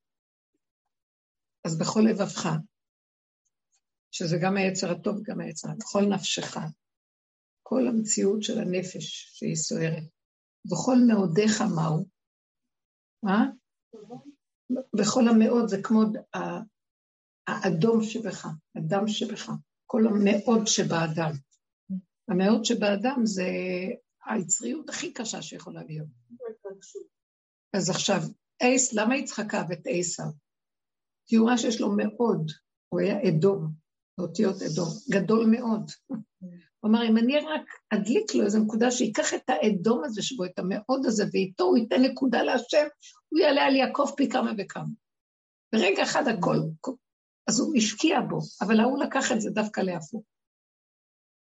[1.65, 2.49] אז בכל לבבך,
[4.11, 6.57] שזה גם היצר הטוב וגם היצר, בכל נפשך,
[7.63, 10.05] כל המציאות של הנפש שהיא סוערת.
[10.71, 12.07] בכל מאודיך מהו?
[13.23, 13.47] מה?
[14.71, 16.03] בכל המאוד זה כמו
[17.47, 19.51] האדום שבך, הדם שבך,
[19.87, 21.33] כל המאוד שבאדם.
[22.29, 23.47] המאוד שבאדם זה
[24.27, 26.09] היצריות הכי קשה שיכולה להיות.
[27.77, 28.21] אז עכשיו,
[28.61, 30.27] אייס, למה יצחק אהב את עשיו?
[31.27, 32.51] כי הוא ראה שיש לו מאוד,
[32.89, 33.73] הוא היה אדום,
[34.19, 35.91] באותיות אדום, גדול מאוד.
[36.81, 40.59] הוא אמר, אם אני רק אדליק לו איזו נקודה שייקח את האדום הזה שבו, את
[40.59, 42.87] המאוד הזה, ואיתו הוא ייתן נקודה להשם,
[43.29, 44.85] הוא יעלה על יעקב פי כמה וכמה.
[45.73, 46.57] ברגע אחד הכל,
[47.49, 50.25] אז הוא השקיע בו, אבל ההוא לקח את זה דווקא להפוך.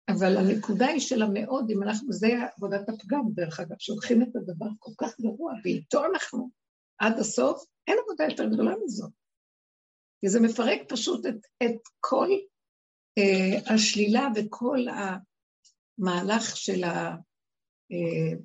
[0.08, 4.66] אבל הנקודה היא של המאוד, אם אנחנו, זה עבודת הפגם, דרך אגב, שלוקחים את הדבר
[4.78, 6.50] כל כך גרוע, ואיתו אנחנו
[6.98, 9.10] עד הסוף, אין עבודה יותר גדולה מזאת.
[10.20, 12.28] כי זה מפרק פשוט את, את כל
[13.74, 14.78] השלילה וכל
[15.98, 17.16] המהלך של ה...
[17.92, 18.38] אה,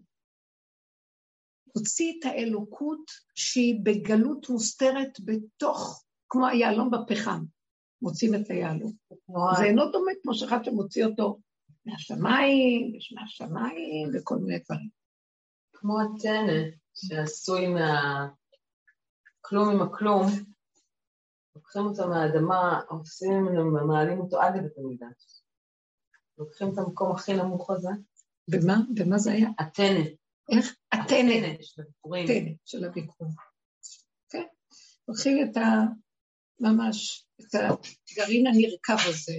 [1.74, 7.44] הוציא את האלוקות שהיא בגלות מוסתרת בתוך, כמו היהלום בפחם,
[8.02, 8.94] מוצאים את היהלום.
[9.58, 11.40] זה אינו דומה כמו שאחד שמוציא אותו
[11.86, 14.90] מהשמיים, יש מהשמיים וכל מיני דברים.
[15.74, 16.62] כמו הטנא
[16.94, 18.28] שעשוי מה...
[19.42, 20.28] כלום עם הכלום,
[21.76, 25.44] לוקחים אותו מהאדמה, עושים ממנו, מעלים אותו עד לבית המקדש.
[26.38, 27.90] לוקחים את המקום הכי נמוך הזה.
[28.48, 28.78] במה?
[28.94, 29.50] במה זה היה?
[29.60, 30.04] הטנא.
[30.52, 30.76] איך?
[30.92, 31.48] הטנא.
[32.14, 33.34] הטנא של הביקורים.
[34.30, 34.44] כן.
[35.08, 35.62] לוקחים את ה...
[36.60, 37.56] ממש, את
[38.12, 39.36] הגרעין הנרקב הזה,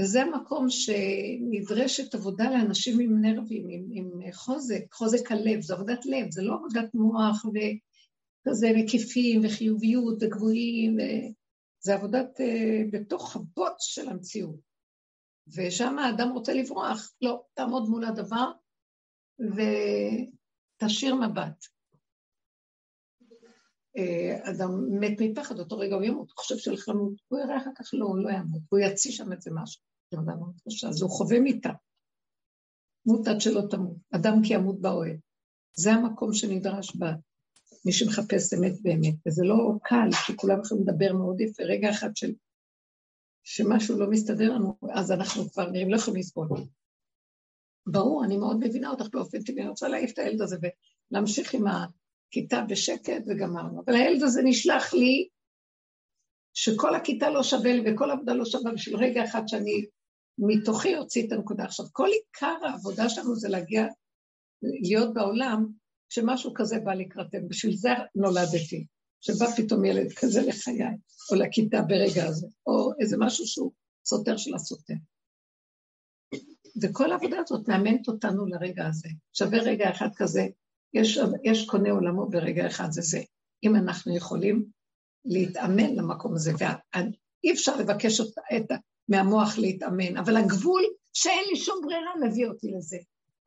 [0.00, 6.30] וזה המקום שנדרשת עבודה לאנשים עם נרבים, עם, עם חוזק, חוזק הלב, זו עבודת לב,
[6.30, 7.44] זה לא עבודת מוח
[8.48, 10.96] וכזה מקיפים וחיוביות וגבוהים,
[11.80, 14.68] זה עבודת uh, בתוך הבוט של המציאות.
[15.56, 18.50] ושם האדם רוצה לברוח, לא, תעמוד מול הדבר
[19.40, 21.64] ותשאיר מבט.
[23.96, 27.90] אה, אדם מת מפחד, אותו רגע הוא ימות, הוא חושב למות, הוא יראה אחר כך,
[27.92, 29.82] לא, הוא לא ימות, הוא יציא שם איזה משהו.
[30.14, 31.70] אדם מאוד קשה, אז הוא חווה מיתה.
[33.06, 35.16] מות עד שלא תמות, אדם כי ימות באוהל.
[35.76, 37.12] זה המקום שנדרש בה,
[37.84, 42.10] מי שמחפש אמת באמת, וזה לא קל, כי כולם יכולים לדבר מאוד יפה, רגע אחד
[42.14, 42.32] של...
[43.44, 46.48] שמשהו לא מסתדר לנו, אז אנחנו כבר נראים, לא יכולים לסבול.
[47.86, 50.56] ברור, אני מאוד מבינה אותך באופן טבעי, אני רוצה להעיף את הילד הזה
[51.10, 53.82] ולהמשיך עם הכיתה בשקט וגמרנו.
[53.84, 55.28] אבל הילד הזה נשלח לי
[56.54, 59.86] שכל הכיתה לא שווה לי וכל העבודה לא שווה בשביל רגע אחד שאני
[60.38, 61.64] מתוכי אוציא את הנקודה.
[61.64, 63.86] עכשיו, כל עיקר העבודה שלנו זה להגיע,
[64.62, 65.66] להיות בעולם,
[66.10, 68.86] כשמשהו כזה בא לקראתנו, בשביל זה נולדתי,
[69.20, 70.96] שבא פתאום ילד כזה לחיי,
[71.30, 73.72] או לכיתה ברגע הזה, או איזה משהו שהוא
[74.04, 74.94] סותר של הסותר.
[76.82, 79.08] וכל העבודה הזאת מאמנת אותנו לרגע הזה.
[79.32, 80.46] שווה רגע אחד כזה,
[80.94, 83.20] יש, יש קונה עולמו ברגע אחד, זה זה.
[83.64, 84.64] אם אנחנו יכולים
[85.24, 88.72] להתאמן למקום הזה, ואי אפשר לבקש אותה, את,
[89.08, 90.82] מהמוח להתאמן, אבל הגבול
[91.12, 92.96] שאין לי שום ברירה מביא אותי לזה.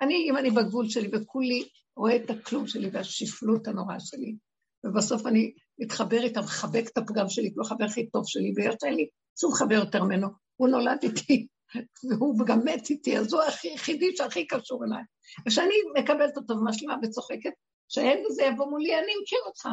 [0.02, 1.68] אני, אם אני בגבול שלי וכולי
[1.98, 4.36] רואה את הכלום שלי והשפלות הנוראה שלי,
[4.84, 9.08] ובסוף אני מתחבר איתה, מחבק את הפגם שלי, הוא החבר הכי טוב שלי, ויש לי
[9.40, 11.48] שום חבר יותר ממנו, הוא נולד איתי,
[12.10, 15.04] והוא גם מת איתי, אז הוא היחידי שהכי קשור אליי.
[15.48, 17.54] וכשאני מקבלת אותו ומשלימה וצוחקת,
[17.90, 19.68] שהילד הזה יבוא מולי, אני מכיר אותך,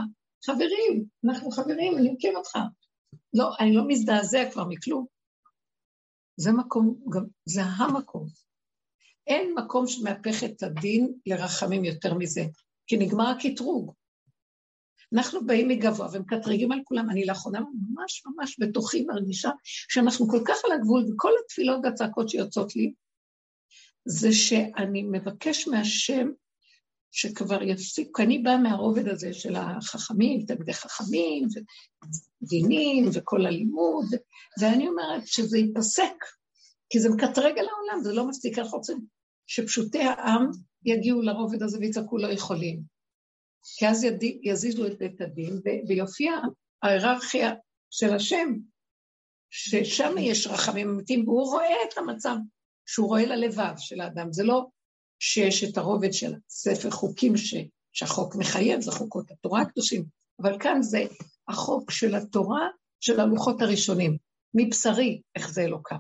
[0.47, 2.59] חברים, אנחנו חברים, אני מכיר אותך.
[3.35, 5.07] לא, אני לא מזדעזע כבר מכלום.
[6.37, 6.95] זה מקום,
[7.45, 8.27] זה המקום.
[9.29, 12.45] אין מקום שמהפך את הדין לרחמים יותר מזה,
[12.87, 13.93] כי נגמר הקטרוג.
[15.15, 17.11] אנחנו באים מגבוה ומקטרגים על כולם.
[17.11, 22.77] אני לאחרונה ממש ממש בתוכי מרגישה שאנחנו כל כך על הגבול, וכל התפילות והצעקות שיוצאות
[22.77, 22.93] לי,
[24.05, 26.29] זה שאני מבקש מהשם
[27.11, 31.49] שכבר יפסיק, כי אני באה מהרובד הזה של החכמים, תלמידי חכמים,
[32.43, 34.07] ודינים, וכל הלימוד,
[34.61, 36.15] ואני אומרת שזה ייפסק,
[36.91, 39.18] כי זה מקטרג על העולם, זה לא מפסיק, אנחנו רוצים
[39.49, 40.51] שפשוטי העם
[40.85, 42.83] יגיעו לרובד הזה ויצעקו לא יכולים.
[43.79, 44.07] כי אז
[44.43, 46.33] יזיזו את בית הדין, ויופיע
[46.83, 47.53] ההיררכיה
[47.91, 48.55] של השם,
[49.51, 52.37] ששם יש רחמים אמיתיים, והוא רואה את המצב
[52.87, 54.33] שהוא רואה ללבב של האדם.
[54.33, 54.67] זה לא
[55.19, 57.55] שיש את הרובד של ספר חוקים ש,
[57.93, 60.05] שהחוק מחייב, זה חוקות התורה הקדושים,
[60.43, 61.05] אבל כאן זה
[61.49, 62.69] החוק של התורה
[63.01, 64.17] של הלוחות הראשונים,
[64.55, 65.97] מבשרי, איך זה אלוקה.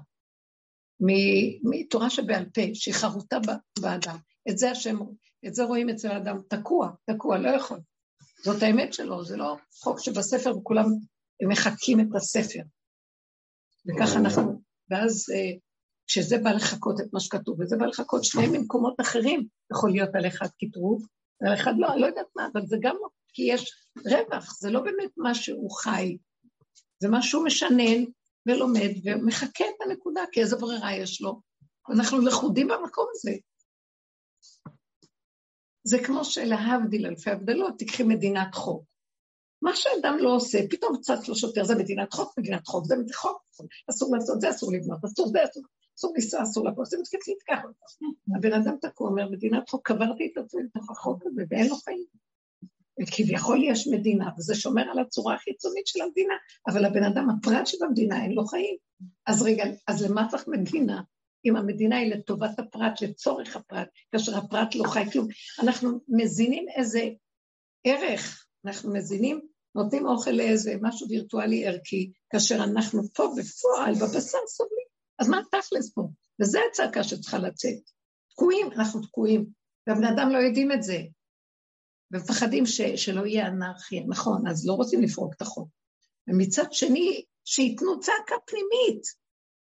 [1.62, 3.38] מתורה שבעל פה, שהיא חרוטה
[3.80, 4.16] באדם.
[4.50, 4.98] את זה השם,
[5.46, 7.80] את זה רואים אצל האדם, תקוע, תקוע, לא יכול.
[8.44, 10.84] זאת האמת שלו, זה לא חוק שבספר וכולם
[11.48, 12.60] מחקים את הספר.
[13.86, 15.56] וככה אנחנו, ואז אה,
[16.06, 20.26] כשזה בא לחכות את מה שכתוב, וזה בא לחכות שניהם ממקומות אחרים, יכול להיות על
[20.26, 21.06] אחד קטרוג,
[21.40, 23.72] ועל אחד לא, אני לא יודעת מה, אבל זה גם לא, כי יש
[24.06, 26.16] רווח, זה לא באמת מה שהוא חי,
[27.02, 28.04] זה מה שהוא משנן
[28.48, 31.40] ולומד ומחכה את הנקודה, כי איזה ברירה יש לו.
[31.90, 33.32] אנחנו לכודים במקום הזה.
[35.84, 38.84] זה כמו שלהבדיל אלפי הבדלות, תיקחי מדינת חוק.
[39.62, 43.14] מה שאדם לא עושה, פתאום צץ לו שוטר, זה מדינת חוק, מדינת חוק, זה מדינת
[43.14, 43.42] חוק,
[43.90, 45.62] אסור לעשות, זה אסור לבנות, אסור זה, אסור,
[45.98, 47.58] אסור לנסוע, אסור לבוא, זה מתחיל להתקח
[48.36, 52.04] הבן אדם תקוע, אומר, מדינת חוק, קברתי את עצמי לתוך החוק הזה, ואין לו חיים.
[53.02, 56.34] וכביכול יש מדינה, וזה שומר על הצורה החיצונית של המדינה,
[56.68, 58.76] אבל הבן אדם, הפרט של המדינה, אין לו חיים.
[59.26, 61.00] אז רגע, אז למה צריך מדינה?
[61.44, 65.28] אם המדינה היא לטובת הפרט, לצורך הפרט, כאשר הפרט לא חי כלום.
[65.62, 67.08] אנחנו מזינים איזה
[67.84, 69.40] ערך, אנחנו מזינים,
[69.74, 74.88] נותנים אוכל לאיזה משהו וירטואלי ערכי, כאשר אנחנו פה בפועל, בבשר סובלים.
[75.18, 76.08] אז מה תכלס פה?
[76.40, 77.90] וזו הצעקה שצריכה לצאת.
[78.30, 79.46] תקועים, אנחנו תקועים,
[79.86, 80.98] והבני אדם לא יודעים את זה.
[82.12, 85.68] ומפחדים ש, שלא יהיה אנרכיה, נכון, אז לא רוצים לפרוק את החוק.
[86.28, 89.02] ומצד שני, שייתנו צעקה פנימית,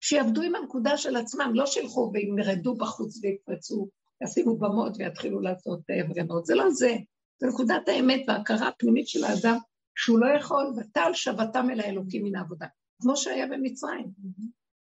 [0.01, 3.89] שיעבדו עם הנקודה של עצמם, לא שילכו וימרדו בחוץ ויפרצו,
[4.25, 6.97] ישימו במות ויתחילו לעשות הפגנות, זה לא זה.
[7.41, 9.57] זה נקודת האמת וההכרה הפנימית של האדם,
[9.97, 12.67] שהוא לא יכול, וטל שבתם אל האלוקים מן העבודה.
[13.03, 14.07] כמו שהיה במצרים,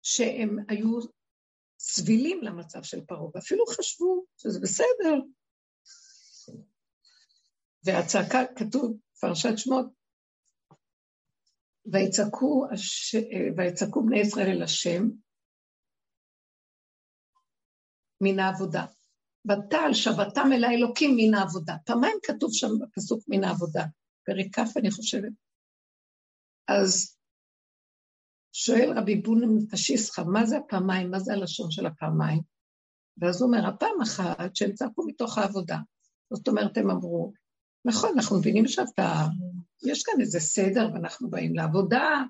[0.03, 0.99] שהם היו
[1.79, 5.15] סבילים למצב של פרעה, ואפילו חשבו שזה בסדר,
[7.85, 9.87] והצעקה, כתוב, פרשת שמות,
[11.93, 13.15] ויצעקו, הש...
[13.57, 15.03] ויצעקו בני ישראל אל השם
[18.21, 18.87] מן העבודה.
[19.49, 21.75] ותעל שבתם אל האלוקים מן העבודה.
[21.87, 23.85] פעמיים כתוב שם בפסוק מן העבודה,
[24.27, 25.33] פרק כ' אני חושבת.
[26.69, 27.17] אז
[28.53, 32.43] שואל רבי בונם פשיסחה, מה זה הפעמיים, מה זה הלשון של הפעמיים?
[33.19, 35.79] ואז הוא אומר, הפעם אחת שהם צעקו מתוך העבודה.
[36.33, 37.33] זאת אומרת, הם אמרו,
[37.85, 39.25] נכון, אנחנו מבינים שאתה,
[39.83, 42.23] יש כאן איזה סדר ואנחנו באים לעבודה,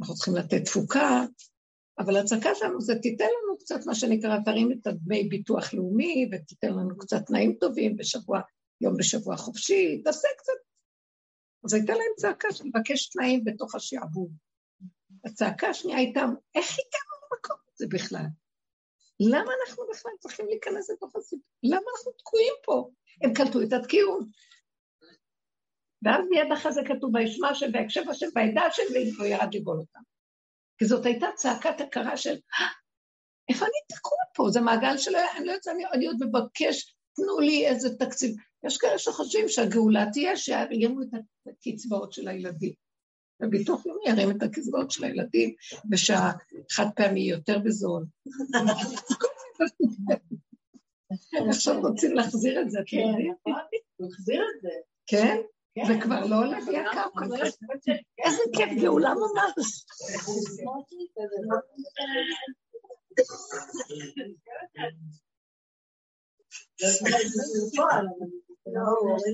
[0.00, 1.24] אנחנו צריכים לתת תפוקה,
[1.98, 6.72] אבל הצעקה שלנו זה תיתן לנו קצת מה שנקרא, תרים את הדמי ביטוח לאומי ותיתן
[6.72, 8.40] לנו קצת תנאים טובים בשבוע,
[8.80, 10.52] יום בשבוע חופשי, תעשה קצת.
[11.64, 14.30] אז הייתה להם צעקה של לבקש תנאים בתוך השעבוד.
[15.24, 16.20] הצעקה השנייה הייתה,
[16.54, 18.26] איך הגענו למקום הזה בכלל?
[19.20, 21.46] למה אנחנו בכלל צריכים להיכנס לתוך הסיפור?
[21.62, 22.90] למה אנחנו תקועים פה?
[23.22, 24.24] הם קלטו את התקיעות.
[26.04, 30.00] ואז מיד אחרי זה כתוב, וישמע השם ויקשב השם וידע השם ולא ירד לגאול אותם.
[30.78, 32.66] כי זאת הייתה צעקת הכרה של, אה,
[33.48, 34.50] איפה אני תקוע פה?
[34.50, 38.36] זה מעגל של, אני לא יודעת, אני עוד מבקש, תנו לי איזה תקציב.
[38.64, 41.08] יש כאלה שחושבים שהגאולה תהיה שירימו את
[41.46, 42.72] הקצבאות של הילדים.
[43.40, 45.54] הביטוח לאומי ירים את הקצבאות של הילדים,
[45.90, 48.04] ושהחד פעמי יותר בזול.
[51.48, 53.12] עכשיו רוצים להחזיר את זה, כן,
[54.00, 54.68] להחזיר את זה.
[55.06, 55.36] כן?
[55.82, 57.08] זה כבר לא עולה כל כך.
[58.24, 59.84] איזה כיף, גאולה ממש.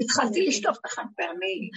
[0.03, 1.71] התחלתי לשטוף את החד פעמי.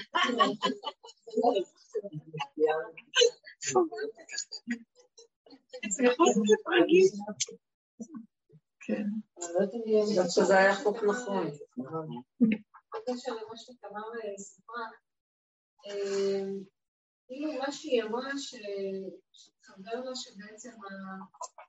[8.80, 9.04] כן.
[10.46, 11.52] זה היה חוק נכון.
[12.94, 14.08] בקשר למה שתמר
[14.38, 14.88] סיפרה,
[17.28, 18.32] כאילו מה שהיא אמרה,
[19.32, 20.72] שתחבר לה שבעצם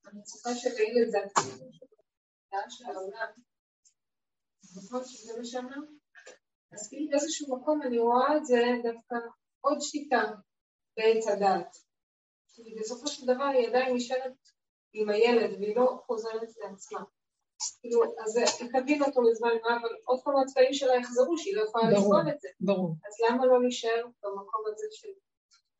[0.05, 1.73] המצוקה של הילד זה הכתיבות
[2.69, 3.29] של העולם,
[4.77, 5.89] נכון שזה מה שאמרת?
[6.73, 9.15] אז כאילו באיזשהו מקום אני רואה את זה דווקא
[9.61, 10.23] עוד שיטה
[10.97, 11.77] בעץ הדת.
[12.55, 14.33] כי בסופו של דבר היא עדיין נשארת
[14.93, 17.01] עם הילד והיא לא חוזרת לעצמה.
[17.81, 21.91] כאילו, אז תקבין אותו לזמן מה, אבל עוד פעם הצבעים שלה יחזרו, שהיא לא יכולה
[21.91, 22.49] לסבול את זה.
[22.61, 22.97] ברור.
[23.07, 25.09] אז למה לא להישאר במקום הזה של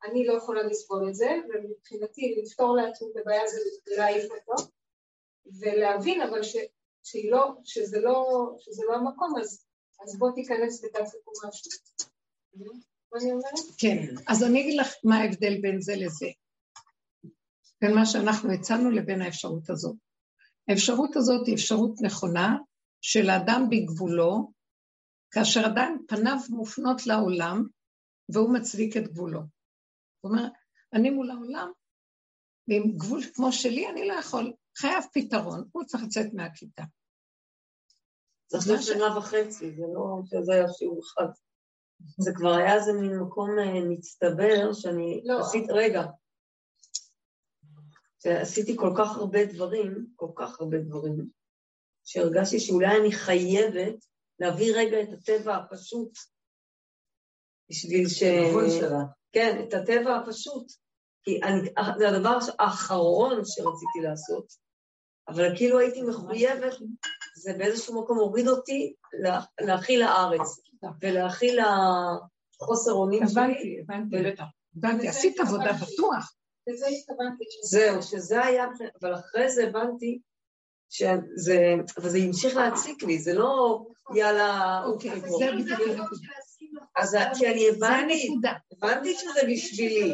[0.05, 3.59] אני לא יכולה לסבול את זה, ומבחינתי לפתור לעצמי את הבעיה זה
[3.97, 4.71] להעיף אותו,
[5.61, 6.57] ולהבין אבל ש,
[7.03, 9.67] שהיא לא, שזה, לא, שזה לא המקום, אז,
[10.03, 11.71] אז בוא תיכנס ותעסקו משהו.
[13.79, 16.27] כן, אז אני אגיד לך מה ההבדל בין זה לזה.
[17.81, 19.97] בין מה שאנחנו הצענו לבין האפשרות הזאת.
[20.69, 22.57] האפשרות הזאת היא אפשרות נכונה
[23.01, 24.53] של האדם בגבולו,
[25.31, 27.67] כאשר עדיין פניו מופנות לעולם
[28.29, 29.41] והוא מצדיק את גבולו.
[29.41, 30.53] זאת אומרת,
[30.93, 31.71] אני מול העולם,
[32.69, 36.83] ועם גבול כמו שלי אני לא יכול, חייב פתרון, הוא צריך לצאת מהכיתה.
[38.49, 41.29] זה עכשיו שנה וחצי, זה לא שזה היה שיעור אחד.
[42.19, 45.41] זה כבר היה איזה מין מקום אה, מצטבר שאני לא.
[45.41, 46.03] עשית, רגע,
[48.25, 51.29] שעשיתי כל כך הרבה דברים, כל כך הרבה דברים,
[52.05, 53.95] שהרגשתי שאולי אני חייבת
[54.39, 56.19] להביא רגע את הטבע הפשוט,
[57.71, 58.23] בשביל ש...
[59.33, 60.73] כן, את הטבע הפשוט.
[61.25, 61.69] כי אני,
[61.99, 64.47] זה הדבר האחרון שרציתי לעשות,
[65.29, 66.75] אבל כאילו הייתי מחויבת,
[67.37, 68.95] זה באיזשהו מקום הוריד אותי
[69.61, 70.61] להכיל לארץ,
[71.01, 71.61] ולהכיל
[72.61, 73.43] חוסר אונים שלי.
[73.43, 74.43] הבנתי, הבנתי,
[74.77, 76.35] הבנתי, עשית עבודה בטוח.
[76.67, 77.45] לזה התכוונתי.
[77.71, 78.67] זהו, שזה היה,
[79.01, 80.19] אבל אחרי זה הבנתי
[80.91, 83.85] שזה, אבל זה המשיך להציק לי, זה לא
[84.15, 86.11] יאללה, אוקיי, זה בדיוק.
[86.97, 88.29] אז כי אני הבנתי,
[88.73, 90.13] הבנתי שזה בשבילי.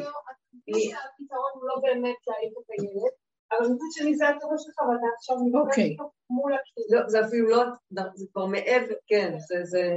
[0.68, 3.12] הפתרון הוא לא באמת להעיף את הילד,
[3.50, 5.96] אבל חושבת שאני זה הטובה שלך, ואתה עכשיו אוקיי.
[6.30, 6.84] מול הכתוב.
[6.90, 7.64] לא, זה אפילו לא,
[8.14, 9.90] זה כבר מעבר, כן, זה...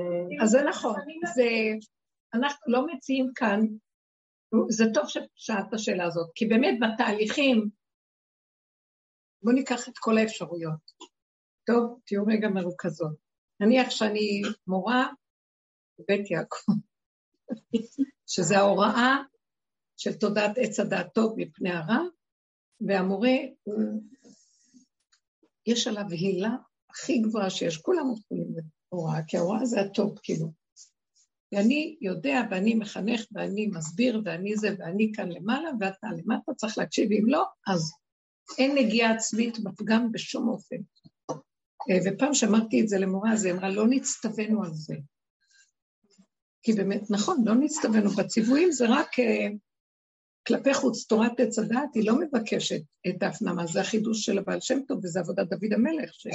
[0.44, 0.96] אז זה נכון,
[1.36, 1.44] זה...
[2.34, 3.66] אנחנו לא מציעים כאן,
[4.70, 7.70] זה טוב ששאלת את השאלה הזאת, כי באמת בתהליכים,
[9.44, 10.92] בואו ניקח את כל האפשרויות.
[11.66, 13.16] טוב, תהיו רגע מרוכזות.
[13.60, 15.08] נניח שאני מורה
[16.00, 16.72] בבית יעקב,
[18.28, 19.18] שזה ההוראה
[19.98, 22.00] של תודעת עץ הדעת טוב מפני הרע,
[22.88, 23.38] והמורה,
[25.66, 26.56] יש עליו הילה
[26.90, 28.48] הכי גבוהה שיש, כולם מתחילים
[28.92, 30.63] להוראה, כי ההוראה זה הטוב, כאילו.
[31.54, 37.12] ואני יודע, ואני מחנך, ואני מסביר, ואני זה, ואני כאן למעלה, ואתה למטה, צריך להקשיב,
[37.12, 37.92] אם לא, אז
[38.58, 40.76] אין נגיעה עצמית בפגם בשום אופן.
[41.90, 44.96] אה, ופעם שאמרתי את זה למורה, אז היא אמרה, לא נצטווינו על זה.
[46.64, 48.10] כי באמת, נכון, לא נצטווינו.
[48.10, 49.48] בציוויים זה רק אה,
[50.48, 54.80] כלפי חוץ, תורת עץ הדעת, היא לא מבקשת את ההפנמה, זה החידוש של הבעל שם
[54.88, 56.28] טוב, וזה עבודת דוד המלך, ש...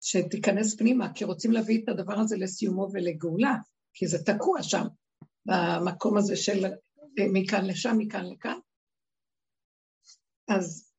[0.00, 3.54] שתיכנס פנימה, כי רוצים להביא את הדבר הזה לסיומו ולגאולה,
[3.94, 4.84] כי זה תקוע שם,
[5.46, 6.70] במקום הזה של אה,
[7.32, 8.58] מכאן לשם, מכאן לכאן.
[10.48, 10.94] אז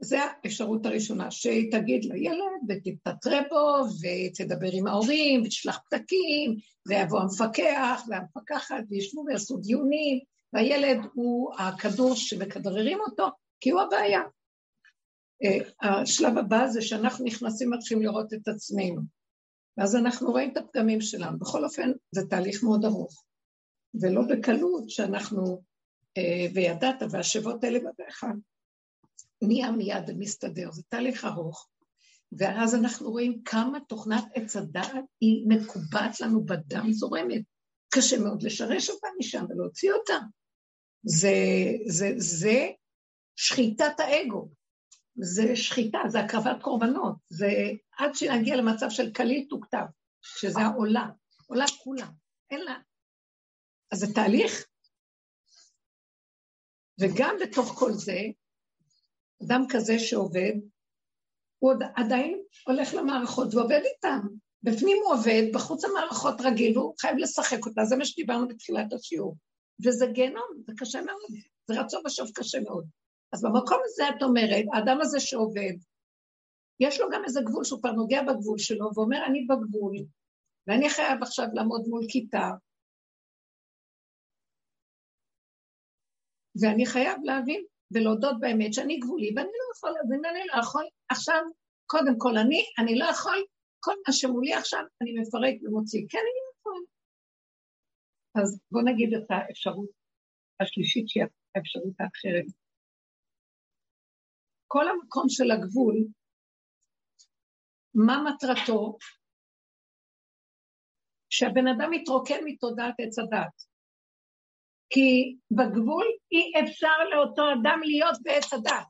[0.00, 6.56] זו האפשרות הראשונה, שהיא תגיד לילד ותתפטרה בו ותדבר עם ההורים ותשלח פתקים
[6.88, 10.18] ויבוא המפקח והמפקחת וישבו ויעשו דיונים
[10.52, 13.28] והילד הוא הכדור שמכדררים אותו
[13.60, 14.20] כי הוא הבעיה.
[15.44, 15.58] אה,
[16.00, 19.21] השלב הבא זה שאנחנו נכנסים מתחילים לראות את עצמנו
[19.76, 21.38] ואז אנחנו רואים את הפגמים שלנו.
[21.38, 23.24] בכל אופן זה תהליך מאוד ארוך
[24.00, 25.62] ולא בקלות שאנחנו
[26.18, 28.24] אה, וידעת והשבות אלה בדרך
[29.42, 31.68] נהיה מיד ומסתדר, זה תהליך ארוך.
[32.38, 37.42] ואז אנחנו רואים כמה תוכנת עץ הדעת היא מקובעת לנו בדם זורמת.
[37.94, 40.18] קשה מאוד לשרש אותה משם ולהוציא אותה.
[41.02, 41.34] זה,
[41.86, 42.68] זה, זה
[43.36, 44.48] שחיטת האגו.
[45.16, 47.16] זה שחיטה, זה הקרבת קורבנות.
[47.28, 47.48] זה
[47.98, 49.84] עד שנגיע למצב של כליל תוכתב,
[50.22, 51.06] שזה העולה.
[51.46, 52.06] עולה כולה.
[52.50, 52.74] אין לה...
[53.92, 54.66] אז זה תהליך.
[57.00, 58.18] וגם בתוך כל זה,
[59.44, 60.52] אדם כזה שעובד,
[61.58, 64.20] הוא עוד עדיין הולך למערכות ועובד איתם.
[64.62, 69.36] בפנים הוא עובד, בחוץ המערכות רגיל, והוא חייב לשחק אותה, זה מה שדיברנו בתחילת השיעור.
[69.86, 71.20] וזה גיהנום, זה קשה מאוד,
[71.66, 72.86] זה רצון ושוב קשה מאוד.
[73.32, 75.76] אז במקום הזה את אומרת, האדם הזה שעובד,
[76.80, 79.96] יש לו גם איזה גבול שהוא כבר נוגע בגבול שלו, ואומר, אני בגבול,
[80.66, 82.50] ואני חייב עכשיו לעמוד מול כיתה,
[86.60, 90.84] ואני חייב להבין ולהודות באמת שאני גבולי, ואני לא יכול להבין, אני לא יכול.
[91.08, 91.42] עכשיו,
[91.86, 93.44] קודם כל, אני, אני לא יכול,
[93.80, 96.84] כל מה שמולי עכשיו, אני מפרק ומוציא, כי אני לא יכול.
[98.42, 99.90] אז בואו נגיד את האפשרות
[100.60, 102.61] השלישית, שהיא האפשרות האחרת.
[104.72, 105.96] כל המקום של הגבול,
[107.94, 108.96] מה מטרתו?
[111.30, 113.56] שהבן אדם יתרוקן מתודעת עץ הדת.
[114.90, 118.86] כי בגבול אי אפשר לאותו אדם להיות בעץ הדת.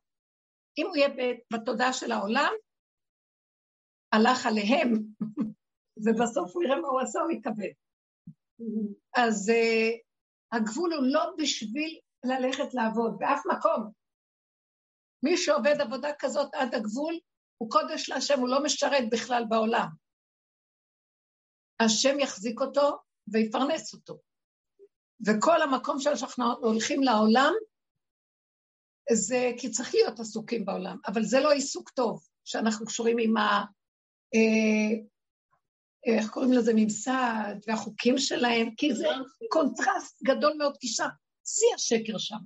[0.78, 1.08] אם הוא יהיה
[1.52, 2.52] בתודעה של העולם,
[4.12, 4.90] הלך עליהם,
[6.04, 7.72] ובסוף הוא יראה מה הוא עשה, הוא יקבל.
[9.16, 9.98] אז uh,
[10.56, 14.01] הגבול הוא לא בשביל ללכת לעבוד, באף מקום.
[15.22, 17.18] מי שעובד עבודה כזאת עד הגבול,
[17.58, 19.88] הוא קודש להשם, הוא לא משרת בכלל בעולם.
[21.80, 24.18] השם יחזיק אותו ויפרנס אותו.
[25.26, 27.52] וכל המקום שלנו שאנחנו הולכים לעולם,
[29.12, 33.64] זה כי צריך להיות עסוקים בעולם, אבל זה לא עיסוק טוב, שאנחנו קשורים עם ה...
[34.34, 34.98] אה,
[36.06, 36.72] איך קוראים לזה?
[36.76, 39.06] ממסד, והחוקים שלהם, כי זה
[39.50, 41.08] קונטרסט גדול מאוד, כי שם,
[41.44, 42.36] שיא השקר שם.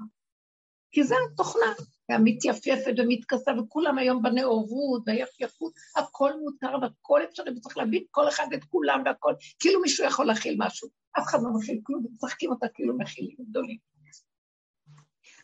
[0.93, 1.73] כי זה התוכנה,
[2.09, 8.65] המתייפפת ומתכסה, וכולם היום בנאורות, והיפייפות, הכל מותר והכל אפשרי, וצריך להבין כל אחד את
[8.65, 10.89] כולם והכל, כאילו מישהו יכול להכיל משהו.
[11.19, 13.79] אף אחד לא מכיל כלום, ומשחקים אותה כאילו מכילים גדולים.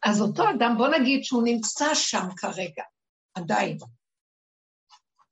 [0.05, 2.83] אז אותו אדם, בוא נגיד שהוא נמצא שם כרגע,
[3.35, 3.79] עדיין.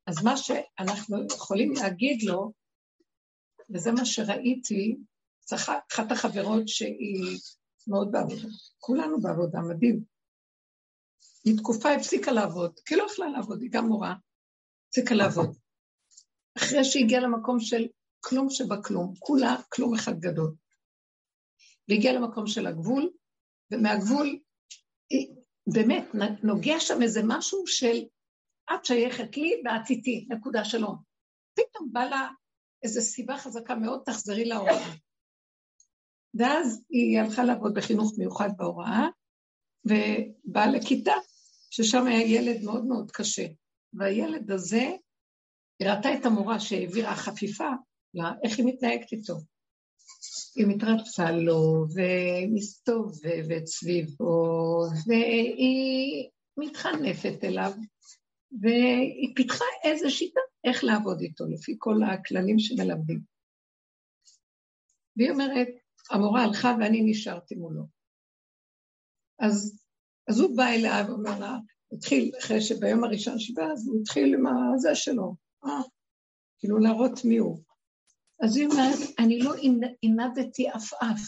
[0.06, 2.52] אז מה שאנחנו יכולים להגיד לו,
[3.74, 4.96] וזה מה שראיתי,
[5.54, 7.38] אחת החברות שהיא
[7.88, 8.48] מאוד בעבודה,
[8.78, 10.09] כולנו בעבודה, מדהים.
[11.44, 14.14] היא תקופה הפסיקה לעבוד, כי לא יכלה לעבוד, היא גם מורה,
[14.88, 15.56] הפסיקה לעבוד.
[16.58, 17.86] אחרי שהגיעה למקום של
[18.20, 20.54] כלום שבכלום, כולה כלום אחד גדול.
[21.88, 23.10] והגיע למקום של הגבול,
[23.72, 24.38] ומהגבול,
[25.66, 26.04] באמת,
[26.42, 28.02] נוגע שם איזה משהו של
[28.74, 30.96] את שייכת לי ואת איתי, נקודה שלום.
[31.54, 32.28] פתאום בא לה
[32.82, 34.92] איזו סיבה חזקה מאוד, תחזרי להוראה.
[36.34, 39.08] ואז היא הלכה לעבוד בחינוך מיוחד בהוראה,
[39.84, 41.12] ובאה לכיתה,
[41.70, 43.46] ששם היה ילד מאוד מאוד קשה.
[43.92, 44.90] והילד הזה,
[45.78, 47.68] היא ראתה את המורה שהעבירה חפיפה,
[48.14, 49.34] לה, איך היא מתנהגת איתו.
[50.56, 57.72] היא מתרצה לו, ומסתובבת סביבו, והיא מתחנפת אליו,
[58.60, 63.20] והיא פיתחה איזו שיטה איך לעבוד איתו, לפי כל הכללים שמלמדים.
[65.16, 65.68] והיא אומרת,
[66.10, 67.82] המורה הלכה ואני נשארתי מולו.
[69.38, 69.80] אז,
[70.28, 71.56] אז הוא בא אליה ואומר לה,
[71.92, 75.34] התחיל, אחרי שביום הראשון שבא, אז הוא התחיל עם הזה שלו,
[75.64, 75.80] אה,
[76.58, 77.58] כאילו להראות מי הוא.
[78.42, 79.54] אז היא אומרת, אני לא
[80.02, 81.20] עינדתי עפעף.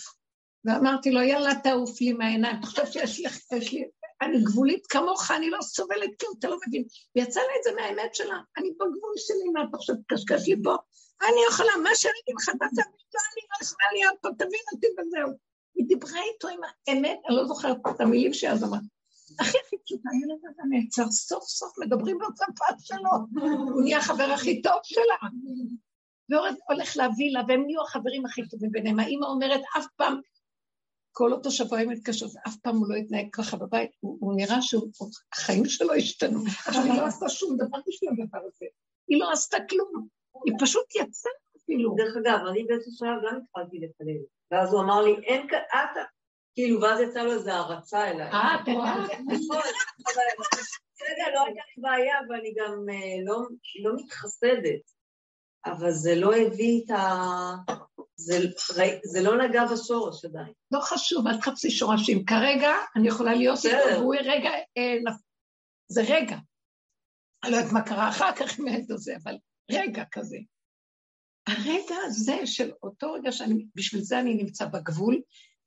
[0.65, 3.27] ואמרתי לו, יאללה, תעוף לי מהעיניים, חושב שיש לי,
[3.59, 3.85] יש לי,
[4.23, 6.85] אני גבולית כמוך, אני לא סובלת כלום, אתה לא מבין.
[7.17, 10.77] ויצא לה את זה מהאמת שלה, אני בגבול שלי, מה אתה חושב, קשקש לי פה?
[11.23, 12.85] אני יכולה, מה שאני אגיד לך, אתה תבין,
[13.33, 15.52] אני לא יכולה להיות פה, תבין אותי וזהו.
[15.75, 18.83] היא דיברה איתו עם האמת, אני לא זוכרת את המילים שאז אמרת.
[19.41, 23.43] הכי הכי פשוטה, הילד הזה נעצר, סוף סוף מדברים בשפה שלו,
[23.73, 25.29] הוא נהיה החבר הכי טוב שלה.
[26.29, 28.99] והולך להביא לה, והם נהיו החברים הכי טובים ביניהם.
[28.99, 30.21] האמא אומרת, אף פעם,
[31.13, 34.59] כל אותו שבוע היא מתקשרת, אף פעם הוא לא התנהג ככה בבית, הוא, הוא נראה
[34.63, 36.41] שהחיים שלו השתנו.
[36.47, 38.67] עכשיו, היא לא עשתה שום דבר בשביל הדבר הזה.
[39.09, 40.09] היא לא עשתה כלום,
[40.45, 41.95] היא פשוט יצאה אפילו.
[41.97, 44.23] דרך אגב, אני באיזשהו שלב גם התחלתי לקלל.
[44.53, 45.97] ואז הוא אמר לי, אין כאן, את,
[46.55, 48.31] כאילו, ואז יצא לו איזו הערצה אליי.
[48.31, 48.95] אה, את רואה?
[50.95, 53.43] בסדר, לא הייתה לי בעיה, ואני גם אה, לא,
[53.83, 54.81] לא מתחסדת.
[55.67, 57.01] אבל זה לא הביא את ה...
[58.17, 58.39] זה,
[59.05, 60.53] זה לא נגע בשורש עדיין.
[60.71, 62.25] לא חשוב, אל תחפשי שורשים.
[62.25, 65.13] כרגע אני יכולה להיות איתו, והוא רגע, אה,
[65.89, 66.37] זה רגע.
[67.45, 69.37] אני לא יודעת מה קרה אחר כך הילד הזה, אבל
[69.71, 70.37] רגע כזה.
[71.47, 75.21] הרגע הזה של אותו רגע שאני, בשביל זה אני נמצא בגבול,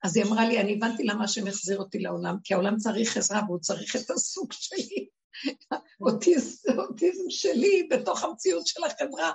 [0.04, 3.42] אז היא אמרה לי, אני הבנתי למה השם החזיר אותי לעולם, כי העולם צריך עזרה
[3.48, 5.08] והוא צריך את הסוג שלי.
[6.02, 9.32] אוטיזם, אוטיזם שלי בתוך המציאות של החברה,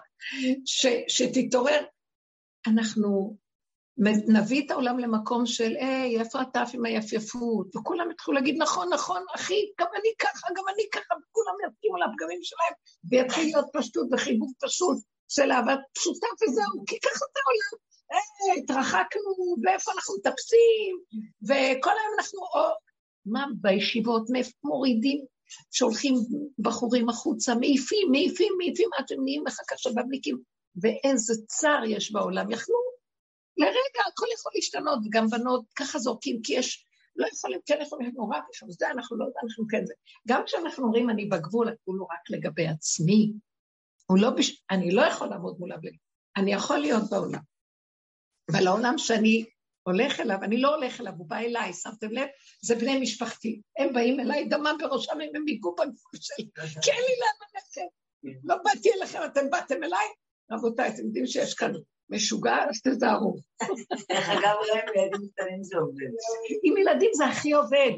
[0.64, 1.84] ש, שתתעורר.
[2.66, 3.36] אנחנו
[4.28, 7.76] נביא את העולם למקום של, היי, איפה אתה עם היפייפות?
[7.76, 12.40] וכולם יתחילו להגיד, נכון, נכון, אחי, גם אני ככה, גם אני ככה, וכולם יסכימו לפגמים
[12.42, 12.72] שלהם,
[13.10, 14.98] ויתחיל להיות פשטות וחיבוב פשוט
[15.30, 17.90] של אהבה פשוטה וזהו, כי ככה זה העולם.
[18.10, 20.96] היי, התרחקנו, ואיפה אנחנו מטפסים,
[21.42, 22.60] וכל היום אנחנו, או,
[23.26, 24.26] מה, בישיבות
[24.64, 25.24] מורידים
[25.70, 26.14] שולחים
[26.58, 30.38] בחורים החוצה, מעיפים, מעיפים, מעיפים, עד שהם נהיים לך כשבבניקים.
[30.82, 32.50] ואיזה צער יש בעולם.
[32.50, 32.76] יכלו,
[33.56, 36.86] לרגע, הכל יכול להשתנות, וגם בנות ככה זורקים, כי יש,
[37.16, 38.38] לא יכולים, כן יכולים, נורא
[38.68, 39.94] זה אנחנו לא, אנחנו כן זה.
[40.28, 43.32] גם כשאנחנו אומרים, אני בגבול, הגבול הוא רק לגבי עצמי.
[44.10, 44.64] הוא לא, בש...
[44.70, 45.90] אני לא יכול לעמוד מול הבן.
[46.36, 47.40] אני יכול להיות בעולם.
[48.52, 49.44] אבל העולם שאני
[49.82, 52.26] הולך אליו, אני לא הולך אליו, הוא בא אליי, שמתם לב?
[52.64, 53.60] זה בני משפחתי.
[53.78, 56.48] הם באים אליי, דמם בראשם, הם היגעו בגבול שלי,
[56.82, 57.90] כי אין לי לאן ללכת.
[58.44, 60.06] לא באתי אליכם, אתם באתם אליי?
[60.52, 61.72] רבותיי, אתם יודעים שיש כאן
[62.10, 63.36] משוגע, אז תזהרו.
[64.08, 66.10] דרך אגב, אולי עם ילדים קטנים זה עובד.
[66.62, 67.92] עם ילדים זה הכי עובד.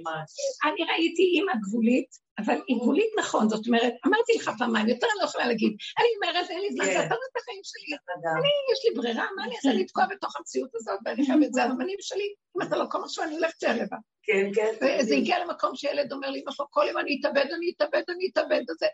[0.65, 5.23] אני ראיתי אימא גבולית, אבל היא גבולית נכון, זאת אומרת, אמרתי לך פעמיים, יותר אני
[5.23, 7.97] לא יכולה להגיד, אני אומרת, אין לי זמן, זה אתה את החיים שלי,
[8.39, 11.97] אני, יש לי ברירה, מה אני אעשה לתקוע בתוך המציאות הזאת, ואני חייבת, זה הזמנים
[12.01, 13.97] שלי, אם אתה לא כל משהו, אני הולכת ערבה.
[14.23, 15.01] כן, כן.
[15.01, 18.63] וזה הגיע למקום שילד אומר לי, נכון, כל יום אני אתאבד, אני אתאבד, אני אתאבד,
[18.71, 18.87] וזה.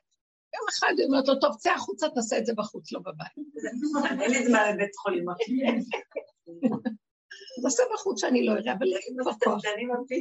[0.55, 3.35] יום אחד היא אומרת לו, טוב, צא החוצה, תעשה את זה בחוץ, לא בבית.
[4.23, 5.24] אין לי זמן לבית חולים.
[7.62, 8.86] תעשה בחוץ שאני לא אראה, אבל
[9.27, 9.62] בכוח.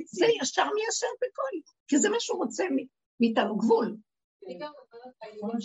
[0.05, 2.63] זה ישר מיישר בכל, כי זה מה שהוא רוצה
[3.19, 3.97] מאיתנו, גבול.
[4.45, 4.71] אני גם
[5.41, 5.61] אומרת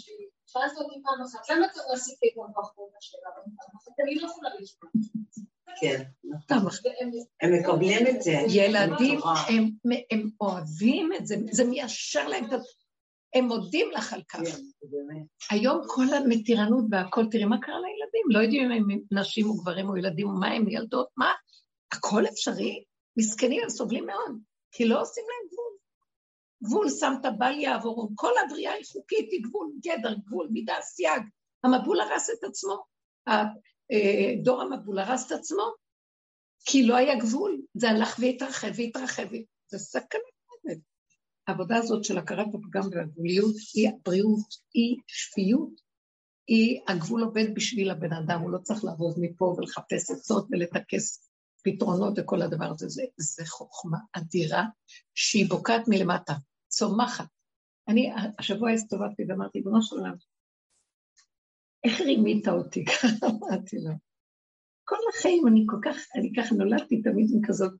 [0.46, 3.28] שאלת אותי פעם אחת, למה לא עשית גם בחורה שלה?
[4.04, 4.90] אני לא יכולה לשמוע.
[5.80, 6.02] כן,
[7.42, 8.30] הם מקבלים את זה.
[8.48, 9.20] ילדים,
[10.10, 12.56] הם אוהבים את זה, זה מיישר להם את ה...
[13.34, 14.40] הם מודים לך על כך.
[14.40, 14.56] כן,
[15.50, 19.88] היום כל המתירנות והכל, תראי מה קרה לילדים, לא יודעים אם הם נשים או גברים
[19.88, 21.32] או ילדים או מה הם ילדות, מה,
[21.92, 22.84] הכל אפשרי,
[23.16, 24.38] מסכנים, הם סובלים מאוד,
[24.72, 25.71] כי לא עושים להם גבול.
[26.62, 31.22] גבול שמת בל יעבורו, כל הבריאה היא חוקית, היא גבול, גדר, גבול, מידה, סייג.
[31.64, 32.84] המבול הרס את עצמו,
[33.28, 33.44] אה,
[34.42, 35.62] דור המבול הרס את עצמו,
[36.64, 39.26] כי לא היה גבול, זה הלך והתרחב והתרחב,
[39.66, 40.20] זה סכנה.
[41.46, 45.80] העבודה הזאת של הכרת הפגם והגבוליות היא הבריאות, היא שפיות,
[46.46, 51.28] היא, הגבול עובד בשביל הבן אדם, הוא לא צריך לעבוד מפה ולחפש עצות ולטכס
[51.64, 54.64] פתרונות וכל הדבר הזה, זה, זה חוכמה אדירה
[55.14, 56.34] שהיא בוקעת מלמטה,
[56.72, 57.26] צומחת.
[57.88, 60.14] אני השבוע הסתובבתי ואמרתי, בנו של עולם,
[61.84, 62.84] איך רימית אותי?
[62.84, 63.92] ככה אמרתי לו.
[64.84, 67.72] כל החיים אני כל כך, אני ככה נולדתי תמיד עם כזאת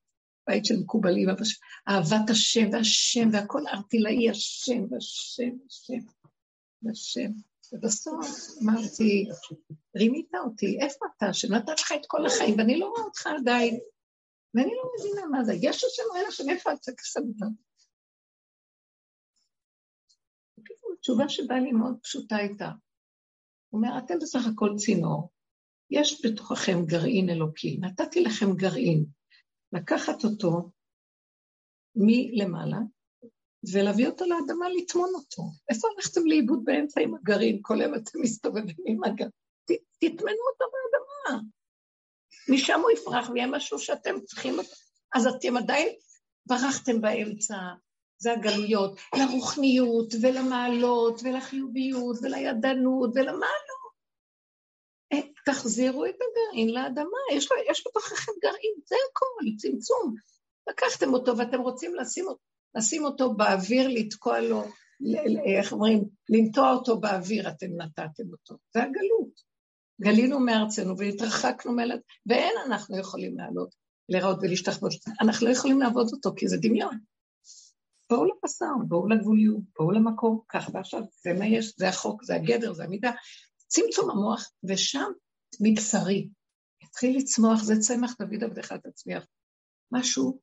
[0.47, 1.28] בית של מקובלים,
[1.89, 6.06] אהבת השם והשם והכל ארטילאי השם והשם והשם
[6.82, 7.31] והשם.
[7.73, 8.27] ובסוף
[8.62, 9.28] אמרתי,
[9.97, 13.78] רימית אותי, איפה אתה, שנתת לך את כל החיים, ואני לא רואה אותך עדיין,
[14.55, 17.48] ואני לא מבינה מה זה, יש השם או אין השם, איפה אתה כסבת?
[21.02, 22.70] התשובה שבאה לי מאוד פשוטה הייתה,
[23.68, 25.30] הוא אומר, אתם בסך הכל צינור,
[25.90, 29.04] יש בתוככם גרעין אלוקי, נתתי לכם גרעין,
[29.72, 30.70] לקחת אותו
[31.96, 32.78] מלמעלה
[33.72, 35.42] ולהביא אותו לאדמה לטמון אותו.
[35.70, 37.58] איפה הלכתם לאיבוד באמצע עם הגרעין?
[37.62, 39.32] כל יום אתם מסתובבים עם הגרעין.
[39.98, 41.42] תטמנו אותו באדמה.
[42.48, 44.74] משם הוא יפרח ויהיה משהו שאתם צריכים אותו.
[45.14, 45.88] אז אתם עדיין
[46.46, 47.56] ברחתם באמצע,
[48.23, 53.90] זה הגלויות, לרוחניות ולמעלות ולחיוביות ולידענות ולמה לא.
[55.12, 60.15] אה, תחזירו את הגרעין לאדמה, יש, לו, יש בתוככם גרעין, זה הכל, צמצום.
[60.70, 62.27] לקחתם אותו ואתם רוצים לשים,
[62.74, 64.65] לשים אותו באוויר, לתקוע לו,
[65.57, 68.55] איך אומרים, לנטוע אותו באוויר, אתם נתתם אותו.
[68.74, 69.53] זה הגלות.
[70.01, 73.74] גלינו מארצנו והתרחקנו מאלת, ואין אנחנו יכולים לעלות,
[74.09, 74.93] להיראות ולהשתחוות.
[75.20, 76.99] אנחנו לא יכולים לעבוד אותו כי זה דמיון.
[78.10, 82.72] בואו לבשר, בואו לגבוליות, בואו למקום, כך ועכשיו, זה מה יש, זה החוק, זה הגדר,
[82.72, 83.10] זה המידה.
[83.66, 85.10] צמצום המוח, ושם
[85.60, 86.28] מבשרי.
[86.82, 89.26] התחיל לצמוח, זה צמח דוד עבדך תצמיח.
[89.92, 90.40] משהו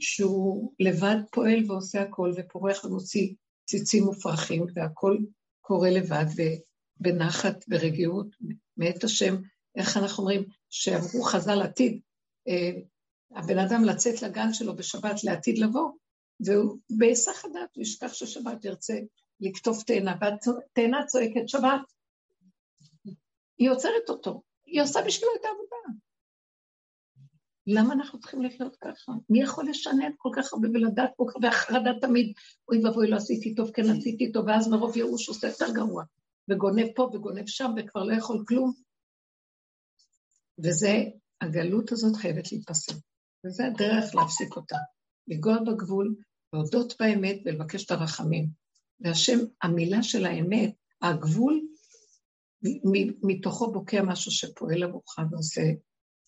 [0.00, 3.34] שהוא לבד פועל ועושה הכל, ופורח ומוציא
[3.68, 5.16] ציצים ופרחים, והכל
[5.60, 6.24] קורה לבד,
[7.00, 8.26] ובנחת ורגיעות,
[8.76, 9.36] מאת השם,
[9.76, 12.00] איך אנחנו אומרים, שאמרו חז"ל עתיד,
[12.48, 12.70] אה,
[13.34, 15.90] הבן אדם לצאת לגן שלו בשבת לעתיד לבוא,
[16.40, 18.98] והוא בהיסח הדעת, הוא ישכח ששבת ירצה
[19.40, 21.92] לקטוף תאנה, והתאנה צועקת שבת.
[23.58, 25.98] היא עוצרת אותו, היא עושה בשבילו את העבודה.
[27.66, 29.12] למה אנחנו צריכים לחיות ככה?
[29.30, 32.32] מי יכול לשנן כל כך הרבה ולדעת כל כך, והחרדה תמיד,
[32.68, 36.04] אוי ואבוי, לא עשיתי טוב, כן עשיתי טוב, ואז מרוב ייאוש עושה יותר גרוע,
[36.50, 38.72] וגונב פה וגונב שם, וכבר לא יכול כלום.
[40.58, 40.94] וזה,
[41.40, 42.94] הגלות הזאת חייבת להיפסק,
[43.46, 44.76] וזה הדרך להפסיק אותה.
[45.28, 46.14] לנגוע בגבול,
[46.52, 48.48] להודות באמת ולבקש את הרחמים.
[49.00, 51.60] והשם, המילה של האמת, הגבול,
[53.22, 55.62] מתוכו בוקע משהו שפועל עבורך ועושה.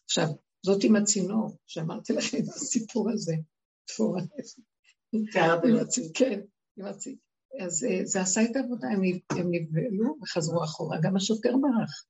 [0.05, 0.27] עכשיו,
[0.67, 3.35] זאת עם הצינור, שאמרתי לכם את הסיפור הזה,
[3.85, 4.23] תפורה.
[6.15, 6.41] כן,
[6.77, 7.19] עם הצינור.
[7.61, 10.99] אז אה, זה עשה את העבודה, הם נבהלו וחזרו אחורה.
[11.03, 12.05] גם השוטר ברח.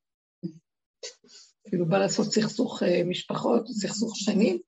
[1.67, 4.59] כאילו בא לעשות סכסוך אה, משפחות, סכסוך שנים,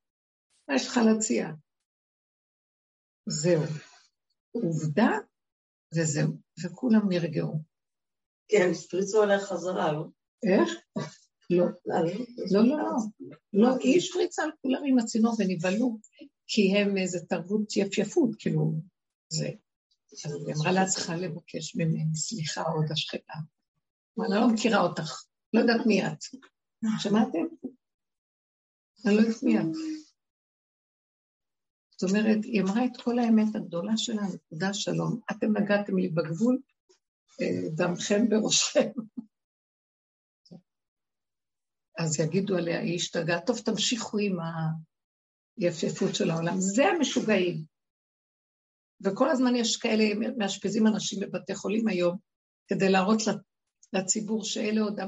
[0.67, 1.49] מה יש לך להציע?
[3.25, 3.63] זהו.
[4.51, 5.09] עובדה,
[5.95, 6.33] וזהו,
[6.63, 7.59] וכולם נרגעו.
[8.47, 10.05] כן, השפריצו עליה חזרה, לא?
[10.43, 10.69] איך?
[11.49, 11.65] לא.
[11.85, 12.95] לא, לא, לא.
[13.53, 15.97] לא, היא השפריצה על כולם עם הצינור ונבהלו,
[16.47, 18.73] כי הם איזה תרבות יפייפות, כאילו,
[19.29, 19.49] זה.
[20.25, 23.33] אז היא אמרה לה, צריכה לבקש ממני סליחה עוד השחתה.
[24.19, 25.23] אני לא מכירה אותך,
[25.53, 26.17] לא יודעת מי את.
[26.99, 27.39] שמעתם?
[29.05, 29.65] אני לא יודעת מי את.
[32.03, 35.19] אומרת, היא אמרה את כל האמת הגדולה שלה, נקודה שלום.
[35.31, 36.59] אתם נגעתם לי בגבול,
[37.41, 38.89] אה, דמכם בראשכם.
[41.97, 44.37] אז יגידו עליה, היא השתגעה, טוב, תמשיכו עם
[45.57, 46.55] היפייפות של העולם.
[46.57, 47.63] זה המשוגעים.
[49.03, 50.03] וכל הזמן יש כאלה,
[50.37, 52.17] מאשפזים אנשים בבתי חולים היום,
[52.67, 53.21] כדי להראות
[53.93, 54.99] לציבור שאלה עוד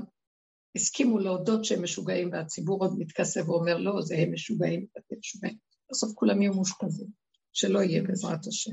[0.75, 5.57] הסכימו להודות שהם משוגעים, והציבור עוד מתכסה ואומר, לא, זה הם משוגעים, אתם משוגעים.
[5.91, 7.07] בסוף כולם יהיו מאושפזים,
[7.53, 8.71] שלא יהיה בעזרת השם.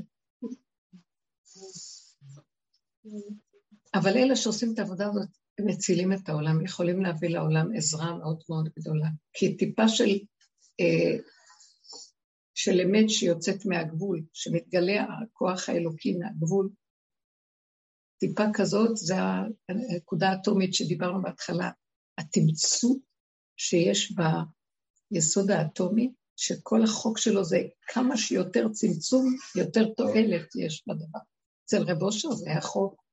[3.93, 5.29] אבל אלה שעושים את העבודה הזאת,
[5.59, 9.07] הם מצילים את העולם, יכולים להביא לעולם עזרה מאוד מאוד גדולה.
[9.33, 10.09] כי טיפה של,
[10.79, 11.17] אה,
[12.53, 16.69] של אמת שיוצאת מהגבול, שמתגלה הכוח האלוקי מהגבול,
[18.19, 19.15] טיפה כזאת, זה
[19.69, 21.71] הנקודה האטומית שדיברנו בהתחלה,
[22.17, 22.97] התמצות
[23.57, 24.15] שיש
[25.11, 31.19] ביסוד האטומי, שכל החוק שלו זה כמה שיותר צמצום, יותר תועלת יש בדבר.
[31.65, 33.03] אצל רב אושר זה היה חוק.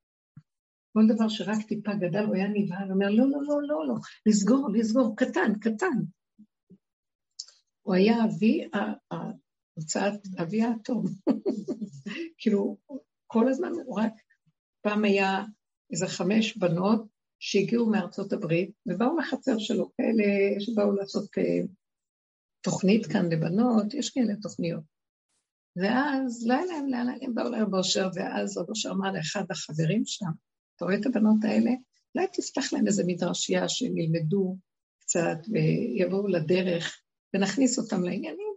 [0.92, 3.94] כל דבר שרק טיפה גדל, הוא היה נבהל, אומר, לא, לא, לא, לא, לא,
[4.26, 5.98] לסגור, לסגור, קטן, קטן.
[7.82, 8.68] הוא היה אבי,
[9.74, 11.04] הוצאת, אבי האטום.
[12.38, 12.76] כאילו,
[13.26, 14.12] כל הזמן הוא רק,
[14.82, 15.44] פעם היה
[15.92, 17.06] איזה חמש בנות
[17.38, 20.24] שהגיעו מארצות הברית, ובאו לחצר שלו, כאלה
[20.60, 21.66] שבאו לעשות אה,
[22.60, 24.84] תוכנית כאן לבנות, יש כאלה תוכניות.
[25.76, 30.02] ואז לא היה להם לאן, הם באו לרב אושר, ואז רב אושר אמר לאחד החברים
[30.06, 30.30] שם,
[30.76, 31.70] אתה רואה את הבנות האלה?
[32.14, 34.56] אולי תפתח להם איזה מדרשייה שהם ילמדו
[35.00, 37.00] קצת ויבואו לדרך
[37.34, 38.54] ונכניס אותם לעניינים.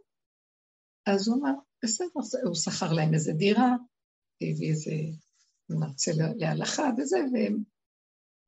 [1.05, 1.53] אז הוא אמר,
[1.83, 2.07] בסדר,
[2.43, 3.75] הוא שכר להם איזה דירה,
[4.41, 4.91] הביא איזה
[5.69, 7.63] מרצה להלכה וזה, והם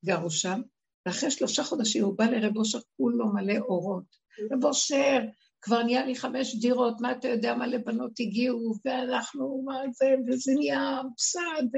[0.05, 0.61] גרו שם.
[1.05, 4.15] ואחרי שלושה חודשים הוא בא לרב אושר, כולו מלא אורות.
[4.51, 5.19] רב אושר,
[5.65, 10.51] כבר נהיה לי חמש דירות, מה אתה יודע, מלא בנות הגיעו, ואנחנו, מה זה, וזה
[10.55, 11.77] נהיה פסד.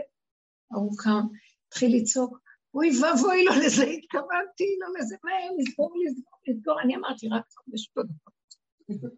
[0.71, 1.27] ההוא קם,
[1.67, 2.39] התחיל לצעוק,
[2.73, 6.81] אוי ואבוי לו לזה, התכוונתי לו לזה, מהר, לסגור, לסגור, לסגור.
[6.81, 8.05] אני אמרתי, רק חמש דקות.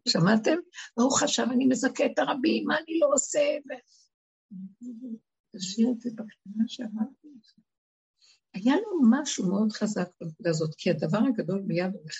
[0.07, 0.57] שמעתם?
[0.97, 3.39] והוא חשב, אני מזכה את הרבים, מה אני לא עושה?
[5.55, 7.53] תשאיר את זה בקטנה שאמרתי לך.
[8.53, 12.15] היה לו משהו מאוד חזק בנקודה הזאת, כי הדבר הגדול מיד הולך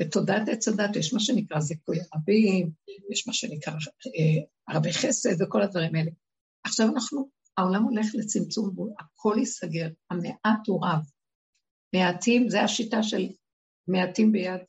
[0.00, 2.70] בתודעת עץ הדת יש מה שנקרא זיכוי רבים,
[3.10, 6.10] יש מה שנקרא אה, הרבה חסד וכל הדברים האלה.
[6.64, 11.02] עכשיו אנחנו, העולם הולך לצמצום, הכל ייסגר, המעט הוא רב.
[11.94, 13.28] מעטים, זה השיטה של
[13.88, 14.60] מעטים ביד,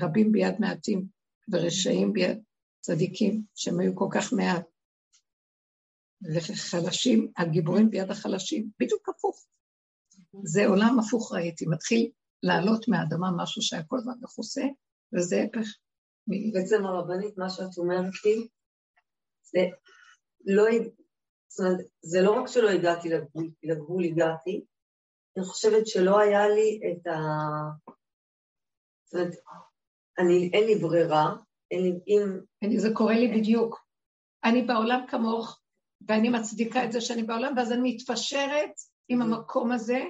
[0.00, 1.06] רבים ביד מעטים
[1.52, 2.38] ורשעים ביד
[2.80, 4.64] צדיקים, שהם היו כל כך מעט.
[6.34, 9.46] וחלשים, הגיבורים ביד החלשים, בדיוק הפוך.
[10.44, 12.10] זה עולם הפוך ראיתי, מתחיל
[12.46, 14.62] לעלות מהאדמה משהו שהיה כל הזמן מכוסה,
[15.12, 15.68] וזה הפך.
[16.52, 18.48] בעצם הרבנית, מה שאת אומרת לי,
[19.42, 19.60] זה
[20.44, 20.64] לא,
[21.48, 24.64] זאת אומרת, זה לא רק שלא הגעתי לגבול, לגבול הגעתי,
[25.36, 27.18] אני חושבת שלא היה לי את ה...
[29.04, 29.34] זאת אומרת,
[30.18, 31.36] אני, אין לי ברירה,
[31.70, 32.40] אין לי, אם...
[32.62, 33.86] אני, זה קורה לי בדיוק.
[34.44, 35.60] אני בעולם כמוך,
[36.08, 38.70] ואני מצדיקה את זה שאני בעולם, ואז אני מתפשרת
[39.08, 40.02] עם המקום הזה,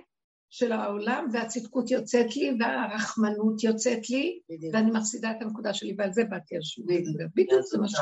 [0.56, 4.40] של העולם, והצדקות יוצאת לי, והרחמנות יוצאת לי,
[4.72, 6.86] ואני מפסידה את הנקודה שלי, ועל זה באתי השבוע.
[7.34, 7.94] בדיוק זה מה ש...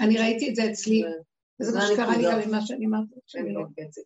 [0.00, 1.02] אני ראיתי את זה אצלי,
[1.60, 4.02] וזה מה שקרה לי גם ממה שאני אמרתי, שאני לא בקצת.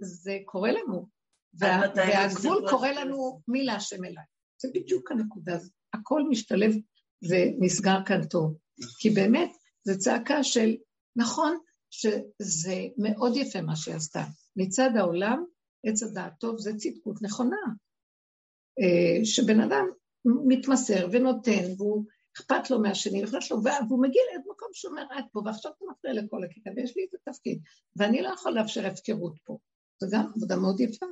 [0.00, 1.06] זה קורה לנו,
[1.54, 4.24] והגבול קורה לנו מי להשם אליי.
[4.62, 5.72] זה בדיוק הנקודה הזאת.
[5.94, 6.74] הכל משתלב
[7.30, 8.56] ונסגר כאן טוב.
[8.98, 9.50] כי באמת,
[9.84, 10.76] זו צעקה של,
[11.16, 11.58] נכון
[11.90, 14.24] שזה מאוד יפה מה שהיא עשתה.
[14.56, 15.44] מצד העולם,
[15.86, 17.56] עץ הדעת טוב זה צדקות נכונה.
[18.80, 19.86] אה, שבן אדם
[20.46, 22.04] מתמסר ונותן, והוא
[22.36, 26.14] אכפת לו מהשני, אכפת לו, והוא מגיע לאיזה מקום שאומר, את פה, ועכשיו אתה מפריע
[26.14, 27.62] לכל הכיתה, ויש לי איזה תפקיד,
[27.96, 29.58] ואני לא יכול לאפשר הפקרות פה.
[30.00, 31.06] זו גם עבודה מאוד יפה.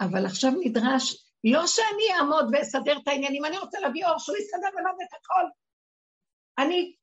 [0.00, 4.68] אבל עכשיו נדרש, לא שאני אעמוד ואסדר את העניינים, אני רוצה להביא אור שהוא יסתדר
[4.74, 5.44] ולמד את הכל.
[6.58, 6.96] אני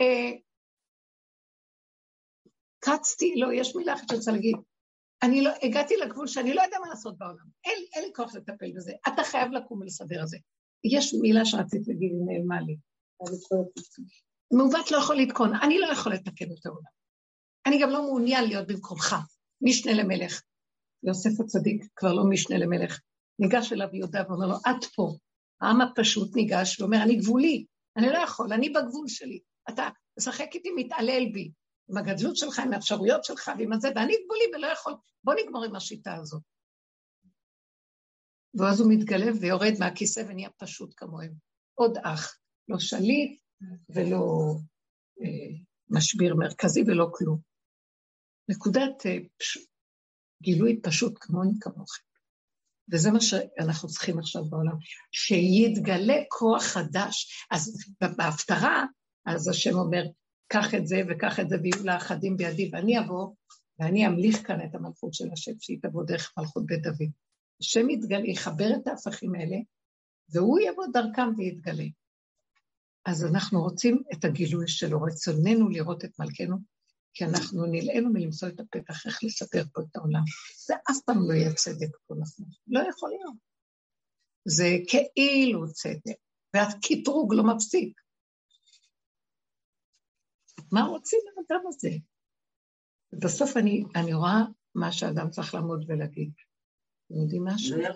[0.00, 0.32] אה,
[2.78, 4.56] קצתי, לא, יש מילה אחת שאני רוצה להגיד,
[5.22, 7.44] אני לא, הגעתי לגבול שאני לא יודע מה לעשות בעולם.
[7.64, 8.92] אין, אין לי כוח לטפל בזה.
[9.08, 10.36] אתה חייב לקום ולסדר את זה.
[10.84, 12.76] יש מילה שרצית להגיד, היא נעלמה לי.
[14.52, 16.96] מעוות לא יכול לתקון, אני לא יכול לתקן את העולם.
[17.66, 19.16] אני גם לא מעוניין להיות במקומך,
[19.60, 20.42] משנה למלך.
[21.02, 23.00] יוסף הצדיק כבר לא משנה למלך.
[23.38, 25.16] ניגש אליו יהודה ואומר לו, את פה.
[25.60, 27.64] העם הפשוט ניגש ואומר, אני גבולי,
[27.96, 29.40] אני לא יכול, אני בגבול שלי.
[29.68, 29.88] אתה
[30.18, 31.50] משחק איתי, מתעלל בי.
[31.88, 34.94] עם הגדלות שלך, עם האפשרויות שלך ועם הזה, ואני גבולי ולא יכול,
[35.24, 36.42] בוא נגמור עם השיטה הזאת.
[38.54, 41.32] ואז הוא מתגלה ויורד מהכיסא ונהיה פשוט כמוהם.
[41.74, 42.38] עוד אח,
[42.68, 43.40] לא שליט
[43.88, 44.54] ולא
[45.20, 45.56] אה,
[45.88, 47.40] משביר מרכזי ולא כלום.
[48.48, 49.58] נקודת אה, פש...
[50.42, 52.02] גילוי פשוט כמוני כמוכם.
[52.92, 54.76] וזה מה שאנחנו צריכים עכשיו בעולם,
[55.12, 57.46] שיתגלה כוח חדש.
[57.50, 57.76] אז
[58.16, 58.84] בהפטרה,
[59.26, 60.02] אז השם אומר,
[60.48, 63.34] קח את זה וקח את זה ויהיו לה אחדים בידי, ואני אבוא
[63.78, 67.10] ואני אמליך כאן את המלכות של השם, שהיא תבוא דרך מלכות בית דוד.
[67.60, 69.56] השם יתגלה, יחבר את ההפכים האלה,
[70.32, 71.84] והוא יבוא דרכם ויתגלה.
[73.04, 76.56] אז אנחנו רוצים את הגילוי שלו, רצוננו לראות את מלכנו,
[77.14, 80.22] כי אנחנו נלאינו מלמצוא את הפתח איך לספר פה את העולם.
[80.66, 82.46] זה אף פעם לא יהיה צדק פה נכון.
[82.66, 83.34] לא יכול להיות.
[84.44, 86.16] זה כאילו צדק,
[86.54, 88.00] והקטרוג לא מפסיק.
[90.72, 91.90] מה רוצים מהאדם הזה?
[93.12, 94.42] בסוף אני, אני רואה
[94.74, 96.30] מה שאדם צריך לעמוד ולהגיד.
[97.06, 97.78] אתם יודעים משהו?
[97.78, 97.88] לא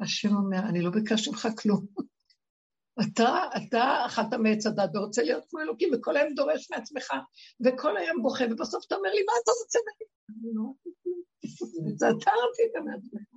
[0.00, 1.86] השם אומר, אני לא ביקשתי ממך כלום.
[3.02, 7.12] אתה, אתה אכלת מעץ הדת ורוצה להיות כמו אלוקים, וכל היום דורש מעצמך,
[7.64, 10.54] וכל היום בוכה, ובסוף אתה אומר לי, מה אתה רוצה ממני?
[10.54, 10.72] לא
[11.98, 13.28] זה אתה רצית מעצמך.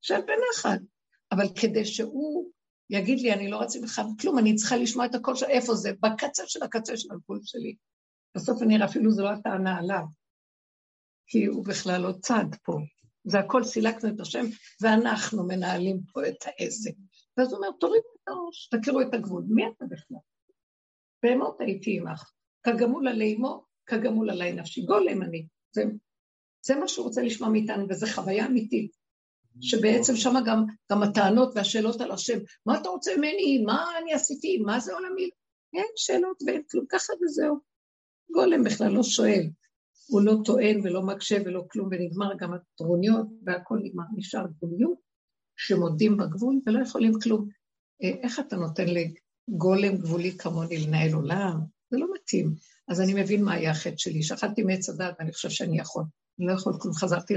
[0.00, 0.80] שב בנחת.
[1.32, 2.50] אבל כדי שהוא
[2.90, 5.92] יגיד לי, אני לא רציתי ממך כלום, אני צריכה לשמוע את הקול של איפה זה,
[6.00, 7.76] בקצה של הקצה של הגבול שלי.
[8.36, 10.04] בסוף אני אראה, אפילו זו לא הטענה עליו,
[11.26, 12.78] כי הוא בכלל לא צד פה.
[13.24, 14.44] זה הכל סילקנו את השם,
[14.80, 16.94] ואנחנו מנהלים פה את העסק.
[17.36, 19.44] ואז הוא אומר, תורידו את הראש, תכירו את הגבול.
[19.48, 20.18] מי אתה בכלל?
[21.22, 22.30] בהמות הייתי עמך.
[22.62, 24.82] כגמול עלי אמו, כגמול עלי נפשי.
[24.82, 25.46] גולם אני.
[25.72, 25.82] זה,
[26.66, 29.03] זה מה שהוא רוצה לשמוע מאיתנו, וזו חוויה אמיתית.
[29.60, 33.62] שבעצם שם גם, גם הטענות והשאלות על השם, מה אתה רוצה ממני?
[33.66, 34.58] מה אני עשיתי?
[34.58, 35.30] מה זה עולמי?
[35.74, 37.58] אין שאלות ואין כלום, ככה וזהו.
[38.30, 39.46] גולם בכלל לא שואל.
[40.08, 44.98] הוא לא טוען ולא מקשה ולא כלום, ונגמר גם הטרוניות והכל נגמר, נשאר גבוליות,
[45.56, 47.48] שמודים בגבול ולא יכולים כלום.
[48.02, 51.60] אה, איך אתה נותן לגולם גבולי כמוני לנהל עולם?
[51.90, 52.54] זה לא מתאים.
[52.88, 54.22] אז אני מבין מה היה החטא שלי.
[54.22, 56.04] שכלתי מעץ הדת ואני חושב שאני יכול.
[56.38, 57.34] אני לא יכול כלום, חזרתי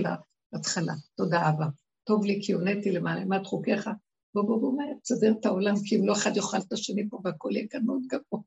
[0.53, 0.94] להתחלה.
[1.18, 1.65] תודה אבא.
[2.07, 3.89] טוב לי כי הונאתי למעלה, למעט חוקיך.
[4.34, 7.19] בוא בוא בוא מהר, תסדר את העולם, כי אם לא אחד יאכל את השני פה
[7.23, 8.39] והכל יהיה כאן מאוד גבוה.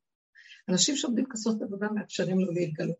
[0.69, 2.95] אנשים שעומדים לעשות עבודה מאפשרים לו להתגלות.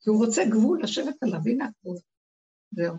[0.00, 1.96] כי הוא רוצה גבול לשבת עליו, הנה הגבול.
[2.70, 2.96] זהו.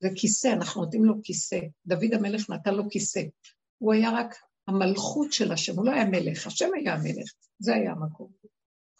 [0.00, 1.60] זה כיסא, אנחנו נותנים לו כיסא.
[1.86, 3.22] דוד המלך נתן לו כיסא.
[3.78, 4.34] הוא היה רק
[4.66, 8.32] המלכות של השם, הוא לא היה מלך, השם היה המלך, זה היה המקום.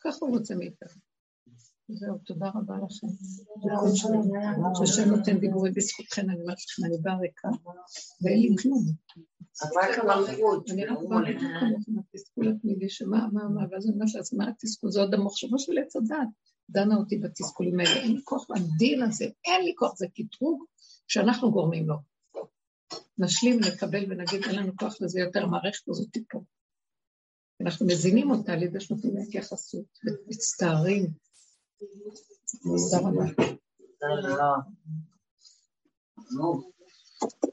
[0.01, 1.10] ככה הוא רוצה מאיתנו.
[1.93, 3.07] זהו, תודה רבה לכם.
[4.75, 7.49] שהשם נותן דיבורים בזכותכם, אני אומרת לכם, אני באה ריקה,
[8.23, 8.85] ואין לי כלום.
[10.71, 11.47] אני רק באה ריקה
[11.89, 14.91] עם התסכול התמידי, שמה, מה, מה, ואז אני אומרת לעצמי, מה התסכול?
[14.91, 16.29] זה עוד המחשבה של עץ הדת.
[16.71, 20.65] דנה אותי בתסכולים האלה, אין לי כוח לדין הזה, אין לי כוח, זה קטרוג
[21.09, 21.97] שאנחנו גורמים לו.
[23.19, 26.43] נשלים, נקבל ונגיד, אין לנו כוח לזה יותר, המערכת הזאת תיפול.
[27.61, 31.07] אנחנו מזינים אותה על ידי שנותנים לה התייחסות, ומצטערים.
[32.62, 33.24] תודה רבה.